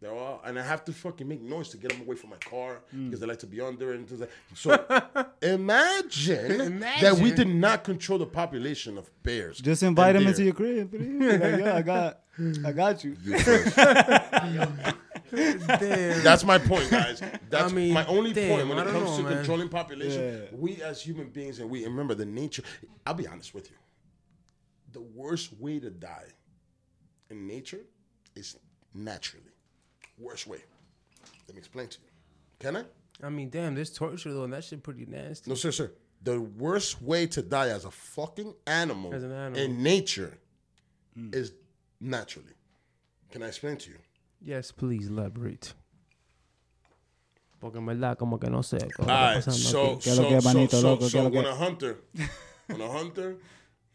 [0.00, 2.36] They're all, and I have to fucking make noise to get them away from my
[2.36, 3.06] car Mm.
[3.06, 4.30] because they like to be under and things like.
[4.54, 4.70] So
[5.42, 9.58] imagine, that we did not control the population of bears.
[9.58, 10.92] Just invite and them into your crib.
[10.92, 12.20] Like, yeah, I got,
[12.66, 13.16] I got you.
[13.24, 13.38] You.
[15.32, 16.22] Damn.
[16.22, 17.20] That's my point, guys.
[17.50, 19.32] That's I mean, my only damn, point when it comes know, to man.
[19.38, 20.22] controlling population.
[20.52, 20.56] Yeah.
[20.58, 22.62] We as human beings, and we and remember the nature.
[23.06, 23.76] I'll be honest with you.
[24.96, 26.24] The worst way to die
[27.28, 27.82] in nature
[28.34, 28.56] is
[28.94, 29.52] naturally.
[30.16, 30.56] Worst way.
[31.46, 32.08] Let me explain to you.
[32.58, 32.84] Can I?
[33.22, 35.50] I mean, damn, this torture though, and that shit pretty nasty.
[35.50, 35.92] No, sir, sir.
[36.22, 39.60] The worst way to die as a fucking animal, As an animal.
[39.60, 40.38] in nature
[41.14, 41.28] hmm.
[41.34, 41.52] is
[42.00, 42.54] naturally.
[43.30, 43.98] Can I explain to you?
[44.40, 45.74] Yes, please elaborate.
[47.60, 48.78] Porque en verdad como que no sé.
[48.78, 50.04] qué All está right, pasando so aquí.
[50.04, 51.04] ¿Qué es lo so que es, so manito, so, loco?
[51.04, 51.52] ¿Qué so es lo que when es?
[51.52, 51.96] a hunter,
[52.68, 53.36] when a hunter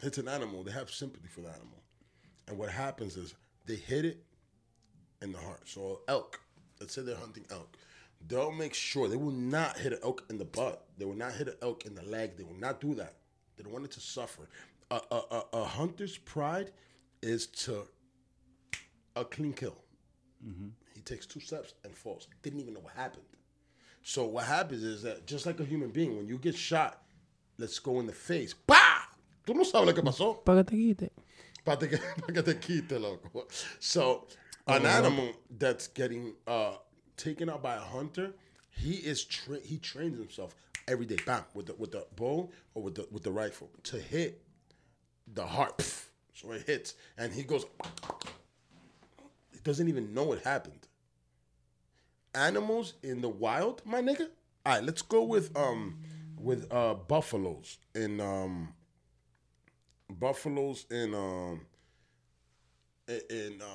[0.01, 1.81] hits an animal, they have sympathy for the animal,
[2.47, 3.35] and what happens is
[3.65, 4.23] they hit it
[5.21, 5.61] in the heart.
[5.65, 6.39] So elk,
[6.79, 7.77] let's say they're hunting elk,
[8.27, 10.85] they'll make sure they will not hit an elk in the butt.
[10.97, 12.37] They will not hit an elk in the leg.
[12.37, 13.15] They will not do that.
[13.55, 14.49] They don't want it to suffer.
[14.89, 16.71] A, a, a, a hunter's pride
[17.21, 17.83] is to
[19.15, 19.77] a clean kill.
[20.45, 20.69] Mm-hmm.
[20.95, 22.27] He takes two steps and falls.
[22.43, 23.23] Didn't even know what happened.
[24.03, 27.03] So what happens is that just like a human being, when you get shot,
[27.57, 28.53] let's go in the face.
[28.53, 29.00] ¡Pah!
[29.45, 30.43] Tú no sabes lo que pasó.
[30.45, 31.11] Pa' que te quite.
[31.65, 33.47] Pa' te- pa' que te quite, loco.
[33.79, 34.27] So
[34.67, 36.75] an animal that's getting uh,
[37.17, 38.33] taken out by a hunter,
[38.69, 40.55] he is tra- he trains himself
[40.87, 43.97] every day, bam, with the with the bow or with the with the rifle to
[43.97, 44.41] hit
[45.33, 45.81] the heart.
[46.33, 47.65] So it hits, and he goes.
[49.51, 50.87] He doesn't even know it happened.
[52.33, 54.29] Animals in the wild, my nigga.
[54.65, 55.99] All right, let's go with um
[56.39, 58.73] with uh buffaloes in um
[60.19, 61.61] buffaloes in um
[63.07, 63.65] in, in uh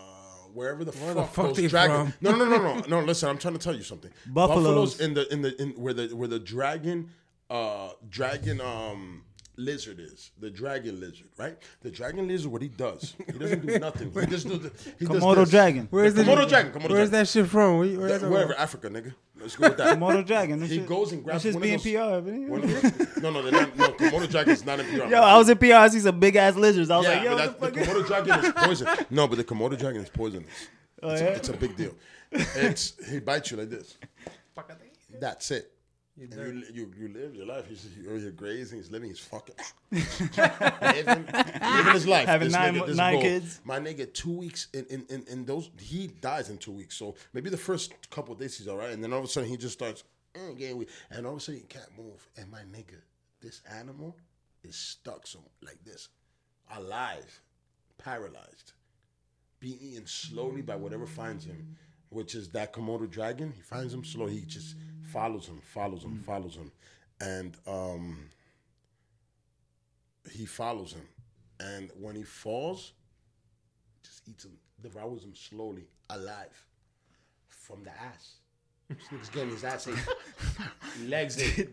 [0.54, 2.12] wherever the Where fuck, the fuck those they dragon.
[2.12, 2.14] from?
[2.20, 3.00] No, no, no, no, no.
[3.04, 4.10] Listen, I'm trying to tell you something.
[4.26, 5.00] Buffaloes.
[5.00, 7.10] in the in the in where the where the dragon
[7.50, 9.22] uh dragon um
[9.58, 13.78] lizard is the dragon lizard right the dragon lizard what he does he doesn't do
[13.78, 15.50] nothing he just do the he Komodo this.
[15.50, 15.88] dragon.
[15.90, 17.10] Where's The the Komodo dragon Komodo Where's dragon.
[17.12, 17.78] that shit from?
[17.78, 20.60] Where, where's That- that wherever Africa nigga let's go with that Komodo dragon.
[20.60, 22.30] He shit- goes and grabs This shit's one being of those, PR.
[22.30, 22.48] man.
[22.50, 25.20] one of those- no no they're not, no Komodo dragon is not in PR Yo,
[25.22, 25.72] I was in PR.
[25.72, 26.90] I see some big ass lizards.
[26.90, 27.94] I was yeah, like, yo, but what the the fuck?
[27.96, 28.88] Komodo dragon is poison.
[29.10, 30.50] No, but the Komodo dragon is poisonous.
[31.02, 31.28] Oh, it's, yeah?
[31.28, 31.94] a, it's a big deal.
[32.32, 33.96] It's he bites you like this.
[35.18, 35.72] That's it.
[36.18, 37.66] And you, you you live your life.
[37.68, 38.78] He's you're, you're grazing.
[38.78, 39.54] He's living his fucking
[39.90, 42.26] living, living his life.
[42.26, 43.60] Having This nine nigga, this nine kids.
[43.64, 46.96] My nigga, two weeks in, in in in those he dies in two weeks.
[46.96, 49.28] So maybe the first couple of days he's all right, and then all of a
[49.28, 50.04] sudden he just starts
[50.34, 52.26] mm, getting weak, and all of a sudden he can't move.
[52.38, 53.00] And my nigga,
[53.42, 54.16] this animal
[54.64, 56.08] is stuck so like this,
[56.74, 57.40] alive,
[57.98, 58.72] paralyzed,
[59.60, 61.76] being eaten slowly by whatever finds him,
[62.10, 63.52] which is that Komodo dragon.
[63.54, 64.26] He finds him slow.
[64.26, 64.76] He just
[65.12, 66.70] follows him, follows him, follows him,
[67.20, 68.30] and um,
[70.32, 71.06] he follows him.
[71.58, 72.92] And when he falls,
[74.02, 74.52] just eats him,
[74.82, 76.66] devours him slowly, alive,
[77.48, 78.34] from the ass.
[78.88, 81.70] This nigga's getting his ass ate, legs ate,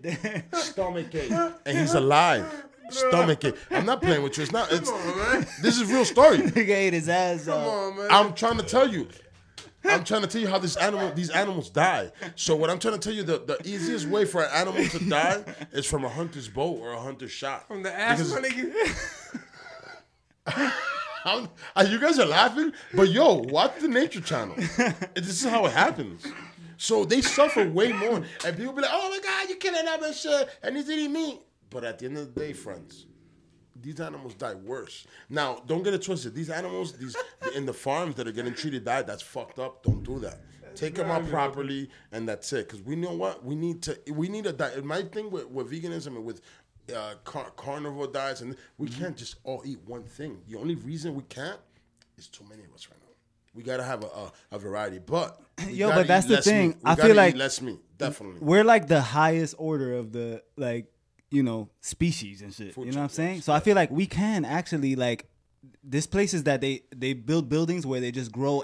[0.54, 1.32] stomach ache,
[1.66, 2.66] and he's alive.
[2.90, 3.56] Stomach ache.
[3.72, 4.44] I'm not playing with you.
[4.44, 4.72] It's not.
[4.72, 4.92] It's
[5.62, 6.38] this is real story.
[6.40, 7.68] Nigga ate his ass off.
[7.68, 8.08] on, man.
[8.10, 9.08] I'm trying to tell you.
[9.86, 12.12] I'm trying to tell you how this animal, these animals die.
[12.36, 15.00] So what I'm trying to tell you, the, the easiest way for an animal to
[15.10, 17.68] die is from a hunter's bow or a hunter's shot.
[17.68, 18.74] From the ass, Because- nigga.
[21.26, 21.48] I'm,
[21.88, 24.56] you guys are laughing, but yo, watch the Nature Channel.
[25.16, 26.26] this is how it happens.
[26.78, 30.04] So they suffer way more, and people be like, "Oh my God, you're killing them
[30.04, 31.40] and shit," and he's eating meat.
[31.70, 33.06] But at the end of the day, friends,
[33.84, 35.06] these animals die worse.
[35.30, 36.34] Now, don't get it twisted.
[36.34, 37.16] These animals, these
[37.56, 39.84] in the farms that are getting treated die, that's fucked up.
[39.84, 40.40] Don't do that.
[40.76, 42.68] Take them out properly, and that's it.
[42.68, 44.00] Because we know what we need to.
[44.12, 44.84] We need a diet.
[44.84, 46.42] My thing with, with veganism and with
[46.96, 50.40] uh, car- carnivore diets, and we can't just all eat one thing.
[50.50, 51.60] The only reason we can't
[52.18, 53.10] is too many of us right now.
[53.54, 56.80] We gotta have a, a, a variety, but Yo, but that's the thing.
[56.84, 58.40] I feel like- less meat, definitely.
[58.42, 60.88] We're like the highest order of the like,
[61.34, 62.78] you know, species and shit.
[62.78, 63.42] You know what I'm saying?
[63.42, 65.26] So I feel like we can actually like
[65.84, 68.64] this places that they they build buildings where they just grow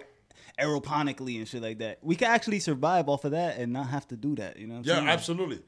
[0.60, 1.98] aeroponically and shit like that.
[2.04, 4.58] We can actually survive off of that and not have to do that.
[4.58, 5.08] You know what I'm Yeah, saying?
[5.08, 5.62] absolutely.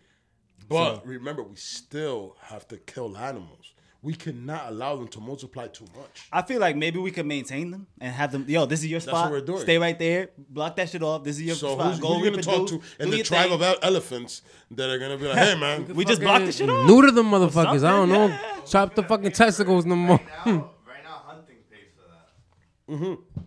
[0.69, 3.73] But remember, we still have to kill animals.
[4.03, 6.27] We cannot allow them to multiply too much.
[6.31, 8.45] I feel like maybe we could maintain them and have them.
[8.47, 9.25] Yo, this is your That's spot.
[9.25, 9.59] what we're doing.
[9.61, 10.29] Stay right there.
[10.49, 11.23] Block that shit off.
[11.23, 11.91] This is your So spot.
[11.91, 13.61] who's, Go who you gonna talk to And the tribe thing.
[13.61, 14.41] of elephants
[14.71, 16.87] that are gonna be like, "Hey, man, We just block the shit off.
[16.87, 17.83] Neuter them motherfuckers.
[17.83, 18.25] I don't know.
[18.27, 18.55] Yeah.
[18.65, 20.19] Chop the fucking testicles no more.
[20.47, 22.99] Now, right now, hunting pays for that.
[22.99, 23.41] Mm-hmm.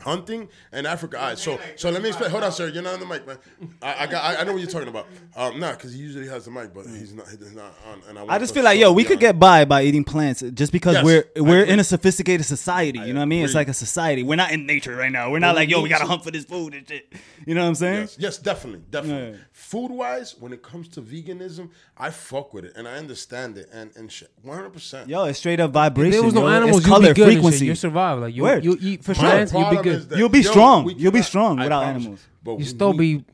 [0.00, 2.30] Hunting in Africa." All right, so so let me explain.
[2.30, 2.68] Hold on, sir.
[2.68, 3.38] You're not on the mic, man.
[3.82, 4.24] I, I got.
[4.24, 5.06] I, I know what you're talking about.
[5.36, 7.28] Um, nah, because he usually has the mic, but he's not.
[7.28, 8.02] He's not on.
[8.08, 9.20] And I, I just feel like, yo, we could on.
[9.20, 12.98] get by by eating plants just because Yes, we're we're in a sophisticated society.
[12.98, 13.44] You know what I mean?
[13.44, 14.22] It's like a society.
[14.22, 15.30] We're not in nature right now.
[15.30, 17.12] We're not we like, yo, we gotta hunt for this food and shit.
[17.46, 18.00] You know what I'm saying?
[18.00, 19.32] Yes, yes, definitely, definitely.
[19.32, 19.44] Yeah.
[19.52, 23.68] Food wise, when it comes to veganism, I fuck with it and I understand it
[23.72, 25.08] and and shit, one hundred percent.
[25.08, 26.08] Yo, it's straight up vibration.
[26.08, 26.48] If there was no yo.
[26.48, 27.42] animals, it's you'd color be good and shit.
[27.42, 27.66] frequency.
[27.66, 28.18] You survive.
[28.20, 28.64] Like you, Word.
[28.64, 29.60] you eat For plants, sure.
[29.60, 29.89] you'll be good.
[30.16, 30.84] You'll be strong.
[30.84, 32.20] we You'll be cannot- strong I without promise animals.
[32.42, 33.24] But You we still need-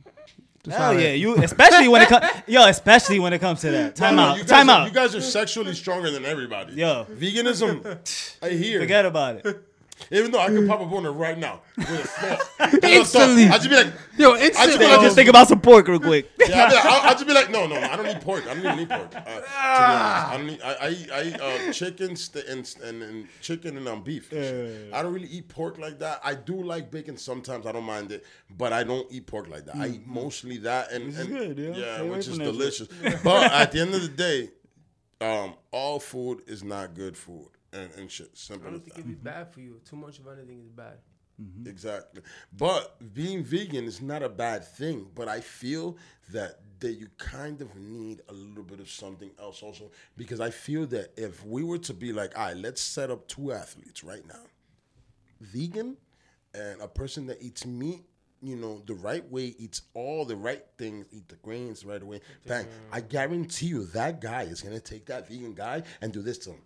[0.64, 0.70] be.
[0.72, 3.94] Hell yeah, you especially when it comes, yo, especially when it comes to that.
[3.94, 4.88] Time No, no, out, you guys time are- out.
[4.88, 6.72] You guys are sexually stronger than everybody.
[6.74, 7.06] Yo.
[7.08, 8.38] veganism.
[8.42, 8.80] I hear.
[8.80, 9.62] Forget about it.
[10.10, 12.84] Even though I could pop a boner right now with a thought.
[12.84, 13.44] Instantly.
[13.44, 14.78] I'd just be like, Yo, I just instantly.
[14.78, 16.30] be like, Just think about some pork real quick.
[16.48, 18.20] Yeah, I'll, be like, I'll, I'll just be like, no, no, no, I don't eat
[18.20, 18.44] pork.
[18.46, 19.12] I don't even eat pork.
[19.16, 20.60] Uh, to be honest, I don't eat.
[20.62, 24.30] I, I eat, I eat uh, chicken st- and, and, and chicken and um, beef.
[24.32, 24.94] and.
[24.94, 26.20] I don't really eat pork like that.
[26.22, 27.66] I do like bacon sometimes.
[27.66, 28.24] I don't mind it,
[28.56, 29.74] but I don't eat pork like that.
[29.76, 31.74] I eat mostly that, and, is and good, yeah.
[31.74, 32.88] yeah, Stay which is from that delicious.
[33.24, 34.50] but at the end of the day,
[35.20, 38.30] um, all food is not good food, and, and shit.
[38.50, 38.92] I don't think that.
[38.94, 39.24] it'd be mm-hmm.
[39.24, 39.80] bad for you.
[39.88, 40.98] Too much of anything is bad.
[41.40, 41.68] Mm-hmm.
[41.68, 42.22] Exactly.
[42.56, 45.08] But being vegan is not a bad thing.
[45.14, 45.96] But I feel
[46.30, 50.50] that that you kind of need a little bit of something else also because I
[50.50, 54.04] feel that if we were to be like, all right, let's set up two athletes
[54.04, 54.42] right now,
[55.40, 55.96] vegan
[56.54, 58.02] and a person that eats meat.
[58.42, 62.20] You know, the right way, eats all the right things, eat the grains right away.
[62.46, 62.66] Bang.
[62.92, 66.50] I guarantee you that guy is gonna take that vegan guy and do this to
[66.50, 66.60] him.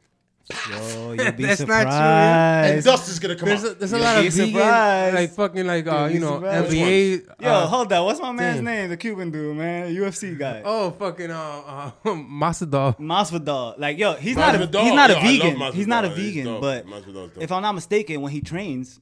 [0.71, 2.75] Yo, you'd be That's not true, surprised.
[2.75, 3.71] And dust is gonna come There's out.
[3.71, 5.15] a, there's a You'll lot of be vegan, surprised.
[5.15, 6.73] like fucking like uh, You'll be you know surprised.
[6.73, 7.27] NBA.
[7.41, 8.05] Yo, uh, hold on.
[8.07, 8.65] What's my man's damn.
[8.65, 8.91] name?
[8.91, 9.95] The Cuban dude, man.
[9.95, 10.63] UFC guy.
[10.65, 12.99] Oh fucking uh, uh Masvidal.
[12.99, 13.79] Masvidal.
[13.79, 15.73] Like, yo, he's not a, Masvidal, he's not a yo, I love vegan.
[15.73, 16.17] He's not a Masvidal.
[16.17, 16.61] He's vegan, dope.
[16.63, 17.43] but Masvidal's dope.
[17.43, 19.01] if I'm not mistaken, when he trains,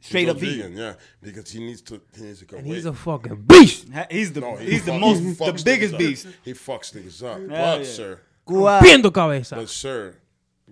[0.00, 0.76] straight He's up a vegan.
[0.76, 2.00] yeah, because he needs to.
[2.16, 2.56] He needs to go.
[2.56, 3.88] And he's a fucking beast.
[3.92, 5.98] Ha- He's the No, he he's the most the biggest niggas up.
[5.98, 6.26] beast.
[6.42, 7.36] He fucks things up.
[7.38, 7.84] Hell but yeah.
[7.84, 9.56] sir, Gua- Viendo cabeza.
[9.56, 10.16] but sir,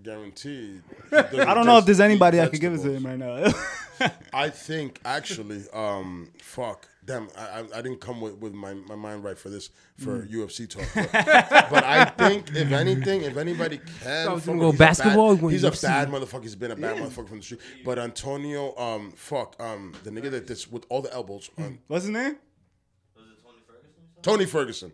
[0.03, 0.82] guaranteed.
[1.12, 3.53] I don't know if there's anybody I could give it to him right now.
[4.32, 8.94] I think actually, um, fuck, damn, I, I, I didn't come with, with my, my
[8.94, 10.30] mind right for this for Mm.
[10.30, 11.11] UFC talk, but,
[11.70, 14.78] but I think if anything, if anybody can, So I was fuck gonna go he's
[14.80, 16.42] a basketball, bad- you he's a bad motherfucker.
[16.42, 17.61] He's been a bad motherfucker from the street.
[17.84, 22.05] But Antonio, um, fuck, um, the nigga that this with all the elbows, um, What's
[22.05, 22.36] his name?
[23.16, 24.22] Tony Ferguson?
[24.22, 24.92] Tony Ferguson,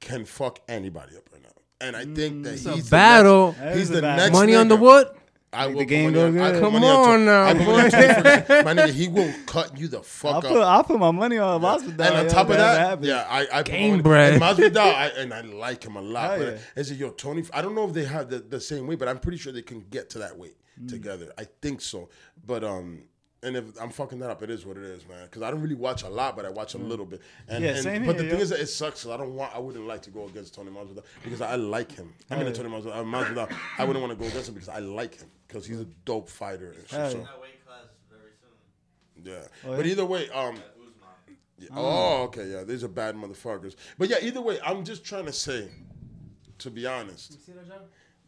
[0.00, 1.48] can fuck anybody up right now.
[1.80, 3.52] And I think that a he's battle.
[3.52, 4.24] The That next, he's a the battle.
[4.24, 4.80] next Money on the nigga.
[4.80, 5.06] wood.
[5.52, 6.52] I will the game go good.
[6.54, 8.62] put Come on on now, I put on boy.
[8.64, 10.44] My nigga, he will cut you the fuck I'll up.
[10.44, 12.00] put I'll put my money on Masvidal.
[12.00, 13.06] And on yo, top of man, that, happens.
[13.06, 14.40] yeah, I, I Game and bread.
[14.40, 16.30] Masvidal, I, and I like him a lot.
[16.32, 16.58] Hell but yeah.
[16.80, 17.44] is it your Tony?
[17.54, 19.62] I don't know if they have the, the same weight, but I'm pretty sure they
[19.62, 20.88] can get to that weight Mm.
[20.88, 21.32] together.
[21.38, 22.10] I think so.
[22.46, 23.04] But um,
[23.46, 25.24] and if I'm fucking that up, it is what it is, man.
[25.24, 27.20] Because I don't really watch a lot, but I watch a little bit.
[27.48, 29.04] And, Yeah, and- same But here, the thing is, that it sucks.
[29.04, 29.54] 'cause I don't want.
[29.54, 32.12] I wouldn't like to go against Tony Masvidal because I like him.
[32.30, 33.56] I mean, Tony Masvidal, uh, Masvidal.
[33.78, 36.28] I wouldn't want to go against him because I like him because he's a dope
[36.28, 36.72] fighter.
[36.72, 37.24] And shit, Hell so, yeah.
[37.24, 39.32] That weight class very soon.
[39.32, 39.48] yeah.
[39.70, 39.92] Oh, But yeah?
[39.92, 40.56] either way, um.
[41.58, 41.68] Yeah.
[41.74, 42.64] Oh, okay, yeah.
[42.64, 43.76] These are bad motherfuckers.
[43.96, 45.70] But yeah, either way, I'm just trying to say,
[46.58, 47.38] to be honest,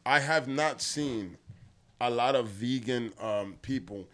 [0.06, 1.36] I have not seen
[2.00, 4.08] a lot of vegan um, people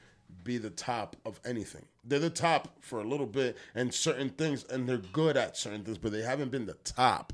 [0.45, 1.87] be the top of anything.
[2.05, 5.83] They're the top for a little bit and certain things, and they're good at certain
[5.83, 7.33] things, but they haven't been the top.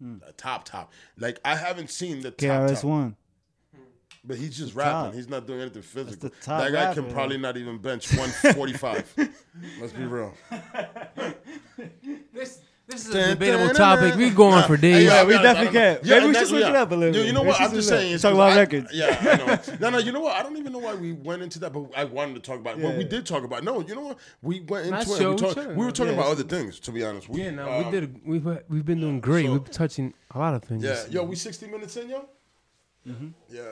[0.00, 0.18] Hmm.
[0.18, 0.92] The top, top.
[1.18, 2.84] Like I haven't seen the top, KRS top.
[2.84, 3.16] one.
[4.22, 4.92] But he's just rapping.
[4.92, 5.14] top.
[5.14, 6.30] He's not doing anything physical.
[6.46, 9.14] that guy can rapper, probably not even bench 145.
[9.80, 10.34] Let's be real.
[12.96, 14.14] This this is a debatable topic.
[14.14, 15.04] We going for hey, days.
[15.04, 16.08] Yeah, we definitely I don't- can.
[16.10, 17.26] Maybe we should switch it up a little You, bit.
[17.26, 17.60] you know what?
[17.60, 18.00] I'm just switch it up.
[18.00, 18.12] saying.
[18.14, 18.90] it's Talk 'cause about records.
[18.92, 19.78] Yeah, I know.
[19.80, 19.98] No, no.
[19.98, 20.34] You know what?
[20.36, 22.78] I don't even know why we went into that, but I wanted to talk about.
[22.78, 23.64] Well, we did talk about.
[23.64, 24.18] No, you know what?
[24.40, 25.28] We went into it.
[25.28, 26.80] We, talk, we were talking about other things.
[26.80, 28.20] To be honest, we, Yeah, no, um, we did.
[28.26, 29.48] We've we've been doing great.
[29.50, 30.82] we've been touching a lot of things.
[30.82, 32.26] Yeah, yo, we 60 minutes in, yo.
[33.04, 33.62] Yeah.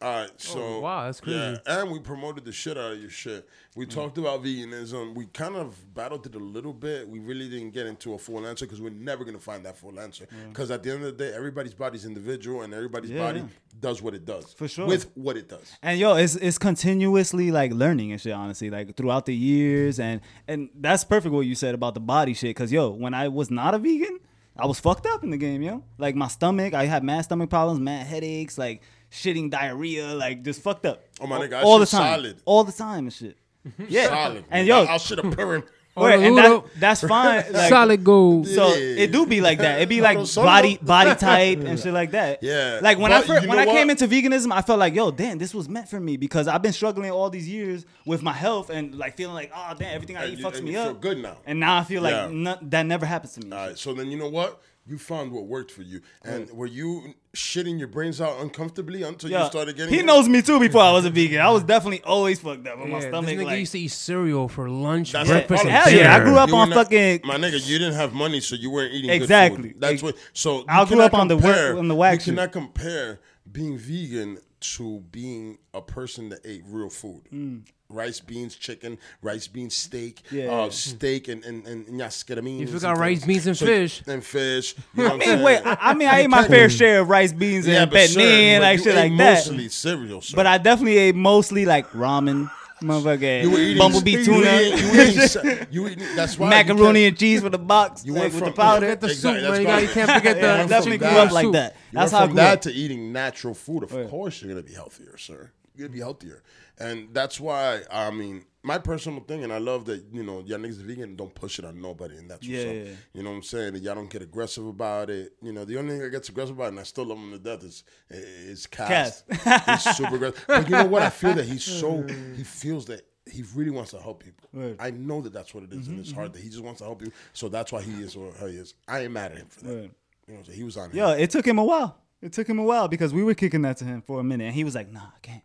[0.00, 1.38] All right, oh, so Oh, wow, that's crazy.
[1.38, 3.48] Yeah, and we promoted the shit out of your shit.
[3.74, 3.90] We mm.
[3.90, 5.14] talked about veganism.
[5.14, 7.08] We kind of battled it a little bit.
[7.08, 9.98] We really didn't get into a full answer because we're never gonna find that full
[9.98, 10.26] answer.
[10.48, 13.46] Because at the end of the day, everybody's body's individual, and everybody's Yeah, body yeah.
[13.80, 14.86] does what it does For sure.
[14.86, 15.76] with what it does.
[15.82, 18.32] And yo, it's it's continuously like learning and shit.
[18.32, 22.34] Honestly, like throughout the years, and and that's perfect what you said about the body
[22.34, 22.54] shit.
[22.54, 24.20] Cause yo, when I was not a vegan,
[24.56, 25.84] I was fucked up in the game, yo.
[25.98, 30.62] Like my stomach, I had mad stomach problems, mad headaches, like shitting diarrhea, like just
[30.62, 31.02] fucked up.
[31.20, 32.36] Oh, my all, nigga, I all the shit time, solid.
[32.44, 33.36] all the time and shit.
[33.88, 34.44] Yeah, Solid.
[34.50, 35.62] and yo, I'll shit a purring.
[35.96, 37.44] wait, and that, that's fine.
[37.52, 38.46] Like, Solid gold.
[38.46, 39.02] So Yeah.
[39.02, 39.80] it do be like that.
[39.82, 42.40] It be like Hold body body type and shit like that.
[42.42, 42.78] Yeah.
[42.80, 44.00] Like when I But first, you when know I came what?
[44.00, 46.72] into veganism, I felt like, yo, damn, this was meant for me because I've been
[46.72, 50.24] struggling all these years with my health and like feeling like, oh damn, everything I
[50.24, 50.86] And eat you- fucks and me you up.
[50.86, 51.38] feel good now.
[51.44, 52.28] And now I feel like Yeah.
[52.30, 53.54] no- that never happens to me.
[53.54, 54.62] All right, so then you know what?
[54.88, 56.04] You found what worked for you, mm.
[56.32, 59.42] and were you shitting your brains out uncomfortably until Yeah.
[59.44, 59.92] you started getting?
[59.92, 60.06] he it?
[60.06, 61.40] knows me too before I was a vegan.
[61.42, 63.26] I was definitely always fucked up with my stomach.
[63.26, 65.94] this nigga Like, used to eat cereal for lunch, That's breakfast, the and problem.
[65.94, 68.40] Hell yeah, I grew up You on not- fucking- My nigga, you didn't have money,
[68.40, 69.62] so you weren't eating Exactly.
[69.64, 69.80] Good food.
[69.82, 70.16] That's Ex- what.
[70.32, 72.34] So I grew cannot up on the wa- compare- on the whack You shit.
[72.34, 73.20] cannot compare
[73.52, 77.62] being vegan to being a person that ate real food.
[77.90, 80.36] Rice, beans, chicken, rice, beans, steak, Mm.
[80.44, 80.50] Yeah.
[80.52, 84.02] uh, steak, and and and nyasketamines You forgot rice, beans, and So- fish.
[84.06, 84.74] and fish.
[84.94, 87.32] You know I'm mean, wait, I, I mean, I ate my fair share of rice,
[87.32, 89.34] beans, yeah, and but penne sir, and but like you shit ate like that.
[89.46, 90.36] Mostly cereal, sir.
[90.36, 92.50] But I definitely ate mostly like ramen,
[92.82, 96.38] motherfucker, You were eating bumblebee you tuna, were eating- you were eating you eating- That's
[96.38, 98.86] why macaroni and cheese with the box, You like, went with the powder.
[98.86, 99.60] Get the Exactly, soup, man.
[99.60, 100.62] You, got, you can't forget Yeah, the.
[100.62, 101.76] I definitely from grew up that- like that.
[101.92, 102.60] You That's went how I from grew that up.
[102.62, 103.82] to eating natural food.
[103.84, 105.50] Of course, you're gonna be healthier, sir.
[105.74, 106.42] You're gonna be healthier,
[106.78, 110.58] and that's why I mean, my personal thing, and I love that you know, y'all
[110.58, 112.90] niggas vegan, don't push it on nobody, and that's what's Yeah, yeah.
[113.14, 113.72] You know what I'm saying?
[113.72, 115.32] That y'all don't get aggressive about it.
[115.42, 117.32] You know, the only thing that gets aggressive about it, and I still love him
[117.32, 119.24] to death, is is Cass.
[119.30, 121.02] he's super aggressive, but you know what?
[121.02, 122.02] I feel that he's so
[122.36, 123.06] he feels that.
[123.30, 124.48] He really wants to help people.
[124.54, 124.74] Right.
[124.80, 126.28] I know that that's what it is in mm-hmm, his heart.
[126.28, 126.32] Mm-hmm.
[126.32, 127.12] That he just wants to help you.
[127.34, 128.72] So that's why he is what he is.
[128.88, 129.74] I ain't mad at him for that.
[129.74, 129.90] Right.
[130.26, 130.92] You know, so he was on.
[130.94, 131.98] Yeah, it took him a while.
[132.22, 134.44] It took him a while because we were kicking that to him for a minute,
[134.44, 135.42] and he was like, "Nah, I can't,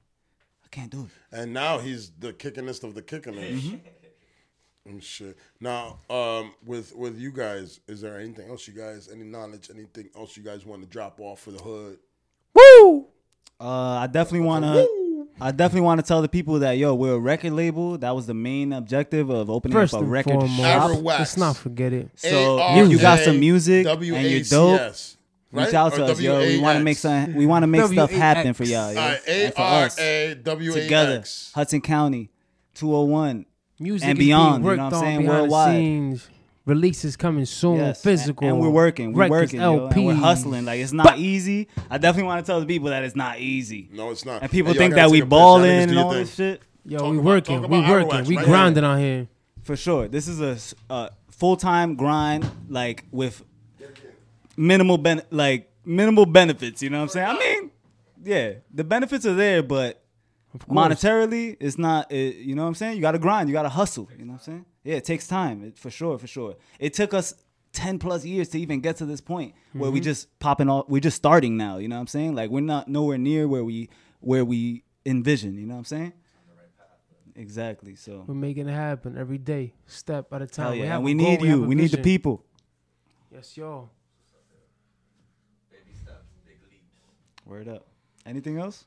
[0.73, 3.79] can't do it." And now he's the kickingest of the kickingest.
[4.85, 5.37] And shit.
[5.61, 10.09] Now, um, with with you guys, is there anything else you guys, any knowledge, anything
[10.13, 11.99] else you guys want to drop off for the hood?
[12.53, 13.07] Woo!
[13.61, 14.85] Uh, I definitely wanna.
[15.39, 17.97] I definitely want to tell the people that yo, we're a record label.
[17.97, 20.99] That was the main objective of opening First up a record foremost, shop.
[21.01, 22.09] Let's not forget it.
[22.15, 24.93] So if you got some music and you're dope,
[25.53, 25.73] A-R-A-W-A-C-S, reach right?
[25.73, 26.39] out to us, yo.
[26.39, 27.25] We want to make W-A-X?
[27.31, 27.35] some.
[27.35, 28.99] We want to make stuff happen for y'all, yo.
[29.27, 30.73] And for us A-R-A-W-A-X.
[30.83, 31.23] together,
[31.55, 32.29] Hudson County,
[32.75, 33.45] 201.
[33.79, 35.27] Music And beyond, you know what I'm saying?
[35.27, 35.75] Worldwide.
[35.75, 36.29] scenes.
[36.65, 38.47] Releases coming soon, Yes, physical.
[38.47, 39.11] and, and we're working.
[39.11, 40.63] We're records, working, yo, and we're hustling.
[40.63, 41.67] Like it's not easy.
[41.89, 43.89] I definitely want to tell the people that it's not easy.
[43.91, 44.41] No, it's not.
[44.43, 45.31] And people Hey, think that we take a piss.
[45.31, 46.19] Y'all niggas balling and your all thing.
[46.21, 46.61] this shit.
[46.85, 49.27] Yo, Talk we about- working, we about working, Arawax we right grinding out here.
[49.63, 50.07] For sure.
[50.07, 50.39] This is
[50.89, 53.43] a, a full time grind, like with
[54.57, 56.81] minimal ben like minimal benefits.
[56.81, 57.27] You know what I'm saying?
[57.27, 57.71] I mean,
[58.23, 60.03] yeah, the benefits are there, but
[60.69, 62.11] monetarily, it's not.
[62.11, 62.95] It, you know what I'm saying?
[62.95, 63.49] You got to grind.
[63.49, 64.09] You got to hustle.
[64.17, 64.65] You know what I'm saying?
[64.83, 66.17] Yeah, it takes time it, for sure.
[66.17, 66.55] For sure.
[66.79, 67.33] It took us.
[67.71, 70.03] 10 plus years to even get to this point where we mm-hmm.
[70.03, 72.87] just popping off we're just starting now you know what i'm saying like we're not
[72.87, 73.89] nowhere near where we
[74.19, 76.13] where we envision you know what i'm saying
[77.35, 80.65] exactly so We're making it happen every day, step at a time.
[80.67, 80.85] Hell yeah.
[80.85, 82.45] have and we need you a we need the people
[83.33, 83.89] Yes, yo.
[87.53, 87.85] Word up
[88.25, 88.85] anything else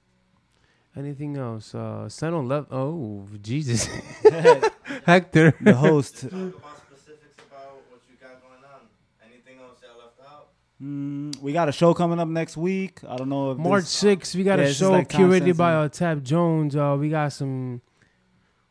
[0.96, 1.74] Anything else?
[1.74, 2.68] Uh, send on left.
[2.72, 3.84] Oh, Jesus,
[5.04, 5.54] Hector.
[5.60, 8.80] the host Talk about specifics about what you got going on.
[9.22, 10.48] Anything else y'all left out?
[10.82, 13.00] Mm, we got a show coming up next week.
[13.06, 15.72] I don't know if March this, 6th, we got Yeah, a show like curated by
[15.72, 15.84] sensitive.
[15.84, 16.74] uh, Tab Jones.
[16.74, 17.82] Uh, we got some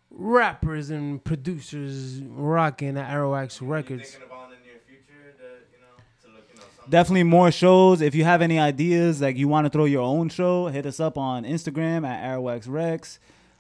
[0.10, 4.18] rappers and producers rocking at Arawax You Records.
[6.90, 8.02] Definitely more shows.
[8.02, 11.00] If you have any ideas, like you want to throw your own show, hit us
[11.00, 13.20] up on Instagram at Arawax Rex.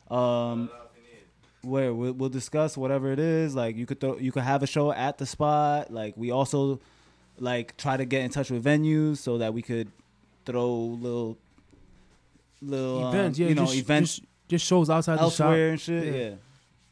[0.09, 1.69] Um, stuff you need.
[1.69, 3.55] where we'll, we'll discuss whatever it is.
[3.55, 5.91] Like you could throw, you could have a show at the spot.
[5.91, 6.79] Like we also
[7.39, 9.91] like try to get in touch with venues so that we could
[10.45, 11.37] throw little
[12.61, 15.81] little events, um, yeah, you know just, events just, just shows outside elsewhere the and
[15.81, 16.05] shit.
[16.05, 16.21] Yeah.
[16.21, 16.35] yeah.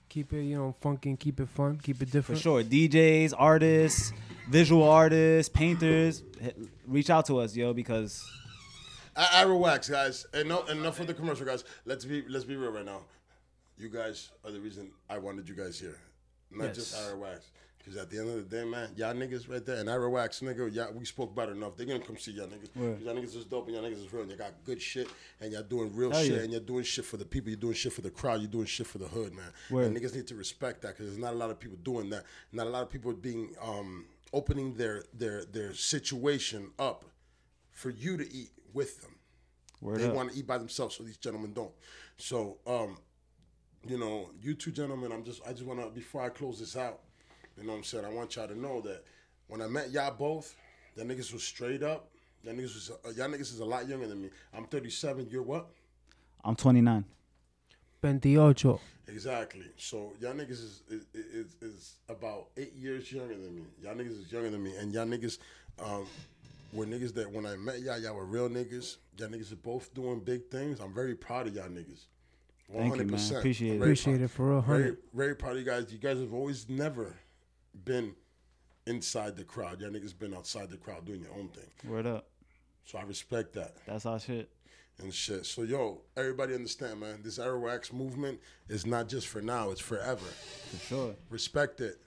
[0.10, 2.64] Keep it, you know, funky, keep it fun, keep it different For sure.
[2.64, 4.14] DJs, artists,
[4.50, 6.24] visual artists, painters,
[6.88, 8.24] reach out to us, yo, because
[9.16, 10.26] A- Arawax, guys.
[10.34, 11.64] Enough, enough for the commercial, guys.
[11.86, 13.02] Let's be let's be real right now.
[13.78, 15.98] You guys are the reason I wanted you guys here,
[16.52, 16.76] not Yes.
[16.76, 17.42] just Arawax.
[17.78, 20.74] Because at the end of the day, man, y'all niggas right there and Arawax, nigga,
[20.74, 21.76] y'all, we spoke about enough.
[21.76, 22.74] They're gonna come see y'all niggas.
[22.74, 24.22] 'Cause Y'all niggas is dope and y'all niggas is real.
[24.22, 25.10] And y'all got good shit
[25.42, 26.40] and y'all doing real Hell shit yeah.
[26.44, 27.50] and you're doing shit for the people.
[27.50, 28.40] You're doing shit for the crowd.
[28.40, 29.52] You're doing shit for the hood, man.
[29.70, 29.88] Word.
[29.88, 32.24] And niggas need to respect that because there's not a lot of people doing that.
[32.54, 37.06] Not a lot of people being um, opening their their their situation up
[37.72, 39.14] for you to eat with them
[39.84, 40.16] word they up.
[40.16, 41.72] want to eat by themselves, so these gentlemen don't.
[42.18, 42.98] So, um,
[43.86, 46.76] you know, you two gentlemen, I'm just, I just want to, before I close this
[46.78, 47.02] out,
[47.58, 48.06] you know what I'm saying?
[48.06, 49.04] I want y'all to know that
[49.48, 50.56] when I met y'all both,
[50.96, 52.10] y'all niggas was straight up.
[52.44, 54.30] Y'all niggas was, uh, y'all niggas is a lot younger than me.
[54.54, 55.28] I'm 37.
[55.30, 55.68] You're what?
[56.44, 57.06] I'm 29.
[58.04, 58.80] 28.
[59.08, 59.66] Exactly.
[59.78, 63.62] So y'all niggas is is, is is about eight years younger than me.
[63.82, 65.38] Y'all niggas is younger than me, and y'all niggas
[65.84, 66.06] um,
[66.74, 68.98] were niggas that when I met y'all, y'all were real niggas.
[69.18, 70.80] Y'all niggas are both doing big things.
[70.80, 72.06] I'm very proud of y'all niggas.
[72.72, 73.20] Thank you, man.
[73.38, 73.82] Appreciate I'm it.
[73.82, 74.98] Appreciate proud- it for real, Very, 100.
[75.14, 75.92] very proud of you guys.
[75.92, 77.14] You guys have always never
[77.86, 78.16] been
[78.88, 79.80] inside the crowd.
[79.82, 81.68] Y'all niggas been outside the crowd doing your own thing.
[81.90, 82.26] Word up.
[82.86, 84.50] So I respect that That's our shit.
[85.02, 85.46] And shit.
[85.46, 87.22] So yo, everybody understand, man.
[87.24, 88.40] This Arawax movement
[88.70, 90.26] is not just for now; it's forever.
[90.26, 91.16] For sure.
[91.30, 92.00] Respect it.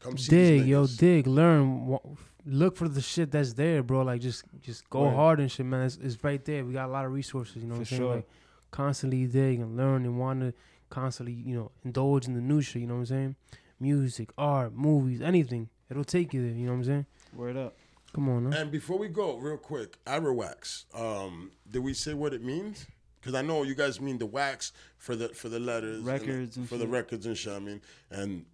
[0.00, 1.98] Come see dig, yo, dig, learn, wa-
[2.46, 4.02] look for the shit that's there, bro.
[4.02, 5.14] Like just, just go Word.
[5.16, 5.86] hard and shit, man.
[5.86, 6.64] It's, it's right there.
[6.64, 8.00] We got a lot of resources, you know what I'm For saying?
[8.02, 8.14] sure.
[8.16, 8.28] Like
[8.70, 10.54] constantly dig and learn and want to
[10.88, 12.80] constantly, you know, indulge in the new shit.
[12.82, 13.36] You know what I'm saying?
[13.80, 15.68] Music, art, movies, anything.
[15.90, 16.52] It'll take you there.
[16.56, 17.06] You know what I'm saying?
[17.34, 17.76] Word up.
[18.12, 18.52] Come on, man.
[18.60, 20.84] And before we go, real quick, Arawax.
[20.94, 22.86] Um, did we say what it means?
[23.20, 26.12] Because I know you guys mean the wax for the for the letters, and the-
[26.12, 27.52] Records and for the records and shit.
[27.52, 27.80] I mean,
[28.10, 28.44] and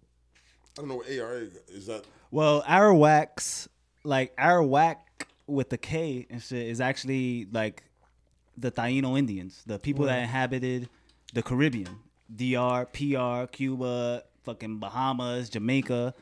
[0.77, 2.03] I don't know what ARA is that.
[2.31, 3.69] Well, Arawak's
[4.03, 4.97] like Arawak
[5.47, 7.83] with the K and shit is actually like
[8.57, 10.89] the Taino Indians, the people that inhabited
[11.33, 11.99] the Caribbean,
[12.35, 16.13] DR, PR, Cuba, fucking Bahamas, Jamaica.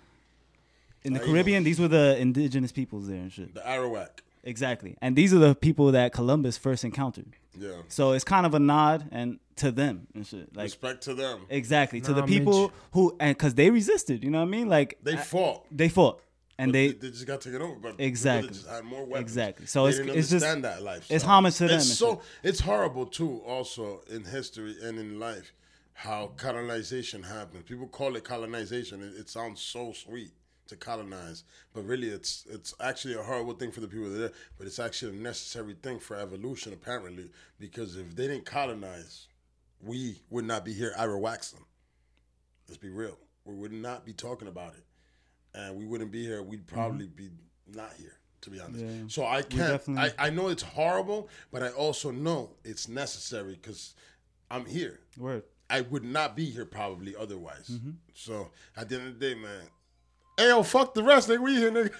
[1.04, 1.26] In the oh, Taínos.
[1.28, 3.54] Caribbean, these were the indigenous peoples there and shit.
[3.54, 4.20] The Arawak.
[4.46, 7.34] Exactly, and these are the people that Columbus first encountered.
[7.58, 7.78] Yeah.
[7.88, 10.54] So it's kind of a nod and to them and shit.
[10.56, 11.46] Like Respect to them.
[11.50, 12.72] exactly to the people Mitch.
[12.92, 14.24] who and because they resisted.
[14.24, 14.68] You know what I mean?
[14.68, 15.66] Like They fought.
[15.72, 16.20] they fought
[16.58, 17.76] and but they they just got taken over.
[17.80, 18.50] But Exactly.
[18.50, 19.22] Just had more weapons.
[19.22, 19.66] Exactly.
[19.68, 21.06] So they it's- didn't it's just- understand that life.
[21.10, 23.38] it's homage to them It's so it's horrible too.
[23.46, 25.54] Also in history and in life,
[25.94, 27.64] how colonization happens.
[27.64, 29.02] People call it colonization.
[29.04, 30.32] It, it sounds so sweet.
[30.68, 34.32] To colonize, but really it's it's actually a horrible thing for the people there.
[34.58, 37.30] But it's actually a necessary thing for evolution, apparently,
[37.60, 39.28] because if they didn't colonize,
[39.82, 41.66] we would not be here Ira waxing.
[42.68, 43.18] Let's be real.
[43.46, 44.86] We would not be talking about it,
[45.54, 46.42] and we wouldn't be here.
[46.42, 47.30] We'd probably be
[47.68, 48.86] not here, to be honest.
[48.86, 49.02] Mm-hmm.
[49.02, 49.08] Yeah.
[49.10, 49.82] So I can't.
[49.98, 53.96] I, I know it's horrible, but I also know it's necessary because
[54.50, 55.02] I'm here.
[55.18, 55.44] Word.
[55.70, 57.70] I would not be here probably otherwise.
[57.72, 57.92] Mm-hmm.
[58.14, 59.68] So at the end of the day, man.
[60.38, 61.40] Hey, yo, fuck the rest, nigga.
[61.40, 61.92] We here, nigga.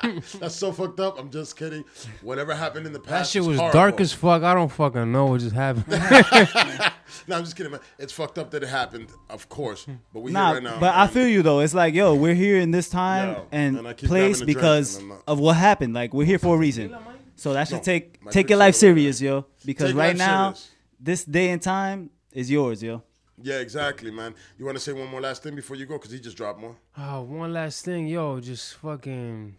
[0.38, 1.18] That's so fucked up.
[1.18, 1.84] I'm just kidding.
[2.22, 3.32] Whatever happened in the past.
[3.32, 3.78] That shit was horrible.
[3.78, 4.42] dark as fuck.
[4.42, 5.84] I don't fucking know what just happened.
[7.26, 7.80] No, I'm just kidding, man.
[7.98, 9.86] It's fucked up that it happened, of course.
[10.12, 10.78] But we Nah, here right now.
[10.78, 11.60] but I feel you though.
[11.60, 14.46] It's like, yo, we're here in this time Yo, and, and place grabbing a drink
[14.46, 15.94] because and of what happened.
[15.94, 16.94] Like, we're here for a reason.
[17.36, 19.46] So that should No, take take your Quicksilver life right serious, yo.
[19.64, 20.70] Because Take right now, serious.
[21.00, 23.02] this day and time is yours, yo.
[23.42, 24.34] Yeah, exactly, man.
[24.58, 25.96] You want to say one more last thing before you go?
[25.96, 26.76] Because he just dropped more.
[26.96, 29.54] Oh, one last thing, yo, just fucking,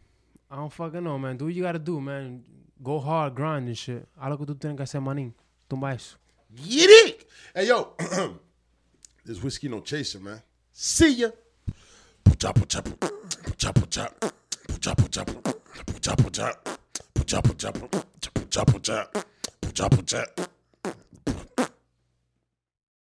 [0.52, 1.38] I don't fucking know, man.
[1.38, 2.44] Do what you gotta do, man.
[2.82, 4.08] Go hard, grind and shit.
[4.20, 5.34] Haz lo que tú tienes que hacer, manín.
[5.70, 6.18] Tumba eso.
[6.56, 7.30] Get it!
[7.54, 7.94] Hey, yo.
[9.26, 10.42] this whiskey no chaser, man.
[10.72, 11.30] See ya.
[12.24, 14.10] Pucha, pucha, pucha, pucha, pucha,
[14.68, 15.26] pucha, pucha,
[15.86, 16.56] pucha, pucha,
[17.14, 19.08] pucha, pucha, pucha, pucha, pucha,
[19.62, 20.50] pucha, pucha.